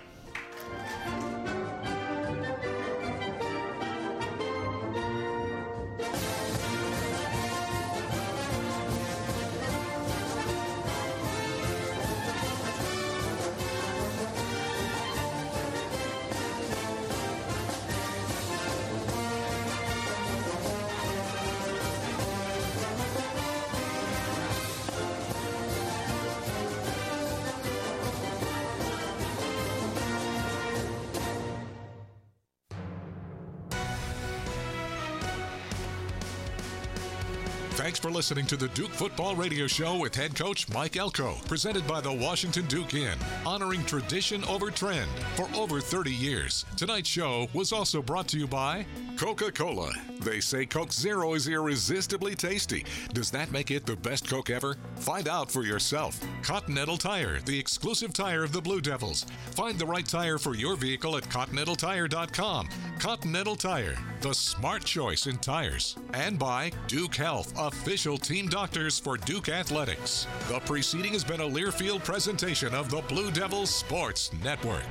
Thanks 37.90 37.98
for 37.98 38.12
listening 38.12 38.46
to 38.46 38.56
the 38.56 38.68
Duke 38.68 38.92
Football 38.92 39.34
Radio 39.34 39.66
Show 39.66 39.98
with 39.98 40.14
head 40.14 40.36
coach 40.36 40.68
Mike 40.68 40.96
Elko, 40.96 41.34
presented 41.48 41.84
by 41.88 42.00
the 42.00 42.12
Washington 42.12 42.64
Duke 42.66 42.94
Inn, 42.94 43.18
honoring 43.44 43.84
tradition 43.84 44.44
over 44.44 44.70
trend 44.70 45.10
for 45.34 45.48
over 45.56 45.80
30 45.80 46.12
years. 46.12 46.64
Tonight's 46.76 47.08
show 47.08 47.48
was 47.52 47.72
also 47.72 48.00
brought 48.00 48.28
to 48.28 48.38
you 48.38 48.46
by 48.46 48.86
Coca 49.16 49.50
Cola. 49.50 49.92
They 50.20 50.38
say 50.38 50.66
Coke 50.66 50.92
Zero 50.92 51.34
is 51.34 51.48
irresistibly 51.48 52.36
tasty. 52.36 52.84
Does 53.12 53.30
that 53.32 53.50
make 53.50 53.72
it 53.72 53.86
the 53.86 53.96
best 53.96 54.28
Coke 54.28 54.50
ever? 54.50 54.76
Find 54.94 55.26
out 55.26 55.50
for 55.50 55.64
yourself. 55.64 56.20
Continental 56.42 56.96
Tire, 56.96 57.40
the 57.40 57.58
exclusive 57.58 58.12
tire 58.12 58.44
of 58.44 58.52
the 58.52 58.62
Blue 58.62 58.80
Devils. 58.80 59.26
Find 59.50 59.76
the 59.78 59.86
right 59.86 60.06
tire 60.06 60.38
for 60.38 60.54
your 60.54 60.76
vehicle 60.76 61.16
at 61.16 61.24
ContinentalTire.com. 61.24 62.68
Continental 63.00 63.56
Tire, 63.56 63.96
the 64.20 64.34
smart 64.34 64.84
choice 64.84 65.26
in 65.26 65.38
tires. 65.38 65.96
And 66.12 66.38
by 66.38 66.70
Duke 66.86 67.14
Health, 67.14 67.54
official 67.56 68.18
team 68.18 68.46
doctors 68.46 68.98
for 68.98 69.16
Duke 69.16 69.48
Athletics. 69.48 70.26
The 70.48 70.60
preceding 70.60 71.14
has 71.14 71.24
been 71.24 71.40
a 71.40 71.48
Learfield 71.48 72.04
presentation 72.04 72.74
of 72.74 72.90
the 72.90 73.00
Blue 73.08 73.30
Devils 73.30 73.74
Sports 73.74 74.30
Network. 74.44 74.84